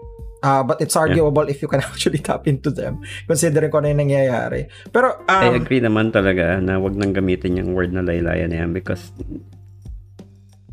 Uh, 0.46 0.62
but 0.62 0.78
it's 0.78 0.94
arguable 0.94 1.42
if 1.50 1.58
you 1.58 1.66
can 1.66 1.82
actually 1.90 2.22
tap 2.22 2.46
into 2.46 2.70
them 2.70 3.02
considering 3.26 3.74
kung 3.74 3.82
ano 3.82 3.98
yung 3.98 4.06
nangyayari. 4.06 4.70
Pero 4.94 5.18
um, 5.26 5.42
I 5.42 5.58
agree 5.58 5.82
naman 5.82 6.14
talaga 6.14 6.62
na 6.62 6.78
wag 6.78 6.94
nang 6.94 7.18
gamitin 7.18 7.58
yung 7.58 7.74
word 7.74 7.90
na 7.90 8.06
laylayan 8.06 8.54
na 8.54 8.62
yan 8.62 8.70
because 8.70 9.10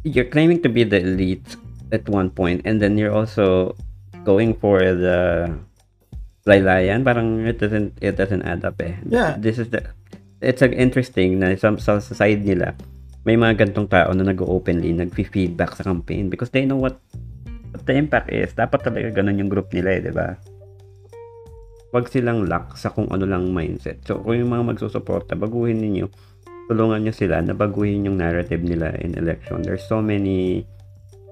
you're 0.05 0.29
claiming 0.29 0.61
to 0.61 0.69
be 0.69 0.85
the 0.85 1.01
elite 1.01 1.57
at 1.89 2.05
one 2.13 2.29
point 2.29 2.61
and 2.69 2.85
then 2.85 3.01
you're 3.01 3.15
also 3.15 3.73
going 4.29 4.53
for 4.53 4.85
the 4.85 5.49
laylayan 6.45 7.07
parang 7.07 7.47
it 7.47 7.57
doesn't 7.57 7.95
it 8.03 8.19
doesn't 8.19 8.43
add 8.43 8.67
up 8.67 8.77
eh 8.83 8.99
Yeah. 9.07 9.39
this 9.39 9.57
is 9.63 9.71
the 9.71 9.87
it's 10.43 10.59
like 10.59 10.75
interesting 10.75 11.39
na 11.39 11.55
sa 11.55 11.79
sa 11.79 12.03
side 12.03 12.43
nila 12.43 12.75
may 13.23 13.39
mga 13.39 13.63
gantong 13.63 13.87
tao 13.87 14.11
na 14.11 14.27
nag-openly 14.27 14.91
nag-feedback 14.91 15.79
sa 15.79 15.87
campaign 15.87 16.27
because 16.27 16.51
they 16.51 16.67
know 16.67 16.75
what 16.79 16.99
the 17.87 17.95
impact 17.95 18.29
is 18.31 18.55
dapat 18.55 18.83
talaga 18.83 19.23
ganun 19.23 19.41
yung 19.43 19.51
group 19.51 19.71
nila 19.75 19.99
eh 19.99 20.03
di 20.03 20.13
ba 20.13 20.35
wag 21.93 22.09
silang 22.09 22.49
lock 22.49 22.81
sa 22.81 22.89
kung 22.89 23.07
ano 23.13 23.29
lang 23.29 23.53
mindset. 23.53 24.01
So, 24.09 24.25
kung 24.25 24.41
yung 24.41 24.49
mga 24.49 24.75
magsusuporta, 24.75 25.37
baguhin 25.37 25.77
ninyo, 25.77 26.09
tulungan 26.73 27.05
nyo 27.05 27.13
sila 27.13 27.45
na 27.45 27.53
baguhin 27.53 28.09
yung 28.09 28.17
narrative 28.17 28.65
nila 28.65 28.97
in 29.05 29.13
election. 29.21 29.61
There's 29.61 29.85
so 29.85 30.01
many 30.01 30.65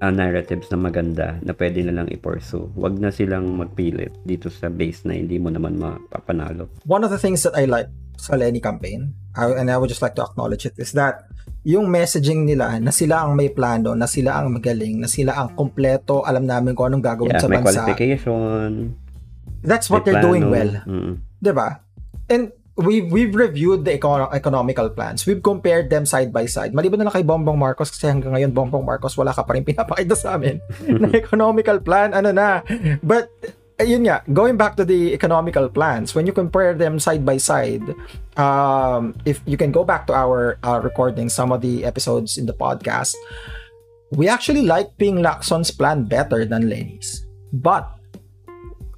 uh, 0.05 0.13
narratives 0.13 0.69
na 0.69 0.77
maganda 0.77 1.41
na 1.41 1.57
pwede 1.57 1.81
na 1.81 1.97
lang 1.97 2.13
i-pursue. 2.13 2.77
Wag 2.77 3.01
na 3.01 3.09
silang 3.09 3.57
magpilit 3.57 4.13
dito 4.29 4.53
sa 4.53 4.69
base 4.69 5.09
na 5.09 5.17
hindi 5.17 5.41
mo 5.41 5.49
naman 5.49 5.81
mapapanalo. 5.81 6.69
one 6.85 7.09
of 7.09 7.11
the 7.11 7.21
things 7.21 7.41
that 7.49 7.57
I 7.57 7.65
like 7.65 7.89
sa 8.21 8.37
Lenny 8.37 8.61
campaign, 8.61 9.17
I- 9.33 9.57
and 9.57 9.73
I 9.73 9.81
would 9.81 9.89
just 9.89 10.05
like 10.05 10.13
to 10.21 10.25
acknowledge 10.29 10.69
it, 10.69 10.77
is 10.77 10.93
that 10.93 11.25
yung 11.63 11.87
messaging 11.87 12.45
nila 12.45 12.81
na 12.81 12.89
sila 12.89 13.23
ang 13.23 13.37
may 13.37 13.49
plano, 13.49 13.93
na 13.93 14.05
sila 14.05 14.41
ang 14.41 14.49
magaling, 14.51 14.97
na 14.97 15.05
sila 15.05 15.37
ang 15.37 15.53
kompleto, 15.53 16.25
alam 16.25 16.43
namin 16.43 16.73
kung 16.73 16.89
anong 16.89 17.05
gagawin 17.05 17.37
Yeah, 17.37 17.43
sa 17.43 17.49
may 17.49 17.61
bansa. 17.61 17.85
qualification. 17.85 18.97
That's 19.61 19.87
what 19.87 20.03
they're 20.03 20.25
doing 20.25 20.49
plano. 20.49 20.57
well. 20.57 20.73
Mm. 20.89 21.13
'di 21.37 21.53
ba? 21.53 21.85
And 22.27 22.49
we've 22.75 23.05
we've 23.07 23.37
reviewed 23.37 23.85
the 23.85 23.93
econo- 23.93 24.33
economical 24.33 24.89
plans. 24.89 25.29
We've 25.29 25.43
compared 25.43 25.93
them 25.93 26.09
side 26.09 26.33
by 26.33 26.49
side. 26.49 26.73
Maliban 26.73 26.97
na 26.97 27.05
lang 27.05 27.15
kay 27.15 27.27
Bongbong 27.27 27.61
Marcos 27.61 27.93
kasi 27.93 28.09
hanggang 28.09 28.33
ngayon 28.33 28.57
Bongbong 28.57 28.81
Marcos 28.81 29.13
wala 29.15 29.31
ka 29.31 29.45
pa 29.45 29.53
rin 29.53 29.61
pinapakita 29.61 30.17
sa 30.17 30.41
amin 30.41 30.65
na 31.01 31.13
economical 31.13 31.77
plan 31.79 32.17
ano 32.17 32.33
na. 32.33 32.65
But 33.01 33.29
ayun 33.81 34.05
nga, 34.05 34.21
going 34.31 34.61
back 34.61 34.77
to 34.77 34.85
the 34.85 35.13
economical 35.17 35.69
plans, 35.73 36.15
when 36.15 36.29
you 36.29 36.33
compare 36.37 36.77
them 36.77 37.01
side 37.01 37.25
by 37.25 37.41
side, 37.41 37.83
um, 38.37 39.17
if 39.25 39.41
you 39.49 39.57
can 39.57 39.73
go 39.73 39.83
back 39.83 40.07
to 40.07 40.15
our 40.15 40.61
uh, 40.63 40.81
recording, 40.85 41.29
some 41.33 41.51
of 41.51 41.65
the 41.65 41.85
episodes 41.85 42.37
in 42.37 42.45
the 42.45 42.53
podcast, 42.53 43.17
we 44.13 44.29
actually 44.29 44.63
like 44.63 44.93
Ping 44.99 45.25
Lacson's 45.25 45.71
plan 45.71 46.05
better 46.05 46.45
than 46.45 46.69
Lenny's. 46.69 47.25
But 47.53 47.89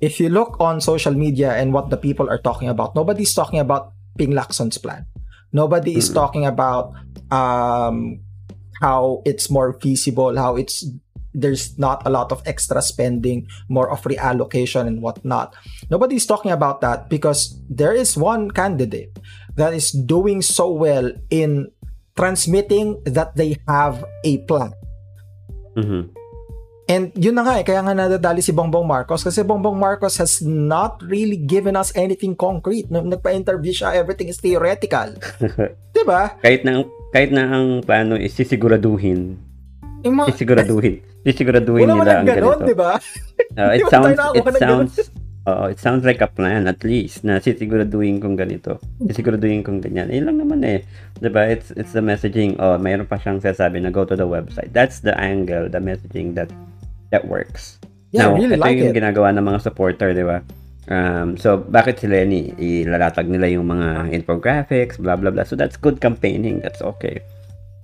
if 0.01 0.19
you 0.19 0.29
look 0.29 0.59
on 0.59 0.81
social 0.81 1.15
media 1.15 1.55
and 1.55 1.73
what 1.73 1.91
the 1.91 1.97
people 1.97 2.29
are 2.29 2.39
talking 2.43 2.69
about, 2.69 2.95
nobody's 2.95 3.33
talking 3.33 3.61
about 3.61 3.93
Ping 4.19 4.33
Lacson's 4.33 4.77
plan. 4.77 5.07
Nobody 5.53 5.97
is 5.97 6.11
Mm. 6.11 6.15
talking 6.15 6.45
about 6.47 6.93
um, 7.31 8.21
how 8.81 9.23
it's 9.25 9.49
more 9.49 9.79
feasible, 9.81 10.37
how 10.37 10.57
it's 10.57 10.85
there's 11.35 11.77
not 11.79 12.05
a 12.07 12.11
lot 12.11 12.33
of 12.33 12.43
extra 12.47 12.81
spending, 12.83 13.49
more 13.69 13.91
of 13.91 14.03
reallocation 14.05 14.87
and 14.87 15.03
whatnot. 15.03 15.55
Nobody's 15.91 16.27
talking 16.27 16.53
about 16.53 16.81
that 16.81 17.09
because 17.09 17.57
there 17.69 17.93
is 17.93 18.17
one 18.17 18.51
candidate 18.51 19.19
that 19.57 19.75
is 19.75 19.93
doing 19.93 20.41
so 20.43 20.71
well 20.71 21.13
in 21.31 21.73
transmitting 22.17 23.01
that 23.05 23.37
they 23.37 23.57
have 23.69 24.05
a 24.25 24.39
plan. 24.45 24.73
Mhm. 25.77 26.13
And 26.91 27.15
yun 27.15 27.39
na 27.39 27.47
nga 27.47 27.63
eh, 27.63 27.65
kaya 27.65 27.81
nga 27.81 27.95
nadadali 27.95 28.43
si 28.43 28.51
Bongbong 28.53 28.85
Marcos 28.85 29.23
kasi 29.23 29.41
Bongbong 29.47 29.79
Marcos 29.79 30.19
has 30.19 30.43
not 30.43 30.99
really 31.01 31.39
given 31.39 31.79
us 31.79 31.95
anything 31.95 32.35
concrete. 32.35 32.91
Nung 32.91 33.09
nagpa-interview 33.09 33.73
siya, 33.73 33.97
everything 33.97 34.29
is 34.29 34.43
theoretical. 34.43 35.15
'Di 35.95 36.03
ba? 36.03 36.37
Kahit 36.43 36.67
na 36.67 36.85
kahit 37.15 37.31
na 37.31 37.49
ang 37.49 37.87
plano 37.87 38.19
is 38.19 38.35
sisiguraduhin, 38.35 39.39
Yung 40.03 40.15
mga, 40.19 40.27
sisiguraduhin, 40.35 40.95
sisiguraduhin 41.23 41.87
wala 41.89 41.95
nila 42.03 42.13
ang 42.19 42.27
ganon, 42.27 42.59
ganito. 42.59 42.67
'di 42.67 42.77
ba? 42.77 42.93
Uh, 43.53 43.77
Di 43.77 43.85
it 43.85 43.93
sounds 43.93 44.17
it 44.33 44.47
sounds 44.57 44.95
Oo, 45.43 45.67
it 45.69 45.77
sounds 45.77 46.07
like 46.07 46.23
a 46.23 46.31
plan 46.31 46.71
at 46.71 46.81
least 46.87 47.27
na 47.27 47.43
sisiguraduhin 47.43 48.23
kong 48.23 48.39
ganito. 48.39 48.79
Sisiguraduhin 49.03 49.67
kong 49.67 49.83
ganyan. 49.83 50.07
Yun 50.09 50.25
lang 50.31 50.39
naman 50.39 50.63
eh. 50.63 50.87
'Di 51.19 51.29
ba? 51.29 51.51
It's 51.51 51.75
it's 51.75 51.93
the 51.93 52.01
messaging. 52.01 52.55
Oh, 52.63 52.79
mayroon 52.79 53.11
pa 53.11 53.19
siyang 53.19 53.43
sasabi 53.43 53.83
na 53.83 53.91
go 53.91 54.07
to 54.07 54.15
the 54.15 54.25
website. 54.25 54.71
That's 54.71 55.03
the 55.03 55.13
angle, 55.19 55.67
the 55.67 55.83
messaging 55.83 56.39
that 56.39 56.49
that 57.11 57.27
works. 57.27 57.83
Yeah, 58.15 58.31
Now, 58.31 58.39
I 58.39 58.41
really 58.41 58.57
ito 58.57 58.63
like 58.63 58.79
yung 58.79 58.95
it. 58.95 58.99
ginagawa 59.03 59.35
ng 59.35 59.45
mga 59.45 59.61
supporter, 59.67 60.15
'di 60.15 60.25
ba? 60.25 60.39
Um, 60.87 61.35
so 61.39 61.59
bakit 61.59 61.99
si 62.03 62.07
Lenny 62.07 62.55
ilalatag 62.59 63.27
nila 63.27 63.51
yung 63.51 63.67
mga 63.67 64.15
infographics, 64.15 64.95
blah 64.97 65.19
blah 65.19 65.35
blah. 65.35 65.43
So 65.43 65.59
that's 65.59 65.75
good 65.75 65.99
campaigning. 65.99 66.63
That's 66.63 66.81
okay. 66.81 67.19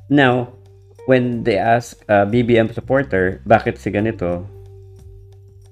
Now, 0.08 0.54
when 1.08 1.40
they 1.40 1.56
ask 1.56 1.96
uh, 2.12 2.28
BBM 2.28 2.68
supporter, 2.76 3.40
bakit 3.48 3.80
si 3.80 3.88
ganito? 3.88 4.44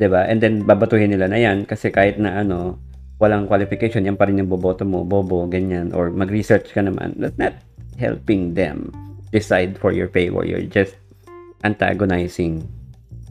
'Di 0.01 0.09
ba? 0.09 0.24
And 0.24 0.41
then 0.41 0.64
babatuhin 0.64 1.12
nila 1.12 1.28
na 1.28 1.37
'yan 1.37 1.68
kasi 1.68 1.93
kahit 1.93 2.16
na 2.16 2.41
ano, 2.41 2.80
walang 3.20 3.45
qualification, 3.45 4.09
yan 4.09 4.16
pa 4.16 4.24
rin 4.24 4.41
yung 4.41 4.49
boboto 4.49 4.89
mo, 4.89 5.05
bobo, 5.05 5.45
ganyan 5.45 5.93
or 5.93 6.09
mag-research 6.09 6.72
ka 6.72 6.80
naman. 6.80 7.20
That's 7.20 7.37
not 7.37 7.61
helping 8.01 8.57
them 8.57 8.89
decide 9.28 9.76
for 9.76 9.93
your 9.93 10.09
favor. 10.09 10.41
You're 10.41 10.64
just 10.64 10.97
antagonizing, 11.68 12.64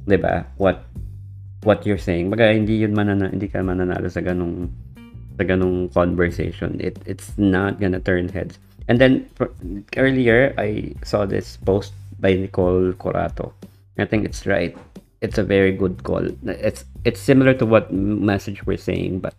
'di 0.06 0.18
ba? 0.22 0.46
What 0.62 0.86
what 1.66 1.90
you're 1.90 2.02
saying. 2.02 2.30
Baga 2.30 2.54
hindi 2.54 2.86
yun 2.86 2.94
manana, 2.94 3.34
hindi 3.34 3.50
ka 3.50 3.66
mananalo 3.66 4.06
sa 4.06 4.22
ganung 4.22 4.70
sa 5.42 5.42
ganung 5.42 5.90
conversation. 5.90 6.78
It 6.78 7.02
it's 7.10 7.34
not 7.42 7.82
gonna 7.82 7.98
turn 7.98 8.30
heads. 8.30 8.62
And 8.88 9.02
then 9.02 9.30
earlier 9.98 10.54
I 10.58 10.94
saw 11.04 11.26
this 11.26 11.58
post 11.58 11.94
by 12.20 12.34
Nicole 12.34 12.94
Corato. 12.94 13.54
I 13.98 14.06
think 14.06 14.26
it's 14.26 14.46
right. 14.46 14.76
It's 15.22 15.38
a 15.38 15.44
very 15.44 15.72
good 15.72 16.04
call. 16.04 16.28
It's 16.46 16.86
it's 17.04 17.20
similar 17.20 17.54
to 17.58 17.66
what 17.66 17.92
message 17.92 18.66
we're 18.66 18.82
saying 18.82 19.20
but 19.20 19.34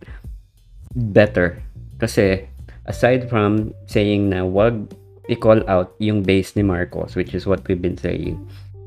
better. 0.95 1.63
Kasi 2.01 2.43
aside 2.89 3.29
from 3.29 3.71
saying 3.87 4.33
na 4.33 4.43
wag 4.43 4.91
i-call 5.27 5.59
out 5.67 5.91
yung 5.99 6.23
base 6.23 6.55
ni 6.55 6.63
Marcos 6.63 7.15
which 7.15 7.35
is 7.35 7.47
what 7.47 7.63
we've 7.67 7.81
been 7.81 7.99
saying. 7.99 8.35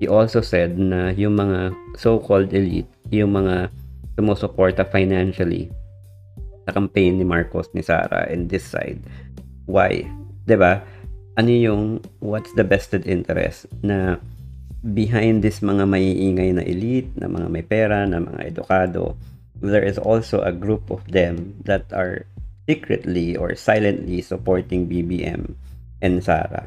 He 0.01 0.09
also 0.09 0.41
said 0.41 0.81
na 0.81 1.13
yung 1.13 1.37
mga 1.37 1.77
so-called 2.01 2.57
elite, 2.57 2.89
yung 3.13 3.37
mga 3.37 3.69
sumusuporta 4.17 4.89
financially 4.89 5.69
sa 6.65 6.73
campaign 6.73 7.21
ni 7.21 7.25
Marcos, 7.25 7.69
ni 7.77 7.85
Sara, 7.85 8.25
and 8.29 8.49
this 8.49 8.65
side. 8.65 9.01
Why? 9.69 10.09
'Di 10.45 10.57
ba? 10.57 10.81
Ano 11.39 11.51
yung 11.51 12.05
what's 12.21 12.53
the 12.57 12.67
vested 12.67 13.09
interest 13.09 13.71
na 13.81 14.21
behind 14.81 15.45
this 15.45 15.61
mga 15.61 15.85
maiingay 15.85 16.57
na 16.57 16.65
elite, 16.65 17.13
na 17.21 17.29
mga 17.29 17.49
may 17.53 17.65
pera, 17.65 18.09
na 18.09 18.21
mga 18.21 18.49
edukado, 18.49 19.17
there 19.61 19.85
is 19.85 20.01
also 20.01 20.41
a 20.41 20.53
group 20.53 20.89
of 20.89 21.05
them 21.13 21.53
that 21.69 21.85
are 21.93 22.25
secretly 22.65 23.37
or 23.37 23.53
silently 23.53 24.25
supporting 24.25 24.89
BBM 24.89 25.53
and 26.01 26.25
Sara. 26.25 26.65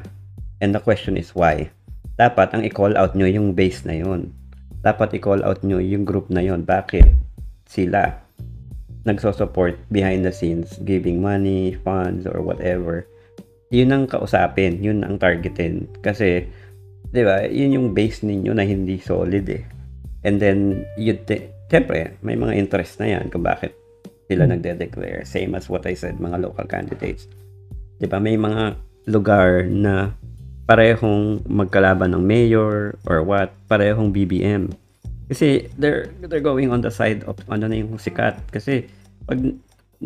And 0.62 0.74
the 0.74 0.82
question 0.82 1.18
is 1.18 1.34
why? 1.34 1.70
Dapat 2.14 2.54
ang 2.54 2.62
i-call 2.62 2.94
out 2.94 3.18
nyo 3.18 3.26
yung 3.26 3.58
base 3.58 3.82
na 3.82 3.98
yun. 3.98 4.30
Dapat 4.86 5.18
i-call 5.18 5.42
out 5.42 5.66
nyo 5.66 5.82
yung 5.82 6.06
group 6.06 6.30
na 6.30 6.38
yun. 6.38 6.62
Bakit 6.62 7.10
sila 7.66 8.22
nagso-support 9.04 9.76
behind 9.92 10.24
the 10.24 10.32
scenes, 10.32 10.78
giving 10.86 11.20
money, 11.20 11.76
funds, 11.84 12.24
or 12.24 12.40
whatever. 12.40 13.04
Yun 13.74 13.90
ang 13.90 14.04
kausapin, 14.06 14.78
yun 14.78 15.02
ang 15.02 15.18
targetin. 15.18 15.90
Kasi, 15.98 16.46
di 17.10 17.22
ba, 17.26 17.42
yun 17.42 17.74
yung 17.74 17.88
base 17.90 18.22
ninyo 18.22 18.54
na 18.54 18.62
hindi 18.62 19.02
solid 19.02 19.50
eh. 19.50 19.66
And 20.22 20.38
then, 20.38 20.86
yun, 20.94 21.18
te- 21.26 21.50
siyempre, 21.66 22.14
may 22.22 22.38
mga 22.38 22.54
interest 22.54 23.02
na 23.02 23.18
yan 23.18 23.34
kung 23.34 23.42
bakit 23.42 23.74
sila 24.30 24.46
nagde-declare. 24.46 25.26
Same 25.26 25.58
as 25.58 25.66
what 25.66 25.82
I 25.90 25.98
said, 25.98 26.22
mga 26.22 26.38
local 26.38 26.70
candidates. 26.70 27.26
Di 27.98 28.06
ba, 28.06 28.22
may 28.22 28.38
mga 28.38 28.78
lugar 29.10 29.66
na 29.66 30.14
parehong 30.64 31.44
magkalaban 31.44 32.16
ng 32.16 32.24
mayor 32.24 32.96
or 33.04 33.20
what, 33.20 33.52
parehong 33.68 34.14
BBM. 34.14 34.72
Kasi 35.28 35.68
they're 35.80 36.08
they're 36.24 36.44
going 36.44 36.68
on 36.68 36.84
the 36.84 36.92
side 36.92 37.24
of 37.24 37.36
ano 37.48 37.68
na 37.68 37.76
yung 37.80 37.96
sikat. 37.96 38.36
Kasi 38.52 38.88
pag 39.24 39.40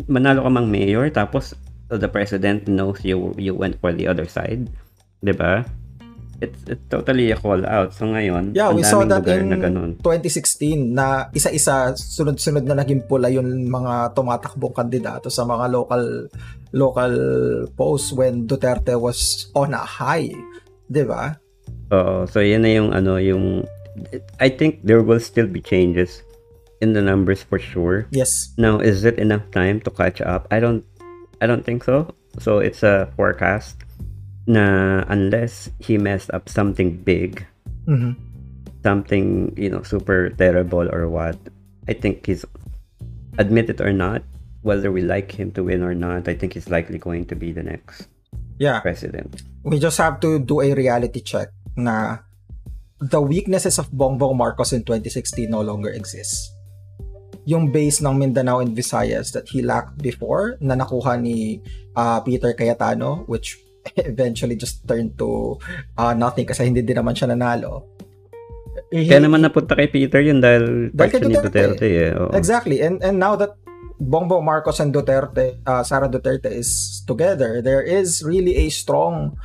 manalo 0.07 0.47
ka 0.47 0.51
mang 0.51 0.67
mayor 0.71 1.11
tapos 1.11 1.55
the 1.97 2.11
president 2.11 2.69
knows 2.69 3.01
you 3.01 3.33
you 3.39 3.57
went 3.57 3.81
for 3.81 3.89
the 3.89 4.05
other 4.05 4.29
side, 4.29 4.69
'di 5.25 5.33
ba? 5.33 5.65
It's, 6.39 6.55
it's 6.71 6.87
totally 6.87 7.35
a 7.35 7.35
call 7.35 7.67
out. 7.67 7.91
So 7.91 8.07
ngayon, 8.07 8.55
Yeah, 8.55 8.71
we 8.71 8.79
saw 8.79 9.03
that 9.03 9.27
in 9.27 9.51
na 9.51 9.59
ganun. 9.59 9.99
2016 9.99 10.95
na 10.95 11.27
isa-isa 11.35 11.91
sunod-sunod 11.91 12.63
na 12.63 12.79
naging 12.79 13.03
pula 13.11 13.27
yung 13.27 13.67
mga 13.67 14.15
tumatakbong 14.15 14.71
kandidato 14.71 15.27
sa 15.27 15.43
mga 15.43 15.67
local 15.67 16.31
local 16.71 17.13
posts 17.75 18.15
when 18.15 18.47
Duterte 18.47 18.95
was 18.95 19.51
on 19.51 19.75
a 19.75 19.83
high, 19.83 20.31
'di 20.87 21.03
ba? 21.03 21.35
Oo, 21.91 22.23
so 22.23 22.39
yan 22.39 22.63
na 22.63 22.71
yung 22.71 22.95
ano, 22.95 23.19
yung 23.19 23.67
I 24.39 24.47
think 24.47 24.79
there 24.87 25.03
will 25.03 25.19
still 25.19 25.47
be 25.49 25.59
changes 25.59 26.23
in 26.79 26.93
the 26.95 27.03
numbers 27.03 27.43
for 27.43 27.59
sure. 27.59 28.07
Yes. 28.11 28.55
Now, 28.55 28.79
is 28.79 29.03
it 29.03 29.19
enough 29.19 29.43
time 29.51 29.83
to 29.83 29.91
catch 29.91 30.23
up? 30.23 30.47
I 30.51 30.63
don't 30.63 30.87
I 31.41 31.47
don't 31.47 31.63
think 31.65 31.83
so. 31.83 32.13
So 32.39 32.59
it's 32.59 32.83
a 32.83 33.09
forecast 33.15 33.77
na 34.47 35.03
unless 35.07 35.69
he 35.79 35.97
messed 35.97 36.31
up 36.33 36.49
something 36.49 36.97
big, 37.03 37.45
Mhm. 37.87 38.15
something, 38.83 39.53
you 39.57 39.69
know, 39.69 39.83
super 39.83 40.29
terrible 40.29 40.87
or 40.89 41.07
what, 41.09 41.37
I 41.87 41.93
think 41.93 42.25
he's 42.25 42.45
admit 43.37 43.69
it 43.69 43.79
or 43.79 43.93
not, 43.93 44.23
whether 44.61 44.91
we 44.91 45.01
like 45.01 45.31
him 45.31 45.51
to 45.55 45.63
win 45.63 45.81
or 45.83 45.95
not, 45.95 46.27
I 46.27 46.35
think 46.35 46.53
he's 46.53 46.69
likely 46.69 46.97
going 46.99 47.25
to 47.31 47.35
be 47.35 47.51
the 47.51 47.63
next 47.63 48.07
Yeah. 48.59 48.79
president. 48.83 49.41
we 49.63 49.77
just 49.79 49.99
have 49.99 50.19
to 50.23 50.39
do 50.39 50.61
a 50.63 50.71
reality 50.73 51.19
check 51.19 51.51
na 51.75 52.23
the 52.99 53.19
weaknesses 53.19 53.75
of 53.79 53.91
Bongbong 53.91 54.35
Marcos 54.35 54.71
in 54.71 54.83
2016 54.87 55.51
no 55.51 55.59
longer 55.61 55.91
exists. 55.91 56.51
Yung 57.49 57.73
base 57.73 57.97
ng 57.99 58.13
Mindanao 58.13 58.61
and 58.61 58.77
Visayas 58.77 59.33
that 59.33 59.49
he 59.49 59.65
lacked 59.65 59.97
before 59.97 60.53
na 60.61 60.77
nakuha 60.77 61.17
ni 61.17 61.57
uh, 61.97 62.21
Peter 62.21 62.53
Cayetano 62.53 63.25
which 63.25 63.57
eventually 63.97 64.53
just 64.53 64.85
turned 64.85 65.17
to 65.17 65.57
uh, 65.97 66.13
nothing 66.13 66.45
kasi 66.45 66.69
hindi 66.69 66.85
din 66.85 67.01
naman 67.01 67.17
siya 67.17 67.33
nanalo. 67.33 67.89
He- 68.93 69.09
Kaya 69.09 69.25
naman 69.25 69.41
napunta 69.41 69.73
kay 69.73 69.89
Peter 69.89 70.21
yun 70.21 70.39
dahil 70.39 70.93
Dahil 70.93 71.09
kay 71.09 71.21
Duterte. 71.25 71.49
Duterte 71.49 71.87
eh. 71.89 72.11
Oo. 72.13 72.31
Exactly. 72.37 72.85
And 72.85 73.01
and 73.01 73.17
now 73.17 73.33
that 73.33 73.57
Bongbong 73.99 74.47
Marcos 74.47 74.79
and 74.79 74.95
Duterte, 74.95 75.59
uh, 75.67 75.83
Sara 75.83 76.07
Duterte 76.07 76.47
is 76.47 77.03
together, 77.03 77.59
there 77.59 77.83
is 77.83 78.23
really 78.23 78.55
a 78.55 78.71
strong 78.71 79.35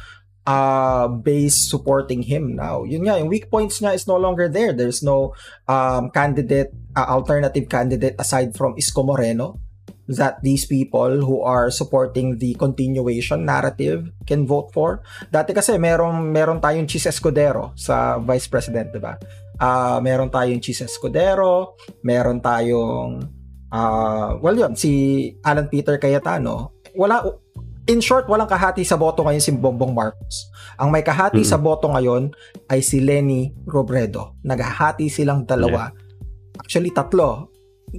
uh, 0.47 1.09
base 1.09 1.57
supporting 1.69 2.23
him 2.23 2.57
now. 2.57 2.85
Yun 2.85 3.09
nga, 3.09 3.19
yung 3.19 3.29
weak 3.29 3.51
points 3.51 3.81
niya 3.81 3.97
is 3.97 4.07
no 4.07 4.17
longer 4.17 4.49
there. 4.49 4.73
There's 4.73 5.03
no 5.03 5.33
um, 5.69 6.11
candidate, 6.11 6.73
uh, 6.97 7.09
alternative 7.09 7.69
candidate 7.69 8.17
aside 8.19 8.57
from 8.57 8.77
Isko 8.77 9.05
Moreno 9.05 9.61
that 10.09 10.45
these 10.45 10.69
people 10.69 11.25
who 11.25 11.41
are 11.41 11.73
supporting 11.73 12.37
the 12.37 12.53
continuation 12.61 13.45
narrative 13.45 14.13
can 14.29 14.45
vote 14.45 14.69
for. 14.73 15.01
Dati 15.33 15.57
kasi 15.57 15.81
meron 15.81 16.29
meron 16.29 16.61
tayong 16.61 16.85
Chis 16.85 17.09
Escudero 17.09 17.73
sa 17.73 18.21
vice 18.21 18.49
president, 18.49 18.93
'di 18.93 19.01
ba? 19.01 19.17
Ah, 19.57 19.99
meron 20.05 20.29
tayong 20.29 20.61
Chis 20.61 20.85
Escudero, 20.85 21.81
meron 22.05 22.45
tayong 22.45 23.25
ah, 23.73 24.37
well 24.45 24.57
yun, 24.57 24.77
si 24.77 25.33
Alan 25.41 25.73
Peter 25.73 25.97
Cayetano. 25.97 26.77
Wala 26.95 27.25
in 27.87 28.01
short, 28.01 28.27
walang 28.29 28.49
kahati 28.49 28.85
sa 28.85 28.97
boto 28.97 29.25
ngayon 29.25 29.43
si 29.43 29.53
Bongbong 29.53 29.93
Marcos. 29.93 30.49
Ang 30.81 30.89
may 30.89 31.05
kahati 31.05 31.45
Mm-mm. 31.45 31.53
sa 31.53 31.61
boto 31.61 31.93
ngayon 31.93 32.33
ay 32.73 32.81
si 32.81 33.01
Lenny 33.01 33.53
Robredo. 33.69 34.41
Naghahati 34.45 35.13
silang 35.13 35.45
dalawa. 35.45 35.93
Actually, 36.57 36.91
tatlo. 36.91 37.53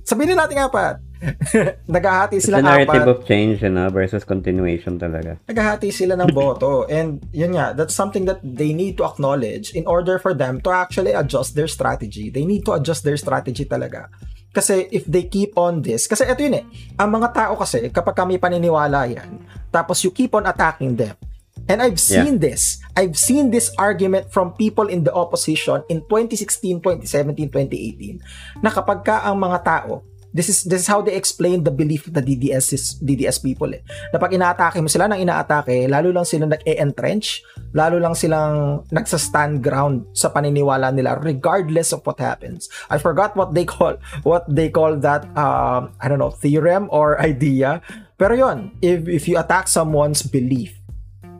Sabihin 0.03 0.35
na 0.35 0.43
natin 0.43 0.59
apat. 0.59 0.99
Naghahati 1.95 2.43
sila 2.43 2.59
narrative 2.59 3.07
apat. 3.07 3.13
of 3.13 3.17
change 3.23 3.63
you 3.63 3.71
know, 3.71 3.87
versus 3.87 4.27
continuation 4.27 4.99
talaga. 4.99 5.39
Naghahati 5.47 5.93
sila 5.93 6.19
ng 6.19 6.33
boto. 6.35 6.83
And 6.91 7.23
yun 7.31 7.55
nga, 7.55 7.71
that's 7.77 7.95
something 7.95 8.25
that 8.25 8.43
they 8.43 8.73
need 8.75 8.99
to 8.99 9.07
acknowledge 9.07 9.71
in 9.71 9.87
order 9.87 10.19
for 10.19 10.35
them 10.35 10.59
to 10.65 10.69
actually 10.73 11.15
adjust 11.15 11.55
their 11.55 11.69
strategy. 11.69 12.27
They 12.33 12.43
need 12.43 12.65
to 12.67 12.75
adjust 12.75 13.07
their 13.07 13.17
strategy 13.17 13.63
talaga. 13.63 14.11
Kasi 14.55 14.87
if 14.87 15.03
they 15.03 15.27
keep 15.27 15.51
on 15.59 15.83
this, 15.83 16.07
kasi 16.07 16.23
ito 16.23 16.39
yun 16.39 16.63
eh, 16.63 16.65
ang 16.95 17.11
mga 17.11 17.35
tao 17.35 17.53
kasi, 17.59 17.91
kapag 17.91 18.15
kami 18.15 18.39
paniniwala 18.39 19.03
yan, 19.11 19.43
tapos 19.67 19.99
you 20.07 20.15
keep 20.15 20.31
on 20.31 20.47
attacking 20.47 20.95
them, 20.95 21.19
And 21.65 21.81
I've 21.81 21.97
seen 21.97 22.37
this. 22.37 22.77
I've 22.93 23.17
seen 23.17 23.49
this 23.49 23.73
argument 23.81 24.29
from 24.29 24.53
people 24.53 24.85
in 24.85 25.01
the 25.01 25.09
opposition 25.09 25.81
in 25.89 26.05
2016, 26.05 26.77
2017, 26.77 27.49
2018 27.49 28.61
na 28.61 28.69
kapag 28.69 29.01
ka 29.01 29.25
ang 29.25 29.41
mga 29.41 29.65
tao 29.65 30.05
This 30.35 30.51
is 30.51 30.67
this 30.67 30.83
is 30.83 30.87
how 30.91 30.99
they 30.99 31.15
explain 31.15 31.63
the 31.63 31.71
belief 31.71 32.11
of 32.11 32.11
the 32.11 32.19
DDS 32.19 32.75
is- 32.75 32.99
DDS 32.99 33.39
people 33.39 33.71
eh. 33.71 33.79
Na 34.11 34.19
pag 34.19 34.35
inaatake 34.35 34.83
mo 34.83 34.91
sila 34.91 35.07
nang 35.07 35.23
inaatake, 35.23 35.87
lalo 35.87 36.11
lang 36.11 36.27
sila 36.27 36.43
nag-e-entrench, 36.43 37.39
lalo 37.71 38.03
lang 38.03 38.11
silang 38.19 38.83
nagsa-stand 38.91 39.63
ground 39.63 40.03
sa 40.11 40.27
paniniwala 40.27 40.91
nila 40.91 41.15
regardless 41.15 41.95
of 41.95 42.03
what 42.03 42.19
happens. 42.19 42.67
I 42.91 42.99
forgot 42.99 43.31
what 43.39 43.55
they 43.55 43.63
call 43.63 43.95
what 44.27 44.43
they 44.51 44.67
call 44.67 44.99
that 44.99 45.23
um 45.39 45.95
I 46.03 46.11
don't 46.11 46.19
know, 46.19 46.35
theorem 46.35 46.91
or 46.91 47.15
idea. 47.23 47.79
Pero 48.19 48.35
yon, 48.35 48.75
if 48.83 49.07
if 49.07 49.31
you 49.31 49.39
attack 49.39 49.71
someone's 49.71 50.19
belief 50.19 50.75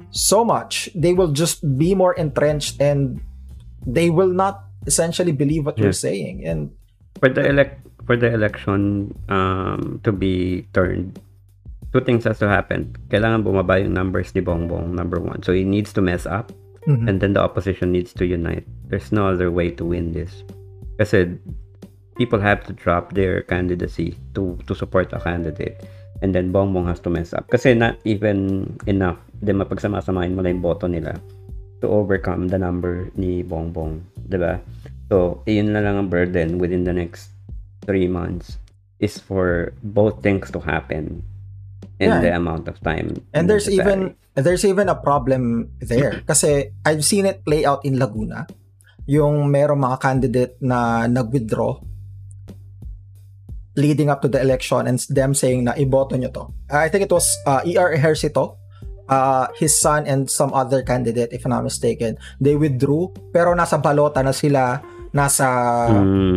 so 0.09 0.47
much, 0.47 0.87
they 0.95 1.11
will 1.11 1.35
just 1.35 1.59
be 1.75 1.91
more 1.99 2.15
entrenched 2.15 2.79
and 2.79 3.19
they 3.83 4.07
will 4.07 4.31
not 4.31 4.63
essentially 4.87 5.35
believe 5.35 5.67
what 5.67 5.75
you're 5.75 5.91
Yeah. 5.91 6.07
saying. 6.07 6.35
And 6.47 6.71
For 7.19 7.27
the 7.27 7.43
elect 7.47 7.84
for 8.05 8.15
the 8.15 8.29
election 8.31 9.11
um, 9.29 9.99
to 10.05 10.13
be 10.13 10.65
turned, 10.73 11.19
two 11.91 12.01
things 12.01 12.23
has 12.25 12.39
to 12.39 12.47
happen. 12.47 12.93
Kailangan 13.09 13.43
bumaba 13.43 13.81
yung 13.81 13.93
numbers 13.93 14.33
ni 14.33 14.41
Bongbong, 14.41 14.93
number 14.93 15.17
one. 15.19 15.41
So 15.43 15.53
he 15.53 15.65
needs 15.65 15.93
to 15.93 16.01
mess 16.01 16.25
up 16.25 16.53
Mhm. 16.85 17.09
and 17.09 17.17
then 17.17 17.33
the 17.33 17.41
opposition 17.41 17.89
needs 17.89 18.13
to 18.13 18.29
unite. 18.29 18.63
There's 18.87 19.09
no 19.09 19.25
other 19.25 19.49
way 19.49 19.73
to 19.73 19.83
win 19.83 20.13
this. 20.13 20.45
Kasi 21.01 21.33
people 22.15 22.37
have 22.39 22.61
to 22.69 22.77
drop 22.77 23.17
their 23.17 23.41
candidacy 23.41 24.15
to 24.37 24.55
to 24.69 24.77
support 24.77 25.09
a 25.11 25.19
candidate. 25.19 25.81
And 26.23 26.31
then 26.31 26.53
Bongbong 26.53 26.87
has 26.87 27.01
to 27.03 27.11
mess 27.11 27.35
up. 27.35 27.49
Kasi 27.51 27.75
not 27.75 27.99
even 28.07 28.69
enough 28.87 29.19
din 29.43 29.59
mapagsama-samahin 29.59 30.37
mo 30.37 30.45
lang 30.45 30.61
yung 30.61 30.63
boto 30.63 30.87
nila 30.87 31.19
to 31.83 31.91
overcome 31.91 32.47
the 32.47 32.55
number 32.61 33.11
ni 33.19 33.43
Bongbong. 33.43 33.99
'di 34.31 34.37
ba? 34.39 34.61
So, 35.11 35.43
yun 35.45 35.75
na 35.75 35.83
lang 35.83 35.99
ang 35.99 36.09
burden 36.09 36.57
within 36.57 36.87
the 36.87 36.95
next 36.95 37.34
three 37.85 38.09
months 38.09 38.57
is 38.99 39.17
for 39.17 39.71
both 39.81 40.21
things 40.21 40.49
to 40.51 40.59
happen 40.59 41.21
in 41.97 42.09
Yeah. 42.11 42.19
the 42.19 42.31
amount 42.35 42.67
of 42.67 42.75
time. 42.83 43.23
And 43.31 43.47
there's 43.47 43.69
necessary. 43.69 43.85
even 43.87 43.99
there's 44.35 44.65
even 44.65 44.91
a 44.91 44.97
problem 44.99 45.71
there 45.79 46.19
kasi 46.29 46.75
I've 46.83 47.05
seen 47.07 47.23
it 47.23 47.45
play 47.45 47.63
out 47.63 47.85
in 47.87 47.95
Laguna. 47.95 48.47
Yung 49.05 49.47
merong 49.47 49.79
mga 49.79 49.97
candidate 50.01 50.53
na 50.59 51.05
nag-withdraw 51.05 51.77
leading 53.75 54.09
up 54.09 54.21
to 54.23 54.29
the 54.31 54.39
election 54.39 54.87
and 54.87 54.99
them 55.11 55.35
saying 55.35 55.67
na 55.67 55.75
iboto 55.75 56.15
nyo 56.15 56.31
to. 56.31 56.47
I 56.71 56.87
think 56.89 57.03
it 57.05 57.11
was 57.11 57.27
uh, 57.45 57.59
E.R. 57.67 57.91
Ejercito, 57.93 58.55
uh, 59.09 59.47
his 59.59 59.75
son 59.75 60.07
and 60.07 60.31
some 60.31 60.55
other 60.55 60.81
candidate 60.81 61.35
if 61.35 61.43
I'm 61.45 61.51
not 61.51 61.63
mistaken. 61.67 62.15
They 62.39 62.55
withdrew 62.55 63.11
pero 63.35 63.51
nasa 63.53 63.77
balota 63.77 64.23
na 64.23 64.31
sila 64.31 64.79
nasa 65.11 65.47
Mm, 65.91 66.35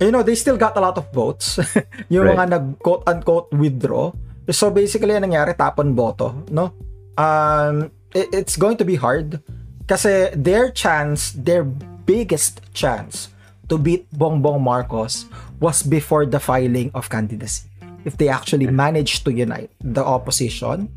you 0.00 0.10
know, 0.10 0.22
they 0.22 0.34
still 0.34 0.56
got 0.56 0.76
a 0.76 0.80
lot 0.80 0.96
of 0.96 1.06
votes. 1.12 1.60
yung 2.08 2.24
Right. 2.26 2.36
mga 2.36 2.46
nag 2.50 2.64
quote 2.80 3.04
unquote 3.06 3.52
withdraw. 3.52 4.10
So 4.50 4.72
basically, 4.72 5.14
ang 5.14 5.28
nangyari, 5.30 5.54
tapon 5.54 5.94
boto, 5.94 6.34
no? 6.50 6.72
Um, 7.14 7.92
it- 8.10 8.32
it's 8.32 8.56
going 8.56 8.80
to 8.80 8.84
be 8.84 8.96
hard 8.96 9.38
kasi 9.86 10.32
their 10.34 10.72
chance, 10.72 11.30
their 11.36 11.62
biggest 12.08 12.58
chance 12.72 13.28
to 13.68 13.78
beat 13.78 14.08
Bongbong 14.10 14.58
Marcos 14.58 15.30
was 15.62 15.84
before 15.84 16.26
the 16.26 16.40
filing 16.40 16.90
of 16.96 17.06
candidacy. 17.06 17.68
If 18.02 18.16
they 18.16 18.26
actually 18.26 18.66
managed 18.66 19.22
to 19.28 19.30
unite 19.30 19.70
the 19.78 20.00
opposition, 20.02 20.88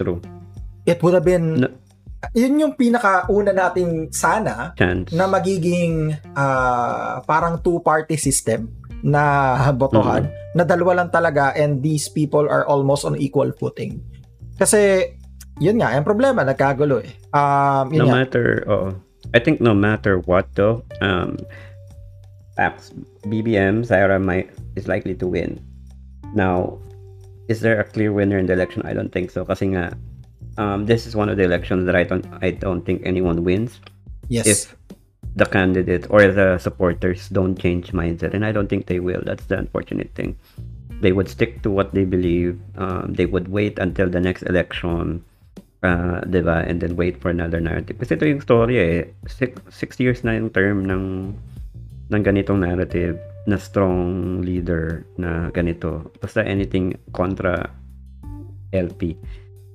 true. 0.00 0.24
it 0.86 1.02
would 1.04 1.12
have 1.14 1.24
been 1.24 1.60
No. 1.60 1.68
Yun 2.32 2.60
yung 2.60 2.74
pinakauna 2.74 3.52
nating 3.52 4.10
sana 4.12 4.72
Chance. 4.76 5.12
na 5.12 5.28
magiging 5.28 6.16
ah, 6.36 7.20
parang 7.24 7.60
two-party 7.60 8.16
system 8.16 8.72
na 9.04 9.54
botohan 9.76 10.26
na 10.56 10.64
dalawa 10.64 11.04
lang 11.04 11.10
talaga 11.12 11.52
and 11.54 11.84
these 11.84 12.08
people 12.08 12.48
are 12.48 12.64
almost 12.66 13.04
on 13.04 13.14
equal 13.20 13.52
footing. 13.60 14.00
Kasi 14.56 15.12
yun 15.60 15.76
nga, 15.80 15.92
yung 15.92 16.04
problema, 16.04 16.44
nagkagulo 16.44 17.04
eh. 17.04 17.12
Um, 17.32 17.92
no 17.92 18.08
nga. 18.08 18.24
matter 18.24 18.64
oh 18.68 18.96
I 19.34 19.38
think 19.42 19.60
no 19.60 19.74
matter 19.76 20.22
what 20.24 20.48
though 20.56 20.80
um 21.04 21.36
Pax 22.56 22.96
BBM 23.28 23.84
Zaira 23.84 24.16
might 24.16 24.48
is 24.80 24.88
likely 24.88 25.12
to 25.20 25.28
win 25.28 25.60
now 26.32 26.80
is 27.52 27.60
there 27.60 27.76
a 27.76 27.84
clear 27.84 28.16
winner 28.16 28.40
in 28.40 28.48
the 28.48 28.56
election 28.56 28.80
I 28.88 28.96
don't 28.96 29.12
think 29.12 29.28
so 29.28 29.44
kasi 29.44 29.76
nga 29.76 29.92
um 30.56 30.86
this 30.86 31.06
is 31.06 31.14
one 31.14 31.28
of 31.28 31.36
the 31.36 31.44
elections 31.44 31.84
that 31.86 31.96
I 31.96 32.04
don't 32.04 32.24
I 32.40 32.50
don't 32.50 32.84
think 32.84 33.02
anyone 33.04 33.44
wins 33.44 33.80
Yes. 34.28 34.46
if 34.46 34.58
the 35.36 35.44
candidate 35.44 36.08
or 36.08 36.26
the 36.32 36.58
supporters 36.58 37.28
don't 37.28 37.54
change 37.60 37.92
mindset, 37.92 38.32
and 38.32 38.44
I 38.44 38.50
don't 38.52 38.68
think 38.68 38.86
they 38.86 39.00
will. 39.00 39.20
That's 39.22 39.44
the 39.46 39.58
unfortunate 39.58 40.10
thing. 40.16 40.34
They 41.04 41.12
would 41.12 41.28
stick 41.28 41.60
to 41.62 41.70
what 41.70 41.92
they 41.92 42.04
believe. 42.08 42.58
Um, 42.80 43.12
they 43.12 43.26
would 43.28 43.48
wait 43.52 43.78
until 43.78 44.08
the 44.08 44.18
next 44.18 44.48
election, 44.48 45.22
uh, 45.84 46.24
diba? 46.24 46.64
And 46.64 46.80
then 46.80 46.96
wait 46.96 47.20
for 47.20 47.28
another 47.28 47.60
narrative. 47.60 48.00
Kasi 48.00 48.16
ito 48.16 48.24
yung 48.24 48.40
story 48.40 48.80
eh. 48.80 49.12
Six, 49.28 49.60
six 49.68 50.00
years 50.00 50.24
na 50.24 50.40
yung 50.40 50.48
term 50.48 50.88
ng, 50.88 51.36
ng 52.08 52.22
ganitong 52.24 52.64
narrative 52.64 53.20
na 53.44 53.60
strong 53.60 54.40
leader 54.40 55.04
na 55.20 55.52
ganito. 55.52 56.08
Basta 56.24 56.40
anything 56.40 56.96
kontra 57.12 57.68
LP. 58.72 59.20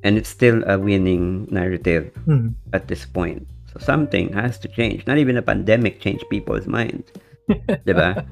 And 0.04 0.18
it's 0.18 0.30
still 0.30 0.64
a 0.66 0.78
winning 0.80 1.48
narrative 1.52 2.10
Mhm. 2.26 2.58
at 2.74 2.88
this 2.88 3.06
point. 3.06 3.46
So 3.72 3.80
something 3.80 4.34
has 4.34 4.58
to 4.66 4.68
change. 4.68 5.06
Not 5.08 5.18
even 5.22 5.38
a 5.38 5.46
pandemic 5.46 6.02
changed 6.02 6.28
people's 6.30 6.68
minds. 6.68 7.08
diba? 7.88 8.26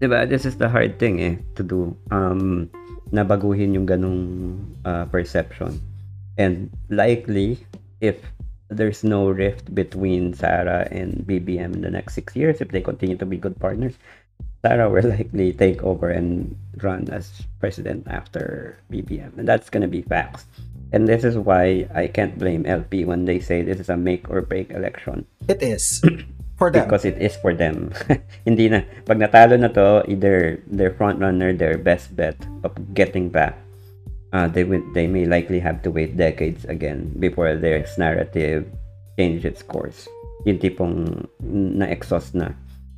Diba? 0.00 0.28
This 0.28 0.46
is 0.46 0.56
the 0.56 0.68
hard 0.68 0.98
thing 0.98 1.20
eh 1.20 1.36
to 1.58 1.62
do. 1.62 1.92
Um, 2.10 2.70
nabaguhin 3.12 3.74
yung 3.74 3.86
ganong 3.86 4.22
uh, 4.84 5.04
perception. 5.12 5.78
And 6.38 6.68
likely, 6.88 7.60
if 8.00 8.20
there's 8.68 9.04
no 9.04 9.30
rift 9.30 9.72
between 9.74 10.34
Sarah 10.34 10.88
and 10.90 11.22
BBM 11.24 11.72
in 11.74 11.80
the 11.80 11.90
next 11.90 12.14
six 12.14 12.34
years, 12.34 12.60
if 12.60 12.68
they 12.74 12.80
continue 12.82 13.16
to 13.16 13.26
be 13.26 13.36
good 13.38 13.56
partners, 13.60 13.94
Sarah 14.60 14.90
will 14.90 15.06
likely 15.16 15.52
take 15.52 15.82
over 15.84 16.10
and 16.10 16.56
run 16.82 17.08
as 17.08 17.30
president 17.60 18.04
after 18.10 18.76
BBM. 18.90 19.38
And 19.38 19.46
that's 19.48 19.70
gonna 19.70 19.88
be 19.88 20.02
facts. 20.02 20.44
And 20.92 21.08
this 21.08 21.24
is 21.24 21.36
why 21.36 21.88
I 21.94 22.06
can't 22.06 22.38
blame 22.38 22.66
LP 22.66 23.04
when 23.04 23.24
they 23.24 23.40
say 23.40 23.62
this 23.62 23.80
is 23.80 23.88
a 23.88 23.96
make 23.96 24.30
or 24.30 24.42
break 24.42 24.70
election. 24.70 25.26
It 25.48 25.62
is. 25.62 26.02
For 26.56 26.72
them. 26.72 26.88
Because 26.88 27.04
it 27.04 27.20
is 27.20 27.36
for 27.36 27.52
them. 27.52 27.92
Hindi 28.48 28.72
na. 28.72 28.80
Pag 29.04 29.20
natalo 29.20 29.60
na 29.60 29.68
to, 29.76 30.08
either 30.08 30.56
their 30.64 30.88
front 30.88 31.20
runner, 31.20 31.52
their 31.52 31.76
best 31.76 32.16
bet 32.16 32.32
of 32.64 32.72
getting 32.96 33.28
back, 33.28 33.60
uh, 34.32 34.48
they 34.48 34.64
will, 34.64 34.80
they 34.96 35.06
may 35.06 35.28
likely 35.28 35.60
have 35.60 35.84
to 35.84 35.92
wait 35.92 36.16
decades 36.16 36.64
again 36.64 37.12
before 37.20 37.60
their 37.60 37.84
narrative 38.00 38.64
change 39.20 39.44
its 39.44 39.60
course. 39.60 40.08
Yung 40.48 40.56
tipong 40.56 41.28
na-exhaust 41.44 42.32
na 42.32 42.56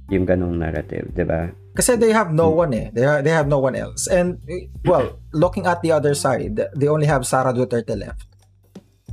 yung 0.09 0.25
ganong 0.25 0.57
narrative, 0.57 1.13
di 1.13 1.25
ba? 1.25 1.53
Kasi 1.77 1.95
they 1.95 2.11
have 2.11 2.35
no 2.35 2.51
one 2.51 2.75
eh. 2.75 2.91
They, 2.91 3.05
ha- 3.07 3.23
they 3.23 3.31
have 3.31 3.47
no 3.47 3.61
one 3.63 3.77
else. 3.77 4.09
And, 4.11 4.43
well, 4.85 5.21
looking 5.33 5.67
at 5.67 5.81
the 5.81 5.93
other 5.93 6.15
side, 6.17 6.59
they 6.75 6.89
only 6.89 7.07
have 7.07 7.23
Sara 7.27 7.53
Duterte 7.53 7.95
left. 7.95 8.27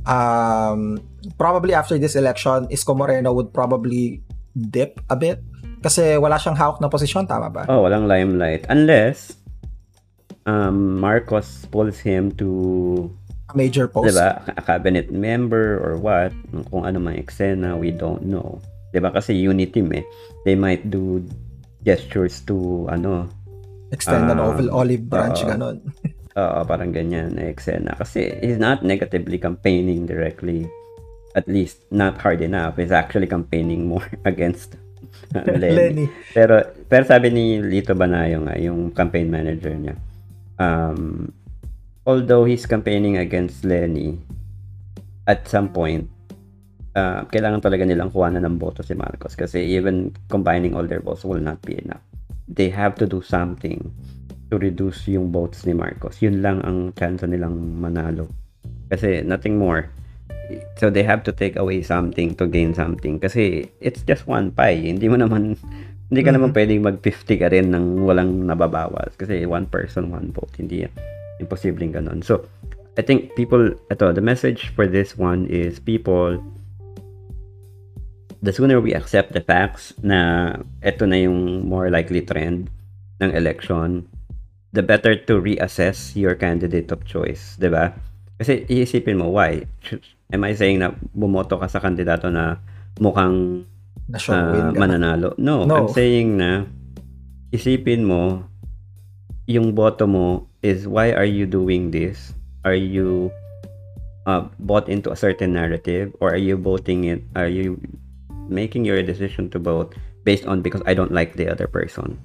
Um, 0.06 0.98
probably 1.38 1.74
after 1.74 1.98
this 1.98 2.16
election, 2.16 2.66
Isko 2.68 2.96
Moreno 2.96 3.32
would 3.32 3.52
probably 3.52 4.22
dip 4.54 5.00
a 5.10 5.16
bit 5.16 5.42
kasi 5.82 6.16
wala 6.16 6.40
siyang 6.40 6.56
hawak 6.56 6.80
na 6.80 6.88
posisyon, 6.88 7.28
tama 7.28 7.50
ba? 7.50 7.62
Oh, 7.68 7.86
walang 7.86 8.10
limelight. 8.10 8.66
Unless 8.66 9.38
um, 10.46 10.98
Marcos 10.98 11.66
pulls 11.70 11.98
him 12.00 12.32
to 12.40 13.10
A 13.46 13.54
major 13.54 13.86
post. 13.86 14.10
Diba? 14.10 14.42
A 14.58 14.62
cabinet 14.62 15.14
member 15.14 15.78
or 15.78 15.94
what? 15.98 16.34
Kung 16.70 16.82
ano 16.82 16.98
mang 16.98 17.14
eksena, 17.14 17.78
we 17.78 17.94
don't 17.94 18.26
know. 18.26 18.58
Diba? 18.96 19.12
Kasi 19.12 19.36
unity 19.36 19.84
team 19.84 19.92
eh. 19.92 20.04
They 20.42 20.56
might 20.56 20.88
do 20.88 21.20
gestures 21.84 22.40
to 22.48 22.88
ano, 22.88 23.28
Extend 23.94 24.26
an 24.26 24.42
Ah, 24.42 24.50
oval 24.50 24.66
olive 24.74 25.06
branch, 25.06 25.44
oo. 25.44 25.52
ganon. 25.52 25.78
Oo, 26.36 26.58
parang 26.66 26.90
ganyan 26.92 27.32
na 27.32 27.48
eksena. 27.48 27.94
Kasi 27.96 28.34
he's 28.42 28.58
not 28.58 28.82
negatively 28.82 29.38
campaigning 29.38 30.04
directly. 30.04 30.66
At 31.32 31.46
least, 31.46 31.80
not 31.88 32.18
hard 32.18 32.42
enough. 32.42 32.76
He's 32.76 32.92
actually 32.92 33.30
campaigning 33.30 33.86
more 33.88 34.04
against 34.28 34.74
uh, 35.32 35.46
Lenny. 35.62 35.76
Lenny. 36.02 36.06
Pero, 36.34 36.60
pero 36.90 37.06
sabi 37.06 37.30
ni 37.30 37.62
Lito 37.62 37.94
Banayo 37.94 38.42
nga, 38.44 38.58
yung 38.58 38.90
campaign 38.90 39.30
manager 39.30 39.72
niya, 39.72 39.94
um, 40.58 41.30
although 42.04 42.44
he's 42.44 42.66
campaigning 42.66 43.16
against 43.16 43.64
Lenny, 43.64 44.18
at 45.24 45.46
some 45.48 45.70
point, 45.70 46.10
uh, 46.96 47.28
kailangan 47.28 47.60
talaga 47.60 47.84
nilang 47.84 48.08
kuhanan 48.08 48.48
ng 48.48 48.56
boto 48.56 48.80
si 48.80 48.96
Marcos 48.96 49.36
kasi 49.36 49.60
even 49.76 50.10
combining 50.32 50.72
all 50.72 50.88
their 50.88 51.04
votes 51.04 51.22
will 51.22 51.42
not 51.42 51.60
be 51.62 51.76
enough. 51.76 52.02
They 52.48 52.72
have 52.72 52.96
to 52.98 53.06
do 53.06 53.20
something 53.20 53.92
to 54.48 54.56
reduce 54.56 55.04
yung 55.10 55.30
votes 55.30 55.68
ni 55.68 55.76
Marcos. 55.76 56.22
Yun 56.24 56.40
lang 56.40 56.64
ang 56.64 56.96
chance 56.96 57.20
nilang 57.26 57.76
manalo. 57.82 58.30
Kasi 58.88 59.20
nothing 59.26 59.58
more. 59.58 59.90
So 60.78 60.94
they 60.94 61.02
have 61.02 61.26
to 61.26 61.34
take 61.34 61.58
away 61.58 61.82
something 61.82 62.38
to 62.38 62.46
gain 62.46 62.70
something. 62.72 63.18
Kasi 63.18 63.66
it's 63.82 64.06
just 64.06 64.30
one 64.30 64.54
pie. 64.54 64.78
Hindi 64.78 65.10
mo 65.10 65.18
naman, 65.18 65.58
hindi 66.10 66.22
ka 66.22 66.30
naman 66.30 66.54
pwedeng 66.54 66.86
mag-50 66.86 67.42
ka 67.42 67.50
rin 67.50 67.74
ng 67.74 68.06
walang 68.06 68.46
nababawas. 68.46 69.18
Kasi 69.18 69.42
one 69.44 69.66
person, 69.66 70.14
one 70.14 70.30
vote. 70.30 70.54
Hindi 70.54 70.86
yan. 70.86 70.94
Imposibleng 71.42 71.98
ganun. 71.98 72.22
So, 72.22 72.46
I 72.96 73.02
think 73.02 73.34
people, 73.34 73.74
ito, 73.90 74.14
the 74.14 74.24
message 74.24 74.72
for 74.72 74.86
this 74.86 75.18
one 75.18 75.50
is 75.50 75.82
people, 75.82 76.38
the 78.42 78.52
sooner 78.52 78.80
we 78.80 78.92
accept 78.92 79.32
the 79.32 79.40
facts 79.40 79.94
na 80.02 80.52
ito 80.82 81.04
na 81.06 81.16
yung 81.20 81.64
more 81.64 81.88
likely 81.88 82.22
trend 82.22 82.68
ng 83.20 83.30
election, 83.32 84.04
the 84.72 84.84
better 84.84 85.16
to 85.16 85.40
reassess 85.40 86.12
your 86.12 86.36
candidate 86.36 86.92
of 86.92 87.04
choice, 87.08 87.56
'di 87.56 87.72
ba? 87.72 87.96
Kasi 88.36 88.68
iisipin 88.68 89.16
mo, 89.16 89.32
why? 89.32 89.64
Am 90.28 90.44
I 90.44 90.52
saying 90.52 90.84
na 90.84 90.92
bumoto 91.16 91.56
ka 91.56 91.70
sa 91.70 91.80
kandidato 91.80 92.28
na 92.28 92.60
mukhang 93.00 93.64
ganon. 94.68 94.76
mananalo? 94.76 95.28
No, 95.40 95.64
No. 95.64 95.88
I'm 95.88 95.90
saying 95.90 96.36
na 96.36 96.68
isipin 97.50 98.04
mo 98.04 98.44
yung 99.48 99.72
boto 99.72 100.04
mo 100.04 100.50
is 100.60 100.84
why 100.84 101.14
are 101.14 101.26
you 101.26 101.46
doing 101.46 101.90
this? 101.94 102.34
Are 102.66 102.76
you 102.76 103.30
uh, 104.26 104.44
bought 104.58 104.90
into 104.90 105.14
a 105.14 105.18
certain 105.18 105.54
narrative 105.54 106.12
or 106.18 106.34
are 106.34 106.42
you 106.42 106.58
voting 106.58 107.06
it? 107.06 107.22
Are 107.38 107.48
you 107.48 107.78
making 108.48 108.84
your 108.84 109.02
decision 109.02 109.50
to 109.50 109.58
vote 109.58 109.94
based 110.24 110.46
on 110.46 110.62
because 110.62 110.82
I 110.86 110.94
don't 110.94 111.12
like 111.12 111.34
the 111.34 111.50
other 111.50 111.66
person? 111.66 112.18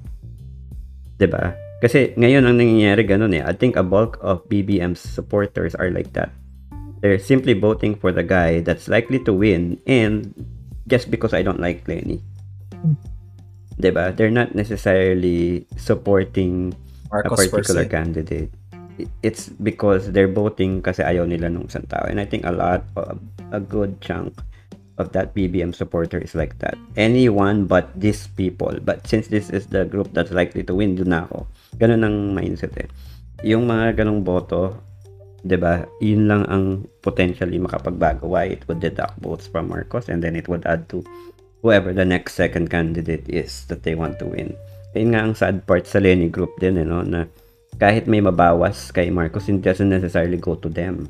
'Di 1.22 1.28
ba? 1.30 1.54
Kasi 1.82 2.14
ngayon 2.18 2.46
ang 2.46 2.58
nangyayari 2.62 3.06
ganun 3.06 3.34
eh. 3.34 3.42
I 3.42 3.54
think 3.54 3.78
a 3.78 3.86
bulk 3.86 4.22
of 4.22 4.46
BBM's 4.50 5.02
supporters 5.02 5.74
are 5.78 5.90
like 5.90 6.14
that. 6.14 6.34
They're 7.02 7.18
simply 7.18 7.58
voting 7.58 7.98
for 7.98 8.14
the 8.14 8.22
guy 8.22 8.62
that's 8.62 8.86
likely 8.86 9.18
to 9.26 9.34
win 9.34 9.82
and 9.90 10.34
just 10.86 11.10
because 11.10 11.34
I 11.34 11.42
don't 11.42 11.62
like 11.62 11.86
Lenny. 11.90 12.22
'Di 13.78 13.90
ba? 13.90 14.14
They're 14.14 14.34
not 14.34 14.54
necessarily 14.54 15.66
supporting 15.78 16.78
a 17.10 17.22
Marcos 17.22 17.50
particular 17.50 17.86
per 17.86 17.90
se. 17.90 17.94
candidate. 17.94 18.52
It's 19.26 19.50
because 19.50 20.14
they're 20.14 20.30
voting 20.30 20.86
kasi 20.86 21.02
ayaw 21.02 21.26
nila 21.26 21.50
nung 21.50 21.66
isang 21.66 21.90
tao. 21.90 22.06
And 22.06 22.22
I 22.22 22.30
think 22.30 22.46
a 22.46 22.54
lot, 22.54 22.86
a 23.50 23.58
good 23.58 23.98
chunk 23.98 24.38
of 25.02 25.12
that 25.18 25.34
BBM 25.34 25.74
supporter 25.74 26.22
is 26.22 26.38
like 26.38 26.62
that. 26.62 26.78
Anyone 26.94 27.66
but 27.66 27.90
these 27.98 28.30
people. 28.38 28.78
But 28.78 29.10
since 29.10 29.28
this 29.28 29.50
is 29.50 29.68
the 29.74 29.90
group 29.90 30.14
that's 30.14 30.30
likely 30.30 30.62
to 30.70 30.78
win, 30.78 30.94
doon 30.94 31.18
ako. 31.18 31.50
Ganun 31.82 32.06
ang 32.06 32.38
mindset 32.38 32.78
eh. 32.78 32.88
Yung 33.42 33.66
mga 33.66 34.06
ganong 34.06 34.22
boto, 34.22 34.78
'di 35.42 35.58
ba? 35.58 35.90
Yun 35.98 36.30
lang 36.30 36.44
ang 36.46 36.86
potentially 37.02 37.58
makapagbago. 37.58 38.30
Why 38.30 38.54
it 38.54 38.64
would 38.70 38.80
deduct 38.80 39.18
votes 39.18 39.50
from 39.50 39.74
Marcos 39.74 40.08
and 40.08 40.22
then 40.22 40.38
it 40.38 40.46
would 40.46 40.62
add 40.70 40.86
to 40.94 41.02
whoever 41.66 41.94
the 41.94 42.06
next 42.06 42.38
second 42.38 42.70
candidate 42.70 43.26
is 43.30 43.66
that 43.70 43.82
they 43.82 43.98
want 43.98 44.22
to 44.22 44.30
win. 44.30 44.54
Yun 44.94 45.14
nga 45.16 45.22
ang 45.24 45.34
sad 45.38 45.64
part 45.66 45.88
sa 45.88 46.02
Lenny 46.02 46.28
group 46.28 46.52
din, 46.60 46.78
eh, 46.78 46.86
no? 46.86 47.06
na 47.06 47.30
kahit 47.80 48.10
may 48.10 48.20
mabawas 48.20 48.92
kay 48.92 49.08
Marcos, 49.10 49.48
it 49.48 49.64
doesn't 49.64 49.90
necessarily 49.90 50.38
go 50.38 50.58
to 50.60 50.68
them. 50.68 51.08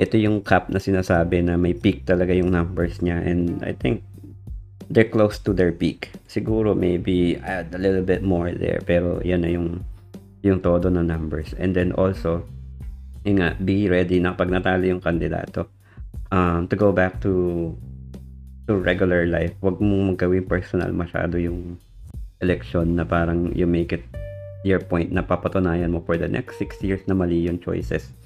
Ito 0.00 0.16
yung 0.16 0.40
cap 0.40 0.72
na 0.72 0.80
sinasabi 0.80 1.44
na 1.44 1.60
may 1.60 1.76
peak 1.76 2.08
talaga 2.08 2.32
yung 2.32 2.56
numbers 2.56 3.04
niya 3.04 3.20
and 3.20 3.60
I 3.60 3.76
think 3.76 4.00
they're 4.88 5.12
close 5.12 5.36
to 5.44 5.52
their 5.52 5.76
peak. 5.76 6.08
Siguro 6.24 6.72
maybe 6.72 7.36
add 7.44 7.76
a 7.76 7.80
little 7.80 8.00
bit 8.00 8.24
more 8.24 8.48
there 8.56 8.80
pero 8.80 9.20
yan 9.20 9.44
na 9.44 9.52
yung 9.52 9.84
yung 10.40 10.64
todo 10.64 10.88
ng 10.88 11.04
numbers. 11.04 11.52
And 11.60 11.76
then 11.76 11.92
also, 12.00 12.48
yun 13.28 13.44
nga, 13.44 13.52
be 13.60 13.92
ready 13.92 14.24
na 14.24 14.32
pag 14.32 14.48
natalo 14.48 14.88
yung 14.88 15.04
kandidato 15.04 15.68
um, 16.32 16.64
to 16.72 16.80
go 16.80 16.96
back 16.96 17.20
to 17.20 17.76
to 18.64 18.80
regular 18.80 19.28
life. 19.28 19.52
Huwag 19.60 19.84
mong 19.84 20.16
magawin 20.16 20.48
personal 20.48 20.96
masyado 20.96 21.36
yung 21.36 21.76
election 22.40 22.96
na 22.96 23.04
parang 23.04 23.52
you 23.52 23.68
make 23.68 23.92
it 23.92 24.08
your 24.64 24.80
point 24.80 25.12
na 25.12 25.20
papatunayan 25.20 25.92
mo 25.92 26.00
for 26.08 26.16
the 26.16 26.28
next 26.28 26.56
six 26.56 26.80
years 26.80 27.04
na 27.04 27.12
mali 27.12 27.44
yung 27.44 27.60
choices 27.60 28.16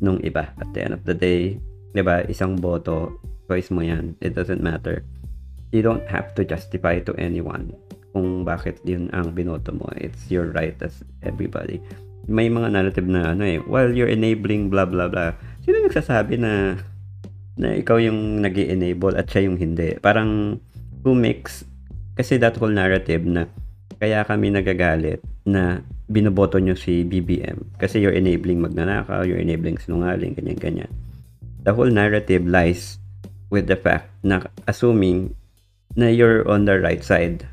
nung 0.00 0.18
iba. 0.24 0.52
At 0.58 0.68
the 0.72 0.80
end 0.84 0.96
of 0.96 1.04
the 1.04 1.14
day, 1.14 1.60
di 1.92 2.02
ba, 2.02 2.24
isang 2.26 2.56
boto, 2.58 3.20
choice 3.46 3.70
mo 3.70 3.84
yan. 3.84 4.16
It 4.24 4.34
doesn't 4.34 4.64
matter. 4.64 5.04
You 5.70 5.86
don't 5.86 6.04
have 6.10 6.34
to 6.34 6.42
justify 6.42 6.98
to 7.06 7.14
anyone 7.14 7.76
kung 8.10 8.42
bakit 8.42 8.82
yun 8.82 9.06
ang 9.14 9.34
binoto 9.34 9.70
mo. 9.70 9.86
It's 9.94 10.26
your 10.30 10.50
right 10.50 10.74
as 10.82 11.02
everybody. 11.22 11.78
May 12.26 12.50
mga 12.50 12.74
narrative 12.74 13.06
na 13.06 13.34
ano 13.34 13.46
eh, 13.46 13.62
while 13.64 13.90
you're 13.90 14.10
enabling 14.10 14.68
blah 14.68 14.86
blah 14.86 15.06
blah. 15.06 15.34
Sino 15.62 15.82
nagsasabi 15.82 16.42
na 16.42 16.78
na 17.54 17.74
ikaw 17.78 18.02
yung 18.02 18.42
nag 18.42 18.54
enable 18.58 19.14
at 19.14 19.30
siya 19.30 19.46
yung 19.46 19.58
hindi? 19.58 19.94
Parang 20.02 20.58
who 21.06 21.14
makes 21.14 21.62
kasi 22.18 22.36
that 22.42 22.58
whole 22.58 22.72
narrative 22.72 23.22
na 23.24 23.46
kaya 24.02 24.26
kami 24.26 24.50
nagagalit 24.50 25.22
na 25.46 25.84
binoboto 26.10 26.58
nyo 26.58 26.74
si 26.74 27.06
BBM 27.06 27.78
kasi 27.78 28.02
you're 28.02 28.14
enabling 28.14 28.58
magnanakaw, 28.58 29.22
you're 29.22 29.38
enabling 29.38 29.78
sinungaling, 29.78 30.34
ganyan-ganyan. 30.34 30.90
The 31.62 31.70
whole 31.70 31.88
narrative 31.88 32.42
lies 32.50 32.98
with 33.54 33.70
the 33.70 33.78
fact 33.78 34.10
na 34.26 34.42
assuming 34.66 35.38
na 35.94 36.10
you're 36.10 36.42
on 36.50 36.66
the 36.66 36.82
right 36.82 37.06
side 37.06 37.46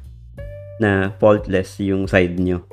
na 0.81 1.13
faultless 1.21 1.77
yung 1.77 2.09
side 2.09 2.41
nyo 2.41 2.65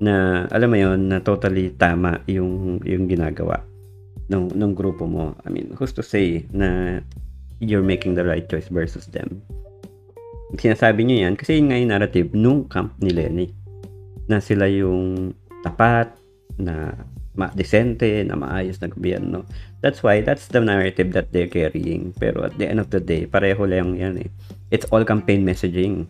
na 0.00 0.44
alam 0.52 0.72
mo 0.72 0.76
yon 0.76 1.08
na 1.08 1.20
totally 1.20 1.72
tama 1.72 2.20
yung 2.28 2.80
yung 2.84 3.08
ginagawa 3.08 3.64
ng 4.28 4.52
ng 4.56 4.72
grupo 4.76 5.08
mo. 5.08 5.36
I 5.44 5.52
mean, 5.52 5.72
who's 5.76 5.92
to 5.96 6.04
say 6.04 6.44
na 6.52 7.00
you're 7.60 7.84
making 7.84 8.16
the 8.16 8.24
right 8.24 8.44
choice 8.44 8.68
versus 8.68 9.08
them? 9.08 9.40
Sinasabi 10.56 11.04
niyo 11.04 11.28
yan 11.28 11.34
kasi 11.36 11.60
yun 11.60 11.72
nga 11.72 11.80
yung 11.80 11.92
narrative 11.92 12.28
nung 12.36 12.68
camp 12.68 12.92
ni 13.00 13.12
Lenny 13.12 13.48
na 14.26 14.42
sila 14.42 14.66
yung 14.70 15.34
tapat, 15.62 16.14
na 16.58 16.94
ma 17.36 17.52
decente, 17.52 18.24
na 18.24 18.34
maayos 18.34 18.80
na 18.80 18.88
gobyerno. 18.88 19.44
That's 19.84 20.00
why, 20.00 20.24
that's 20.24 20.48
the 20.48 20.64
narrative 20.64 21.12
that 21.12 21.30
they're 21.30 21.50
carrying. 21.50 22.16
Pero 22.16 22.48
at 22.48 22.56
the 22.56 22.66
end 22.66 22.80
of 22.80 22.88
the 22.88 23.00
day, 23.00 23.28
pareho 23.28 23.68
lang 23.68 24.00
yan 24.00 24.24
eh. 24.24 24.30
It's 24.72 24.88
all 24.88 25.04
campaign 25.04 25.44
messaging. 25.44 26.08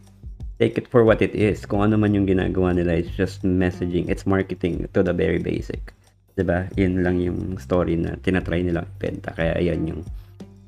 Take 0.56 0.78
it 0.80 0.88
for 0.88 1.04
what 1.04 1.20
it 1.20 1.36
is. 1.36 1.66
Kung 1.66 1.84
ano 1.84 2.00
man 2.00 2.16
yung 2.16 2.24
ginagawa 2.24 2.72
nila, 2.72 2.96
it's 2.96 3.12
just 3.12 3.44
messaging. 3.44 4.08
It's 4.08 4.24
marketing 4.24 4.88
to 4.96 5.04
the 5.04 5.12
very 5.12 5.42
basic. 5.42 5.92
'Di 6.36 6.44
ba? 6.44 6.68
Yun 6.76 7.04
lang 7.04 7.20
yung 7.20 7.60
story 7.60 7.96
na 7.96 8.16
tinatry 8.20 8.64
nila 8.64 8.88
benta. 8.96 9.36
Kaya 9.36 9.60
yan 9.60 9.80
yung 9.88 10.00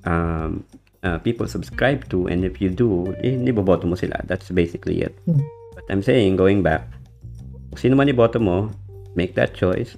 um, 0.05 0.65
uh, 1.05 1.17
people 1.21 1.49
subscribe 1.49 2.05
to 2.09 2.29
and 2.29 2.45
if 2.45 2.61
you 2.61 2.69
do, 2.73 3.13
eh, 3.25 3.33
hindi 3.33 3.53
boboto 3.53 3.89
mo 3.89 3.97
sila. 3.97 4.21
That's 4.29 4.53
basically 4.53 5.05
it. 5.05 5.15
Hmm. 5.25 5.41
But 5.73 5.87
I'm 5.89 6.03
saying, 6.03 6.37
going 6.37 6.61
back, 6.67 6.85
sino 7.79 7.95
man 7.95 8.11
iboto 8.11 8.43
mo, 8.43 8.75
make 9.15 9.39
that 9.39 9.55
choice, 9.55 9.95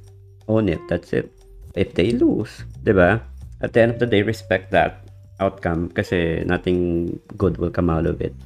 own 0.48 0.68
it, 0.68 0.80
that's 0.88 1.16
it. 1.16 1.32
If 1.72 1.96
they 1.96 2.12
lose, 2.12 2.68
di 2.84 2.92
ba? 2.92 3.24
At 3.64 3.72
the 3.72 3.80
end 3.80 3.96
of 3.96 3.98
the 4.00 4.08
day, 4.08 4.20
respect 4.20 4.68
that 4.76 5.08
outcome 5.40 5.88
kasi 5.96 6.44
nothing 6.44 7.16
good 7.40 7.56
will 7.56 7.72
come 7.72 7.88
out 7.88 8.04
of 8.04 8.20
it. 8.20 8.36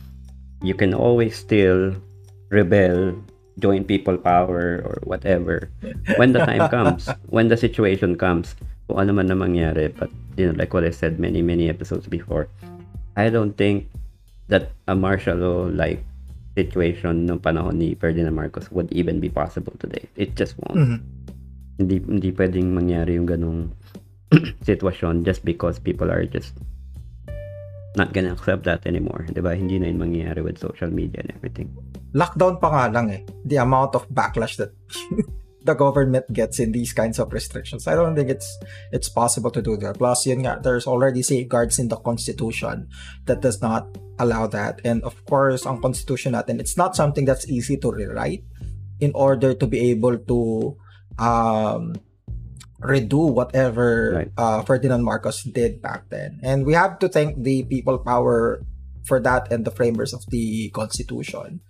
You 0.62 0.74
can 0.74 0.94
always 0.94 1.34
still 1.34 1.98
rebel, 2.54 3.18
join 3.58 3.82
people 3.84 4.16
power 4.18 4.82
or 4.86 5.02
whatever 5.04 5.70
when 6.16 6.32
the 6.32 6.46
time 6.46 6.70
comes, 6.74 7.10
when 7.28 7.50
the 7.50 7.58
situation 7.58 8.14
comes, 8.14 8.54
kung 8.86 9.02
ano 9.02 9.12
man 9.12 9.26
na 9.26 9.34
mangyari. 9.34 9.90
But, 9.90 10.10
you 10.38 10.46
know, 10.50 10.56
like 10.56 10.72
what 10.72 10.86
I 10.86 10.94
said 10.94 11.18
many, 11.18 11.42
many 11.42 11.68
episodes 11.68 12.06
before, 12.06 12.46
I 13.18 13.30
don't 13.30 13.54
think 13.58 13.90
that 14.48 14.70
a 14.86 14.94
martial 14.94 15.36
law 15.38 15.66
like 15.70 16.02
situation 16.54 17.26
ng 17.26 17.38
panahon 17.42 17.76
ni 17.78 17.98
Ferdinand 17.98 18.34
Marcos 18.34 18.70
would 18.70 18.86
even 18.94 19.18
be 19.18 19.28
possible 19.28 19.74
today. 19.82 20.06
It 20.14 20.38
just 20.38 20.54
won't. 20.62 20.78
Mhm. 20.78 20.98
Hindi 21.82 21.96
hindi 22.06 22.30
pwedeng 22.30 22.70
mangyari 22.70 23.18
yung 23.18 23.26
ganung 23.26 23.74
sitwasyon 24.68 25.26
just 25.26 25.42
because 25.42 25.82
people 25.82 26.10
are 26.10 26.22
just 26.22 26.54
not 27.98 28.14
gonna 28.14 28.34
accept 28.34 28.66
that 28.66 28.86
anymore. 28.86 29.26
ba? 29.34 29.54
Hindi 29.54 29.78
na 29.82 29.90
yun 29.90 29.98
mangyayari 29.98 30.42
with 30.42 30.58
social 30.58 30.90
media 30.90 31.22
and 31.22 31.30
everything. 31.34 31.70
Lockdown 32.14 32.62
pa 32.62 32.70
nga 32.70 32.84
lang 32.90 33.10
eh. 33.10 33.22
The 33.46 33.58
amount 33.58 33.98
of 33.98 34.06
backlash 34.10 34.58
that 34.62 34.70
the 35.64 35.72
government 35.74 36.28
gets 36.32 36.60
in 36.60 36.72
these 36.72 36.92
kinds 36.92 37.18
of 37.18 37.32
restrictions. 37.32 37.88
I 37.88 37.96
don't 37.96 38.14
think 38.14 38.28
it's 38.28 38.46
it's 38.92 39.08
possible 39.08 39.50
to 39.50 39.64
do 39.64 39.76
that. 39.80 39.96
Plus, 39.96 40.28
yun 40.28 40.44
nga, 40.44 40.60
there's 40.60 40.86
already 40.86 41.24
safeguards 41.24 41.80
in 41.80 41.88
the 41.88 41.96
Constitution 41.96 42.88
that 43.24 43.40
does 43.40 43.64
not 43.64 43.88
allow 44.20 44.46
that. 44.52 44.84
And 44.84 45.02
of 45.02 45.16
course, 45.24 45.64
ang 45.64 45.80
Constitution 45.80 46.36
natin, 46.36 46.60
it's 46.60 46.76
not 46.76 46.94
something 46.94 47.24
that's 47.24 47.48
easy 47.48 47.80
to 47.80 47.88
rewrite 47.90 48.44
in 49.00 49.10
order 49.16 49.56
to 49.56 49.66
be 49.66 49.90
able 49.90 50.20
to 50.20 50.76
um, 51.18 51.96
redo 52.84 53.32
whatever 53.32 54.22
Right. 54.28 54.30
uh, 54.36 54.60
Ferdinand 54.62 55.02
Marcos 55.02 55.42
did 55.48 55.80
back 55.80 56.12
then. 56.12 56.38
And 56.44 56.68
we 56.68 56.76
have 56.76 57.00
to 57.00 57.08
thank 57.08 57.40
the 57.40 57.64
people 57.64 57.98
power 57.98 58.60
for 59.08 59.20
that 59.20 59.48
and 59.52 59.64
the 59.64 59.72
framers 59.72 60.12
of 60.12 60.24
the 60.28 60.68
Constitution. 60.76 61.60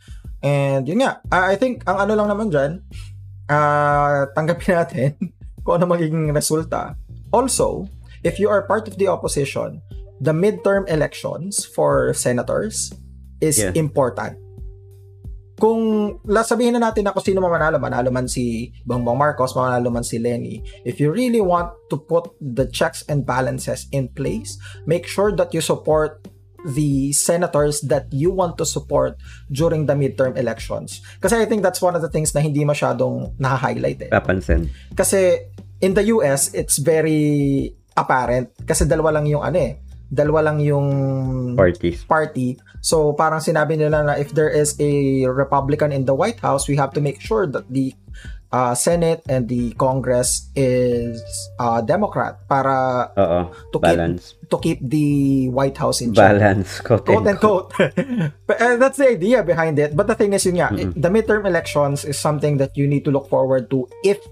And 0.42 0.84
yun 0.84 1.00
nga, 1.00 1.22
I 1.32 1.54
I 1.54 1.56
think 1.56 1.86
ang 1.88 2.04
ano 2.04 2.18
lang 2.18 2.28
naman 2.28 2.52
dyan, 2.52 2.84
ah, 3.48 4.26
tanggapin 4.32 4.74
natin 4.80 5.10
kung 5.64 5.80
ano 5.80 5.88
magiging 5.88 6.28
resulta. 6.32 6.94
Also, 7.32 7.88
if 8.22 8.38
you 8.38 8.48
are 8.48 8.64
part 8.64 8.86
of 8.86 8.96
the 8.96 9.08
opposition, 9.08 9.80
the 10.20 10.32
midterm 10.32 10.86
elections 10.88 11.64
for 11.64 12.12
senators 12.14 12.92
is 13.40 13.58
Yeah. 13.58 13.74
important. 13.74 14.38
Kung 15.54 16.18
sabihin 16.26 16.74
na 16.74 16.90
natin 16.90 17.06
na 17.06 17.14
kung 17.14 17.22
sino 17.22 17.38
man 17.38 17.54
manalo, 17.54 17.78
manalo 17.78 18.10
man 18.10 18.26
si 18.26 18.74
Bongbong 18.82 19.14
Marcos, 19.14 19.54
manalo 19.54 19.86
man 19.86 20.02
si 20.02 20.18
Lenny, 20.18 20.58
if 20.82 20.98
you 20.98 21.14
really 21.14 21.38
want 21.40 21.70
to 21.88 21.96
put 21.96 22.26
the 22.42 22.66
checks 22.66 23.06
and 23.06 23.22
balances 23.22 23.86
in 23.94 24.10
place, 24.18 24.58
make 24.82 25.06
sure 25.06 25.30
that 25.30 25.54
you 25.54 25.62
support 25.62 26.26
the 26.64 27.12
senators 27.12 27.84
that 27.84 28.08
you 28.08 28.32
want 28.32 28.56
to 28.56 28.64
support 28.64 29.20
during 29.52 29.84
the 29.84 29.92
midterm 29.92 30.36
elections. 30.36 31.04
Kasi 31.20 31.36
I 31.36 31.44
think 31.44 31.62
that's 31.62 31.84
one 31.84 31.94
of 31.94 32.00
the 32.00 32.08
things 32.08 32.32
na 32.34 32.40
hindi 32.40 32.64
masyadong 32.64 33.36
na-highlight 33.36 34.08
eh. 34.08 34.10
Papansin. 34.10 34.72
Kasi 34.96 35.52
in 35.84 35.92
the 35.92 36.08
US, 36.16 36.52
it's 36.56 36.80
very 36.80 37.72
apparent 37.94 38.50
kasi 38.66 38.88
dalawa 38.88 39.20
lang 39.20 39.28
yung 39.28 39.44
ano 39.44 39.58
eh, 39.60 39.78
dalawa 40.10 40.50
lang 40.50 40.58
yung 40.64 40.86
Parties. 41.54 42.02
party. 42.08 42.58
So 42.84 43.12
parang 43.14 43.40
sinabi 43.40 43.78
nila 43.78 44.04
na 44.04 44.14
if 44.16 44.32
there 44.32 44.50
is 44.50 44.76
a 44.80 45.24
Republican 45.28 45.92
in 45.92 46.04
the 46.04 46.12
White 46.16 46.40
House, 46.40 46.68
we 46.68 46.76
have 46.76 46.92
to 46.96 47.00
make 47.00 47.20
sure 47.20 47.46
that 47.46 47.64
the 47.70 47.94
uh, 48.54 48.70
Senate 48.78 49.26
and 49.26 49.50
the 49.50 49.74
Congress 49.74 50.46
is 50.54 51.18
uh, 51.58 51.82
Democrat 51.82 52.38
para 52.46 53.10
Oo. 53.18 53.50
to 53.74 53.78
keep 53.82 53.98
Balance. 53.98 54.24
to 54.46 54.56
keep 54.62 54.78
the 54.78 55.08
White 55.50 55.74
House 55.74 55.98
in 55.98 56.14
check. 56.14 56.38
Balance. 56.38 56.78
Quote, 56.86 57.02
Quote 57.02 57.26
and 57.26 57.38
quote. 57.42 57.74
but 58.46 58.56
uh, 58.62 58.76
that's 58.78 59.02
the 59.02 59.10
idea 59.10 59.42
behind 59.42 59.82
it. 59.82 59.98
But 59.98 60.06
the 60.06 60.14
thing 60.14 60.30
is, 60.32 60.46
yun 60.46 60.54
nga, 60.62 60.70
Mhm. 60.70 60.94
the 60.94 61.10
midterm 61.10 61.42
elections 61.50 62.06
is 62.06 62.14
something 62.14 62.62
that 62.62 62.78
you 62.78 62.86
need 62.86 63.02
to 63.04 63.10
look 63.10 63.26
forward 63.26 63.66
to 63.74 63.90
if 64.06 64.22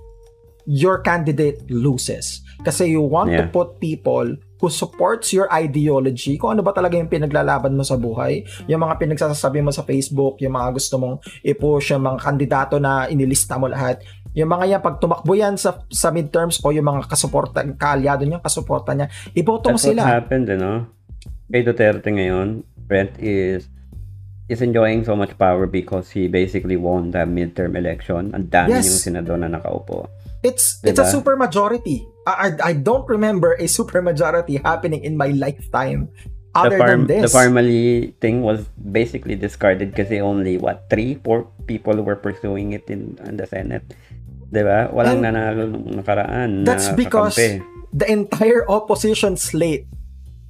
your 0.62 1.02
candidate 1.02 1.58
loses. 1.66 2.38
Kasi 2.62 2.88
you 2.88 3.02
want 3.02 3.28
to 3.28 3.44
Yeah. 3.44 3.50
put 3.50 3.78
people 3.78 4.26
who 4.56 4.70
supports 4.70 5.34
your 5.34 5.50
ideology, 5.50 6.38
kung 6.38 6.54
ano 6.54 6.62
ba 6.62 6.70
talaga 6.70 6.94
yung 6.94 7.10
pinaglalaban 7.10 7.74
mo 7.74 7.82
sa 7.82 7.98
buhay, 7.98 8.46
yung 8.70 8.78
mga 8.80 8.94
pinagsasabi 8.96 9.58
mo 9.58 9.74
sa 9.74 9.82
Facebook, 9.82 10.38
yung 10.38 10.54
mga 10.54 10.70
gusto 10.70 10.94
mong 10.96 11.18
i-push, 11.42 11.90
yung 11.90 12.06
mga 12.06 12.18
kandidato 12.22 12.78
na 12.78 13.10
inilista 13.10 13.58
mo 13.58 13.66
lahat, 13.66 13.98
yung 14.32 14.46
mga 14.46 14.64
yan, 14.68 14.80
pag 14.80 15.02
tumakbo 15.02 15.34
yan 15.34 15.58
sa, 15.58 15.82
sa 15.90 16.08
midterms 16.08 16.62
o 16.62 16.70
yung 16.70 16.86
mga 16.86 17.10
kasuporta, 17.10 17.66
kaalyado 17.74 18.22
niya, 18.22 18.38
kasuporta 18.38 18.94
niya, 18.94 19.10
iboto 19.34 19.66
mo 19.68 19.74
That's 19.74 19.90
what 19.90 19.98
sila. 19.98 20.02
happened, 20.06 20.46
ano? 20.48 20.86
Kay 21.50 21.66
Duterte 21.66 22.08
ngayon, 22.08 22.62
Brent 22.86 23.18
is 23.18 23.66
is 24.46 24.60
enjoying 24.60 25.00
so 25.00 25.16
much 25.16 25.32
power 25.36 25.64
because 25.64 26.12
he 26.12 26.28
basically 26.28 26.76
won 26.76 27.08
the 27.10 27.24
midterm 27.24 27.72
election. 27.72 28.30
Ang 28.30 28.46
dami 28.46 28.76
Yes. 28.76 28.84
yung 28.84 29.00
senador 29.00 29.36
na 29.36 29.48
nakaupo. 29.48 30.06
It's 30.42 30.78
it's 30.84 30.98
a 30.98 31.02
Diba? 31.02 31.10
super 31.10 31.34
majority. 31.36 32.04
I, 32.26 32.54
I 32.62 32.72
don't 32.72 33.08
remember 33.08 33.54
a 33.58 33.66
super 33.66 34.00
majority 34.02 34.56
happening 34.62 35.02
in 35.02 35.16
my 35.16 35.34
lifetime 35.34 36.08
other 36.54 36.76
the 36.76 36.78
farm 36.78 37.06
than 37.06 37.18
this. 37.20 37.32
the 37.32 37.38
family 37.38 38.14
thing 38.20 38.42
was 38.42 38.68
basically 38.78 39.34
discarded 39.34 39.96
kasi 39.96 40.20
only 40.20 40.58
what 40.58 40.86
three 40.92 41.16
four 41.24 41.48
people 41.66 41.96
were 42.04 42.16
pursuing 42.16 42.72
it 42.72 42.86
in, 42.92 43.18
in 43.24 43.36
the 43.40 43.46
Senate. 43.48 43.82
'Di 44.52 44.62
ba? 44.62 44.92
Walang 44.92 45.24
And 45.24 45.32
nanalo 45.32 45.62
nung 45.72 45.88
nakaraan 45.96 46.68
That's 46.68 46.92
na 46.92 46.96
because 46.96 47.34
kakampi. 47.40 47.64
the 47.96 48.06
entire 48.12 48.68
opposition 48.68 49.40
slate, 49.40 49.88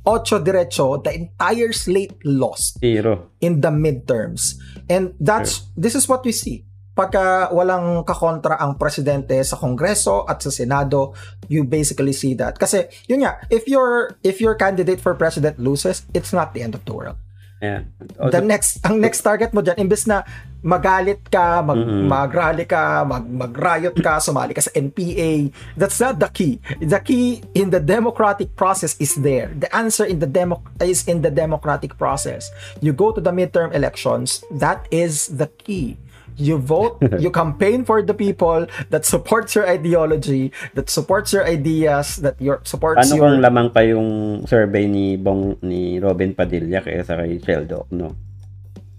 ocho 0.03 0.43
derecho, 0.43 0.99
the 0.99 1.15
entire 1.15 1.71
slate 1.71 2.19
lost 2.27 2.83
zero. 2.83 3.31
in 3.39 3.63
the 3.63 3.71
midterms. 3.71 4.59
And 4.91 5.15
that's 5.23 5.71
this 5.79 5.95
is 5.95 6.11
what 6.11 6.27
we 6.27 6.35
see. 6.35 6.67
Pagka 6.93 7.49
walang 7.57 8.05
kakontra 8.05 8.61
ang 8.61 8.77
presidente 8.77 9.41
sa 9.41 9.57
Kongreso 9.57 10.29
at 10.29 10.45
sa 10.45 10.53
Senado, 10.53 11.17
you 11.49 11.65
basically 11.65 12.13
see 12.13 12.37
that. 12.37 12.61
Kasi 12.61 12.85
yun 13.09 13.25
nga, 13.25 13.41
if 13.49 13.65
your 13.65 14.17
if 14.21 14.45
your 14.45 14.53
candidate 14.55 15.01
for 15.01 15.17
president 15.17 15.57
loses, 15.57 16.05
it's 16.13 16.37
not 16.37 16.53
the 16.53 16.61
end 16.61 16.77
of 16.77 16.85
the 16.85 16.93
world. 16.93 17.17
Yeah. 17.63 17.87
the 18.19 18.43
Also, 18.43 18.43
next 18.43 18.83
ang 18.83 18.99
next 18.99 19.23
target 19.23 19.55
mo 19.55 19.63
diyan 19.63 19.79
imbes 19.79 20.03
na 20.11 20.27
magalit 20.67 21.23
ka, 21.31 21.63
mag 21.63 21.79
Mhm. 21.79 22.11
magrally 22.11 22.67
ka, 22.67 23.07
mag 23.07 23.23
magrayot 23.23 23.95
ka, 24.03 24.19
sumali 24.19 24.51
ka 24.51 24.67
sa 24.67 24.75
NPA. 24.75 25.47
That's 25.79 25.99
not 26.03 26.19
the 26.19 26.27
key. 26.27 26.59
The 26.83 26.99
key 26.99 27.47
in 27.55 27.71
the 27.71 27.79
democratic 27.79 28.59
process 28.59 28.99
is 28.99 29.15
there. 29.15 29.55
The 29.55 29.71
answer 29.71 30.03
in 30.03 30.19
the 30.19 30.27
demo 30.27 30.59
is 30.83 31.07
in 31.07 31.23
the 31.23 31.31
democratic 31.31 31.95
process. 31.97 32.51
You 32.83 32.91
go 32.91 33.15
to 33.15 33.23
the 33.23 33.31
midterm 33.31 33.71
elections, 33.73 34.43
that 34.51 34.91
is 34.91 35.31
the 35.31 35.47
key. 35.47 35.99
You 36.37 36.57
vote, 36.59 37.03
you 37.23 37.31
campaign 37.31 37.85
for 37.85 38.03
the 38.03 38.15
people 38.15 38.67
that 38.91 39.05
supports 39.05 39.55
your 39.55 39.69
ideology, 39.69 40.53
that 40.75 40.89
supports 40.89 41.33
your 41.33 41.45
ideas, 41.45 42.17
that 42.25 42.41
your 42.41 42.61
supports 42.65 43.11
ano 43.11 43.17
your 43.17 43.25
kung 43.29 43.39
lamang 43.43 43.69
pa 43.73 43.81
yung 43.85 44.43
survey 44.47 44.89
ni 44.89 45.17
Bong 45.17 45.59
ni 45.63 46.01
Robin 46.01 46.33
Padilla 46.33 46.81
kaysa 46.81 47.19
kay 47.19 47.39
Sheldon, 47.43 47.85
no? 47.93 48.17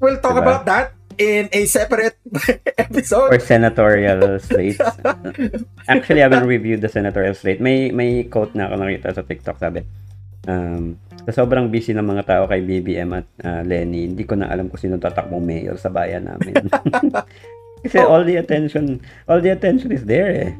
We'll 0.04 0.20
talk 0.20 0.36
Diba? 0.36 0.44
about 0.44 0.64
that 0.68 0.86
in 1.18 1.50
a 1.52 1.66
separate 1.66 2.18
episode. 2.78 3.34
Or 3.34 3.40
senatorial 3.40 4.40
slates. 4.48 4.82
Actually, 5.88 6.22
I 6.22 6.28
haven't 6.28 6.48
reviewed 6.48 6.82
the 6.82 6.90
senatorial 6.90 7.34
slate. 7.34 7.62
May 7.62 7.92
may 7.92 8.26
quote 8.26 8.56
na 8.56 8.68
ako 8.68 8.76
nakita 8.84 9.16
sa 9.16 9.24
TikTok, 9.24 9.58
sabi, 9.60 9.86
um, 10.48 11.00
sa 11.24 11.44
sobrang 11.44 11.72
busy 11.72 11.96
ng 11.96 12.04
mga 12.04 12.24
tao 12.28 12.44
kay 12.46 12.60
BBM 12.62 13.10
at 13.16 13.28
ah, 13.42 13.62
Lenny, 13.64 14.12
hindi 14.12 14.24
ko 14.28 14.36
na 14.36 14.52
alam 14.52 14.68
kung 14.68 14.80
sino 14.80 15.00
tatakbong 15.00 15.44
mayor 15.44 15.80
sa 15.80 15.88
bayan 15.88 16.28
namin. 16.28 16.56
Kasi 17.84 18.00
Oh. 18.00 18.16
all 18.16 18.24
the 18.24 18.40
attention, 18.40 19.04
all 19.28 19.44
the 19.44 19.52
attention 19.52 19.92
is 19.92 20.08
there 20.08 20.32
eh. 20.32 20.52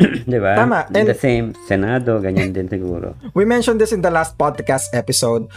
'Di 0.28 0.38
ba? 0.40 0.56
Tama. 0.56 0.88
And- 0.92 1.08
the 1.08 1.16
same 1.16 1.52
Senado, 1.68 2.20
ganyan 2.20 2.52
din 2.52 2.68
siguro. 2.68 3.16
We 3.36 3.44
mentioned 3.44 3.80
this 3.80 3.92
in 3.92 4.00
the 4.00 4.12
last 4.12 4.36
podcast 4.36 4.92
episode. 4.96 5.48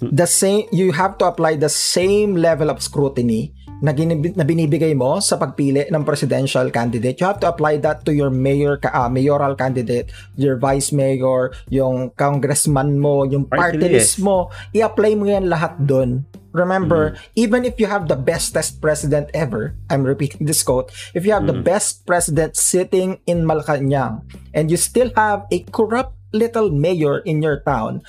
The 0.00 0.28
same 0.28 0.68
you 0.70 0.92
have 0.92 1.16
to 1.20 1.24
apply 1.24 1.56
the 1.56 1.72
same 1.72 2.36
level 2.36 2.68
of 2.68 2.84
scrutiny 2.84 3.56
na, 3.80 3.92
ginib- 3.96 4.36
na 4.36 4.44
binibigay 4.44 4.92
mo 4.92 5.18
sa 5.18 5.40
pagpili 5.40 5.88
ng 5.88 6.02
presidential 6.04 6.68
candidate. 6.68 7.16
You 7.20 7.26
have 7.26 7.40
to 7.40 7.48
apply 7.48 7.80
that 7.84 8.04
to 8.04 8.12
your 8.12 8.28
mayor 8.28 8.76
ka- 8.76 8.92
ah, 8.92 9.08
mayoral 9.08 9.56
candidate, 9.56 10.12
your 10.36 10.60
vice 10.60 10.92
mayor, 10.92 11.52
yung 11.72 12.12
congressman 12.14 13.00
mo, 13.00 13.24
yung 13.24 13.48
Party 13.48 13.80
party 13.80 13.88
list 13.88 14.20
mo. 14.20 14.52
I-apply 14.76 15.16
mo 15.16 15.24
yan 15.26 15.48
lahat 15.48 15.80
doon. 15.80 16.28
Remember, 16.50 17.14
even 17.38 17.62
if 17.62 17.78
you 17.78 17.86
have 17.86 18.10
the 18.10 18.18
bestest 18.18 18.82
president 18.82 19.30
ever, 19.30 19.78
I'm 19.86 20.02
repeating 20.02 20.50
this 20.50 20.66
quote, 20.66 20.90
if 21.14 21.22
you 21.22 21.30
have 21.30 21.46
the 21.46 21.54
best 21.62 22.02
president 22.10 22.58
sitting 22.58 23.22
in 23.22 23.46
Malacanang 23.46 24.26
and 24.50 24.66
you 24.66 24.74
still 24.74 25.14
have 25.14 25.46
a 25.54 25.62
corrupt 25.70 26.18
little 26.34 26.74
mayor 26.74 27.22
in 27.22 27.38
your 27.38 27.62
town, 27.62 28.02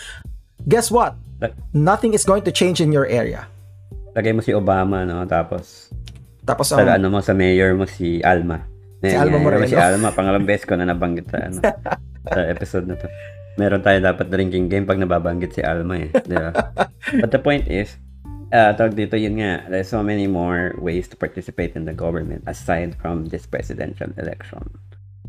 guess 0.65 0.89
what? 0.89 1.21
Nothing 1.69 2.17
is 2.17 2.25
going 2.25 2.41
to 2.49 2.51
change 2.51 2.81
in 2.81 2.89
your 2.89 3.05
area. 3.05 3.45
Lagay 4.11 4.31
mo 4.35 4.41
si 4.43 4.51
Obama, 4.51 5.07
no? 5.07 5.23
Tapos, 5.27 5.91
Tapos 6.43 6.67
sa 6.67 6.81
ano 6.81 7.07
mo, 7.07 7.23
sa 7.23 7.31
mayor 7.31 7.77
mo 7.77 7.87
si 7.87 8.19
Alma. 8.25 8.65
Si 9.01 9.15
Alma 9.15 9.39
Moreno. 9.39 9.65
Si 9.65 9.77
Alma, 9.77 10.11
pangalang 10.11 10.43
beses 10.43 10.67
ko 10.67 10.75
na 10.75 10.85
nabanggit 10.85 11.31
sa, 11.31 11.37
ano, 11.47 11.59
sa 12.33 12.39
episode 12.49 12.85
na 12.85 12.99
to. 12.99 13.07
Meron 13.55 13.83
tayo 13.83 13.99
dapat 13.99 14.27
drinking 14.27 14.67
game 14.71 14.85
pag 14.87 14.99
nababanggit 14.99 15.55
si 15.55 15.61
Alma 15.63 15.99
eh. 16.01 16.09
Di 16.11 16.35
ba? 16.35 16.51
But 17.23 17.31
the 17.31 17.41
point 17.41 17.67
is, 17.71 17.95
uh, 18.51 18.75
tawag 18.75 18.95
dito 18.99 19.15
yun 19.15 19.39
nga, 19.39 19.65
there's 19.71 19.89
so 19.89 20.03
many 20.03 20.27
more 20.27 20.75
ways 20.77 21.07
to 21.09 21.15
participate 21.15 21.75
in 21.75 21.87
the 21.87 21.95
government 21.95 22.43
aside 22.45 22.95
from 22.99 23.31
this 23.31 23.47
presidential 23.47 24.11
election. 24.19 24.75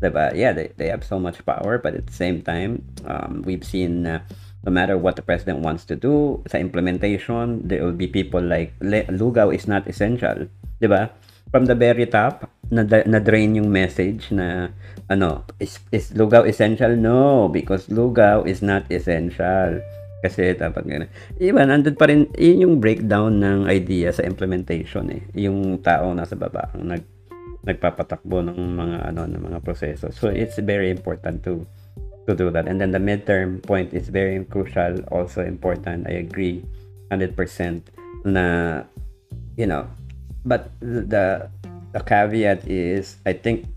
Diba? 0.03 0.35
Yeah, 0.35 0.51
they, 0.51 0.75
they 0.75 0.91
have 0.91 1.03
so 1.03 1.19
much 1.19 1.39
power, 1.47 1.79
but 1.79 1.95
at 1.95 2.07
the 2.07 2.15
same 2.15 2.43
time, 2.43 2.83
um, 3.07 3.41
we've 3.47 3.63
seen 3.63 4.05
uh, 4.05 4.19
no 4.63 4.71
matter 4.71 4.95
what 4.95 5.15
the 5.15 5.21
president 5.21 5.59
wants 5.59 5.83
to 5.85 5.95
do, 5.95 6.39
sa 6.47 6.57
implementation, 6.57 7.59
there 7.67 7.83
will 7.83 7.95
be 7.95 8.07
people 8.07 8.41
like, 8.41 8.71
lugaw 9.11 9.53
is 9.53 9.67
not 9.67 9.87
essential. 9.87 10.47
Diba? 10.79 11.11
From 11.51 11.67
the 11.67 11.75
very 11.75 12.07
top, 12.07 12.49
na, 12.71 12.81
na 12.87 13.19
drain 13.19 13.53
yung 13.53 13.69
message 13.69 14.31
na, 14.31 14.71
ano, 15.11 15.43
is, 15.59 15.77
is 15.91 16.15
lugaw 16.15 16.47
essential? 16.47 16.95
No, 16.95 17.51
because 17.51 17.91
lugaw 17.91 18.47
is 18.47 18.63
not 18.63 18.87
essential. 18.89 19.83
Kasi 20.23 20.55
dapat 20.55 20.87
gano'n. 20.87 21.11
Iba, 21.35 21.67
nandun 21.67 21.99
pa 21.99 22.07
rin, 22.07 22.31
yun 22.39 22.63
yung 22.63 22.75
breakdown 22.79 23.43
ng 23.43 23.67
idea 23.67 24.15
sa 24.15 24.23
implementation 24.23 25.11
eh. 25.11 25.21
Yung 25.35 25.83
tao 25.83 26.15
nasa 26.15 26.39
baba 26.39 26.71
ang 26.71 26.87
nag, 26.95 27.03
nagpapatakbo 27.63 28.39
ng 28.43 28.55
mga 28.55 28.97
ano 29.11 29.27
ng 29.27 29.43
mga 29.51 29.59
proseso. 29.63 30.11
So 30.15 30.31
it's 30.31 30.59
very 30.59 30.91
important 30.91 31.43
to 31.47 31.67
to 32.27 32.35
do 32.35 32.49
that. 32.51 32.67
And 32.67 32.79
then 32.79 32.91
the 32.91 32.99
midterm 32.99 33.61
point 33.63 33.93
is 33.93 34.07
very 34.09 34.39
crucial, 34.45 35.03
also 35.11 35.43
important. 35.43 36.07
I 36.07 36.23
agree 36.23 36.63
100% 37.11 37.35
na 38.25 38.83
you 39.57 39.67
know, 39.67 39.85
but 40.45 40.71
the 40.81 41.49
the 41.93 42.01
caveat 42.01 42.65
is 42.65 43.19
I 43.25 43.33
think 43.33 43.67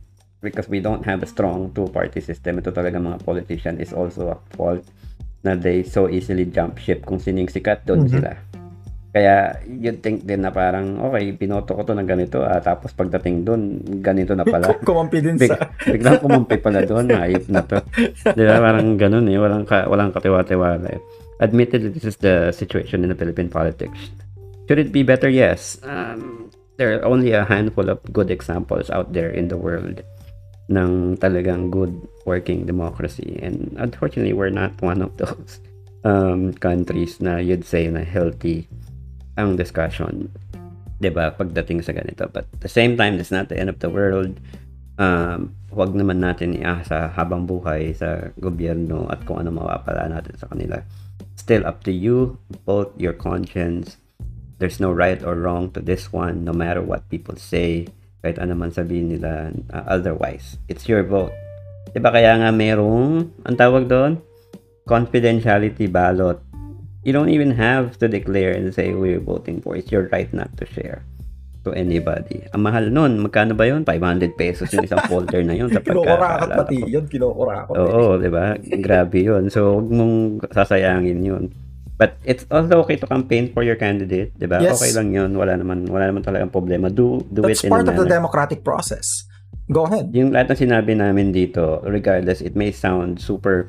because 0.40 0.68
we 0.68 0.80
don't 0.80 1.04
have 1.04 1.22
a 1.22 1.28
strong 1.28 1.74
two-party 1.74 2.20
system, 2.22 2.62
ito 2.62 2.70
talaga 2.70 3.02
mga 3.02 3.24
politician 3.26 3.82
is 3.82 3.92
also 3.92 4.36
a 4.36 4.38
fault 4.54 4.84
na 5.42 5.54
they 5.58 5.82
so 5.82 6.08
easily 6.08 6.46
jump 6.46 6.78
ship 6.78 7.02
kung 7.06 7.18
sining 7.18 7.50
sikat 7.50 7.82
doon 7.86 8.06
Mhm. 8.06 8.10
sila. 8.14 8.32
Kaya 9.16 9.64
you'd 9.64 10.04
think 10.04 10.28
din 10.28 10.44
na 10.44 10.52
parang 10.52 11.00
okay, 11.00 11.32
binoto 11.32 11.72
ko 11.72 11.88
to 11.88 11.96
ng 11.96 12.04
ganito 12.04 12.44
ah, 12.44 12.60
tapos 12.60 12.92
pagdating 12.92 13.48
doon 13.48 13.80
ganito 14.04 14.36
na 14.36 14.44
pala. 14.44 14.76
kumampi 14.84 15.24
din 15.24 15.40
Big, 15.40 15.48
sa 15.48 15.72
biglang 15.88 16.20
kumumpi 16.20 16.60
pala 16.60 16.84
doon, 16.84 17.08
ayop 17.16 17.48
na 17.48 17.64
to. 17.64 17.80
Di 18.36 18.44
ba? 18.44 18.60
Parang 18.60 19.00
ganun 19.00 19.24
eh, 19.32 19.40
walang, 19.40 19.64
ka, 19.64 19.88
walang 19.88 20.12
katiwa-tiwala 20.12 20.92
eh. 20.92 21.00
Admittedly, 21.40 21.88
this 21.96 22.04
is 22.04 22.20
the 22.20 22.52
situation 22.52 23.08
in 23.08 23.08
the 23.08 23.16
Philippine 23.16 23.48
politics. 23.48 24.12
Should 24.68 24.84
it 24.84 24.92
be 24.92 25.00
better? 25.00 25.32
Yes. 25.32 25.80
Um, 25.80 26.52
there 26.76 27.00
are 27.00 27.08
only 27.08 27.32
a 27.32 27.48
handful 27.48 27.88
of 27.88 28.04
good 28.12 28.28
examples 28.28 28.92
out 28.92 29.16
there 29.16 29.32
in 29.32 29.48
the 29.48 29.56
world 29.56 30.04
ng 30.68 31.16
talagang 31.24 31.72
good 31.72 31.96
working 32.28 32.68
democracy. 32.68 33.40
And 33.40 33.80
unfortunately, 33.80 34.36
we're 34.36 34.52
not 34.52 34.76
one 34.84 35.00
of 35.00 35.16
those 35.16 35.56
um, 36.04 36.52
countries 36.60 37.16
na 37.16 37.40
you'd 37.40 37.64
say 37.64 37.88
na 37.88 38.04
healthy 38.04 38.68
ang 39.36 39.54
discussion. 39.54 40.32
'di 40.96 41.10
ba 41.12 41.32
pagdating 41.32 41.84
sa 41.84 41.92
ganito. 41.92 42.28
But 42.32 42.48
at 42.48 42.60
the 42.64 42.72
same 42.72 42.96
time 42.96 43.20
it's 43.20 43.32
not 43.32 43.52
the 43.52 43.58
end 43.60 43.68
of 43.68 43.80
the 43.80 43.92
world. 43.92 44.40
Um 44.96 45.52
wag 45.68 45.92
naman 45.92 46.24
natin 46.24 46.56
iasa 46.56 47.12
habang 47.12 47.44
buhay 47.44 47.92
sa 47.92 48.32
gobyerno 48.40 49.12
at 49.12 49.20
kung 49.28 49.44
ano 49.44 49.52
mawapala 49.52 50.08
natin 50.08 50.34
sa 50.40 50.48
kanila. 50.48 50.80
Still 51.36 51.68
up 51.68 51.84
to 51.84 51.92
you 51.92 52.40
both 52.64 52.96
your 52.96 53.12
conscience. 53.12 54.00
There's 54.56 54.80
no 54.80 54.88
right 54.88 55.20
or 55.20 55.36
wrong 55.36 55.68
to 55.76 55.84
this 55.84 56.08
one 56.16 56.48
no 56.48 56.56
matter 56.56 56.80
what 56.80 57.04
people 57.12 57.36
say 57.36 57.92
kahit 58.24 58.40
ano 58.40 58.56
man 58.56 58.72
sabihin 58.72 59.12
nila 59.12 59.52
uh, 59.68 59.84
otherwise. 59.84 60.56
It's 60.72 60.88
your 60.88 61.04
vote. 61.04 61.36
'di 61.92 62.00
ba 62.00 62.08
kaya 62.08 62.40
nga 62.40 62.48
merong 62.48 63.28
ang 63.44 63.56
tawag 63.56 63.84
doon? 63.84 64.16
Confidentiality 64.88 65.90
ballot 65.90 66.40
you 67.06 67.14
don't 67.14 67.30
even 67.30 67.54
have 67.54 67.94
to 68.02 68.10
declare 68.10 68.50
and 68.50 68.74
say 68.74 68.90
you're 68.90 69.22
voting 69.22 69.62
for. 69.62 69.78
It's 69.78 69.94
your 69.94 70.10
right 70.10 70.26
not 70.34 70.50
to 70.58 70.66
share 70.66 71.06
to 71.62 71.70
anybody. 71.70 72.42
Ang 72.50 72.66
mahal 72.66 72.90
nun, 72.90 73.22
magkano 73.22 73.54
ba 73.54 73.70
yun? 73.70 73.86
500 73.86 74.34
pesos 74.34 74.66
yung 74.74 74.82
isang 74.82 74.98
folder 75.10 75.46
na 75.46 75.54
yun 75.54 75.70
sa 75.70 75.78
pagkakaalala 75.78 76.66
pati 76.66 76.82
ko. 76.82 76.86
yun, 76.90 77.06
kinukurakat. 77.06 77.74
Oo, 77.78 78.18
di 78.18 78.26
ba? 78.26 78.58
Grabe 78.58 79.22
yun. 79.22 79.46
So, 79.54 79.78
huwag 79.78 79.86
mong 79.86 80.14
sasayangin 80.50 81.22
yun. 81.22 81.54
But 81.96 82.18
it's 82.26 82.44
also 82.50 82.82
okay 82.84 82.98
to 82.98 83.06
campaign 83.08 83.54
for 83.54 83.62
your 83.62 83.78
candidate, 83.78 84.34
di 84.34 84.46
ba? 84.50 84.58
Yes. 84.58 84.82
Okay 84.82 84.90
lang 84.92 85.14
yun. 85.14 85.38
Wala 85.38 85.54
naman, 85.54 85.86
wala 85.86 86.10
naman 86.10 86.26
talagang 86.26 86.50
problema. 86.50 86.90
Do, 86.90 87.22
do 87.30 87.46
That's 87.46 87.62
it 87.62 87.70
in 87.70 87.72
part 87.72 87.86
of 87.86 87.94
the 87.94 88.04
democratic 88.04 88.66
process. 88.66 89.26
Go 89.66 89.82
ahead. 89.90 90.14
yung 90.14 90.30
lahat 90.30 90.54
ng 90.54 90.70
sinabi 90.70 90.94
namin 90.94 91.34
dito, 91.34 91.82
regardless, 91.82 92.38
it 92.38 92.54
may 92.54 92.70
sound 92.70 93.18
super, 93.18 93.66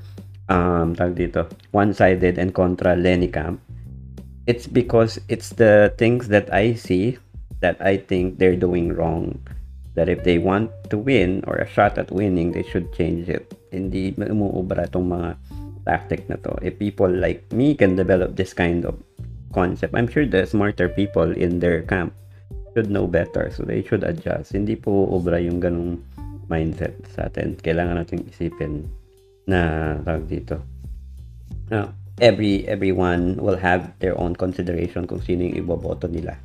um, 0.49 0.95
tawag 0.95 1.15
dito, 1.15 1.47
one-sided 1.71 2.39
and 2.39 2.51
contra 2.51 2.95
Lenny 2.95 3.27
Camp. 3.27 3.59
It's 4.47 4.67
because 4.67 5.19
it's 5.27 5.51
the 5.51 5.91
things 5.99 6.31
that 6.31 6.47
I 6.53 6.73
see 6.75 7.19
that 7.59 7.75
I 7.83 7.97
think 7.99 8.39
they're 8.39 8.59
doing 8.59 8.95
wrong. 8.95 9.39
That 9.95 10.07
if 10.07 10.23
they 10.23 10.37
want 10.37 10.71
to 10.93 10.97
win 10.97 11.43
or 11.47 11.57
a 11.57 11.67
shot 11.67 11.97
at 11.97 12.13
winning, 12.13 12.53
they 12.53 12.63
should 12.63 12.93
change 12.93 13.27
it. 13.27 13.49
Hindi 13.73 14.13
umuubra 14.13 14.87
itong 14.87 15.09
mga 15.09 15.29
tactic 15.83 16.29
na 16.29 16.37
to. 16.45 16.53
If 16.61 16.79
people 16.79 17.09
like 17.09 17.43
me 17.51 17.73
can 17.73 17.97
develop 17.97 18.37
this 18.37 18.53
kind 18.53 18.85
of 18.85 18.95
concept, 19.51 19.97
I'm 19.97 20.07
sure 20.07 20.29
the 20.29 20.45
smarter 20.45 20.87
people 20.87 21.33
in 21.33 21.59
their 21.59 21.81
camp 21.81 22.13
should 22.77 22.93
know 22.93 23.09
better. 23.09 23.49
So 23.49 23.65
they 23.65 23.81
should 23.81 24.05
adjust. 24.05 24.53
Hindi 24.53 24.77
po 24.77 25.09
ubra 25.09 25.41
yung 25.41 25.59
ganong 25.59 25.99
mindset 26.47 26.93
sa 27.11 27.27
atin. 27.27 27.57
Kailangan 27.57 27.97
natin 27.99 28.21
isipin 28.29 28.85
na 29.47 29.59
tawag 30.03 30.27
dito. 30.27 30.59
Na 31.71 31.89
every 32.19 32.67
everyone 32.67 33.39
will 33.39 33.57
have 33.57 33.93
their 34.03 34.13
own 34.19 34.35
consideration 34.35 35.07
kung 35.07 35.23
sino 35.23 35.47
yung 35.47 35.57
iboboto 35.57 36.05
nila. 36.05 36.35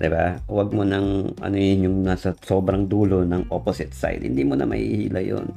'Di 0.00 0.08
ba? 0.08 0.40
Huwag 0.48 0.72
mo 0.72 0.82
nang 0.82 1.36
ano 1.38 1.56
yun 1.60 1.86
yung 1.86 1.98
nasa 2.02 2.32
sobrang 2.40 2.88
dulo 2.88 3.20
ng 3.22 3.52
opposite 3.52 3.92
side. 3.92 4.24
Hindi 4.24 4.42
mo 4.48 4.56
na 4.56 4.64
mahihila 4.64 5.20
yun. 5.20 5.52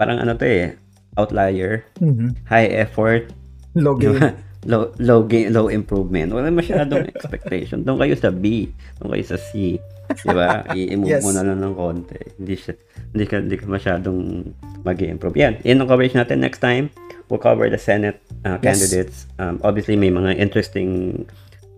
Parang 0.00 0.16
ano 0.16 0.32
to 0.32 0.48
eh, 0.48 0.72
outlier, 1.20 1.84
Mhm. 2.00 2.48
high 2.48 2.72
effort, 2.72 3.28
Low 3.76 3.96
Di 3.96 4.08
gain. 4.08 4.32
low 4.64 4.94
low 5.02 5.26
gain, 5.26 5.50
low 5.50 5.66
improvement. 5.66 6.30
Wala 6.30 6.50
masyadong 6.50 7.08
expectation. 7.12 7.82
Doon 7.82 7.98
kayo 7.98 8.14
sa 8.14 8.30
B, 8.30 8.70
doon 9.00 9.18
kayo 9.18 9.26
sa 9.26 9.38
C. 9.38 9.78
'Di 10.22 10.34
ba? 10.34 10.66
I-move 10.70 11.08
Yes. 11.18 11.24
mo 11.24 11.32
na 11.32 11.42
lang 11.42 11.58
ng 11.58 11.74
konti. 11.74 12.18
Hindi 12.36 12.54
siya 12.54 12.74
hindi 13.12 13.24
ka 13.24 13.36
hindi 13.40 13.56
ka 13.58 13.66
masyadong 13.66 14.20
mag-improve. 14.82 15.34
Yan, 15.38 15.62
yan 15.62 15.80
ang 15.80 15.88
coverage 15.88 16.12
natin 16.12 16.42
next 16.42 16.60
time. 16.60 16.90
We'll 17.30 17.40
cover 17.40 17.66
the 17.66 17.80
Senate 17.80 18.20
uh, 18.44 18.60
Yes. 18.60 18.66
candidates. 18.66 19.16
Um, 19.40 19.58
obviously 19.64 19.96
may 19.96 20.12
mga 20.12 20.36
interesting 20.36 21.24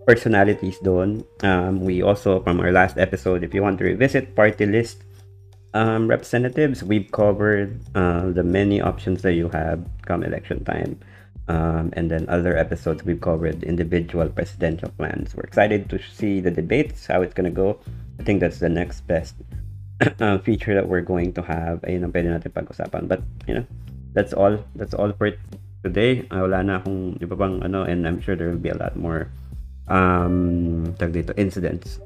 personalities 0.05 0.77
doon. 0.83 1.23
Um, 1.41 1.81
we 1.81 2.03
also 2.05 2.43
from 2.43 2.59
our 2.59 2.69
last 2.75 2.97
episode, 3.01 3.41
if 3.41 3.53
you 3.55 3.63
want 3.63 3.79
to 3.81 3.85
revisit 3.87 4.35
party 4.35 4.65
list 4.67 5.01
um, 5.73 6.05
representatives, 6.05 6.83
we've 6.83 7.09
covered 7.11 7.79
uh, 7.95 8.29
the 8.29 8.43
many 8.43 8.81
options 8.81 9.21
that 9.23 9.33
you 9.33 9.49
have 9.49 9.79
come 10.05 10.21
election 10.23 10.61
time. 10.63 10.99
Um, 11.47 11.93
and 11.93 12.09
then 12.09 12.25
other 12.27 12.57
episodes 12.57 13.05
we've 13.05 13.21
covered 13.21 13.63
individual 13.63 14.29
presidential 14.29 14.89
plans. 14.97 15.35
We're 15.35 15.45
excited 15.45 15.89
to 15.89 16.01
see 16.01 16.41
the 16.41 16.49
debates, 16.49 17.05
how 17.05 17.21
it's 17.21 17.33
gonna 17.33 17.53
go. 17.53 17.77
I 18.19 18.23
think 18.23 18.39
that's 18.39 18.59
the 18.59 18.69
next 18.69 19.05
best 19.05 19.35
uh, 20.19 20.39
feature 20.39 20.73
that 20.73 20.87
we're 20.87 21.05
going 21.05 21.33
to 21.33 21.41
have. 21.43 21.81
Ayun 21.85 22.03
ang 22.03 22.11
pwede 22.11 22.33
natin. 22.33 23.07
But, 23.07 23.21
you 23.47 23.55
know, 23.55 23.65
that's 24.13 24.33
all. 24.33 24.57
That's 24.75 24.93
all 24.93 25.11
for 25.13 25.31
today. 25.83 26.25
Wala 26.31 26.63
na 26.63 26.81
ano, 26.81 27.83
and 27.83 28.07
I'm 28.07 28.19
sure 28.19 28.35
there 28.35 28.49
will 28.49 28.61
be 28.61 28.73
a 28.73 28.79
lot 28.79 28.95
more 28.95 29.29
um, 29.87 30.95
tag 30.97 31.13
dito, 31.13 31.37
incidents 31.37 31.99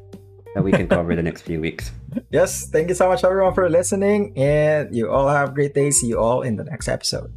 that 0.55 0.63
we 0.63 0.71
can 0.71 0.87
cover 0.87 1.15
the 1.15 1.23
next 1.23 1.43
few 1.43 1.61
weeks. 1.61 1.91
Yes, 2.33 2.65
thank 2.65 2.89
you 2.89 2.97
so 2.97 3.05
much 3.05 3.23
everyone 3.23 3.53
for 3.53 3.69
listening 3.69 4.33
and 4.33 4.89
you 4.89 5.13
all 5.13 5.29
have 5.29 5.53
great 5.53 5.77
day. 5.77 5.93
See 5.93 6.09
you 6.09 6.17
all 6.17 6.41
in 6.41 6.57
the 6.57 6.65
next 6.65 6.89
episode. 6.89 7.29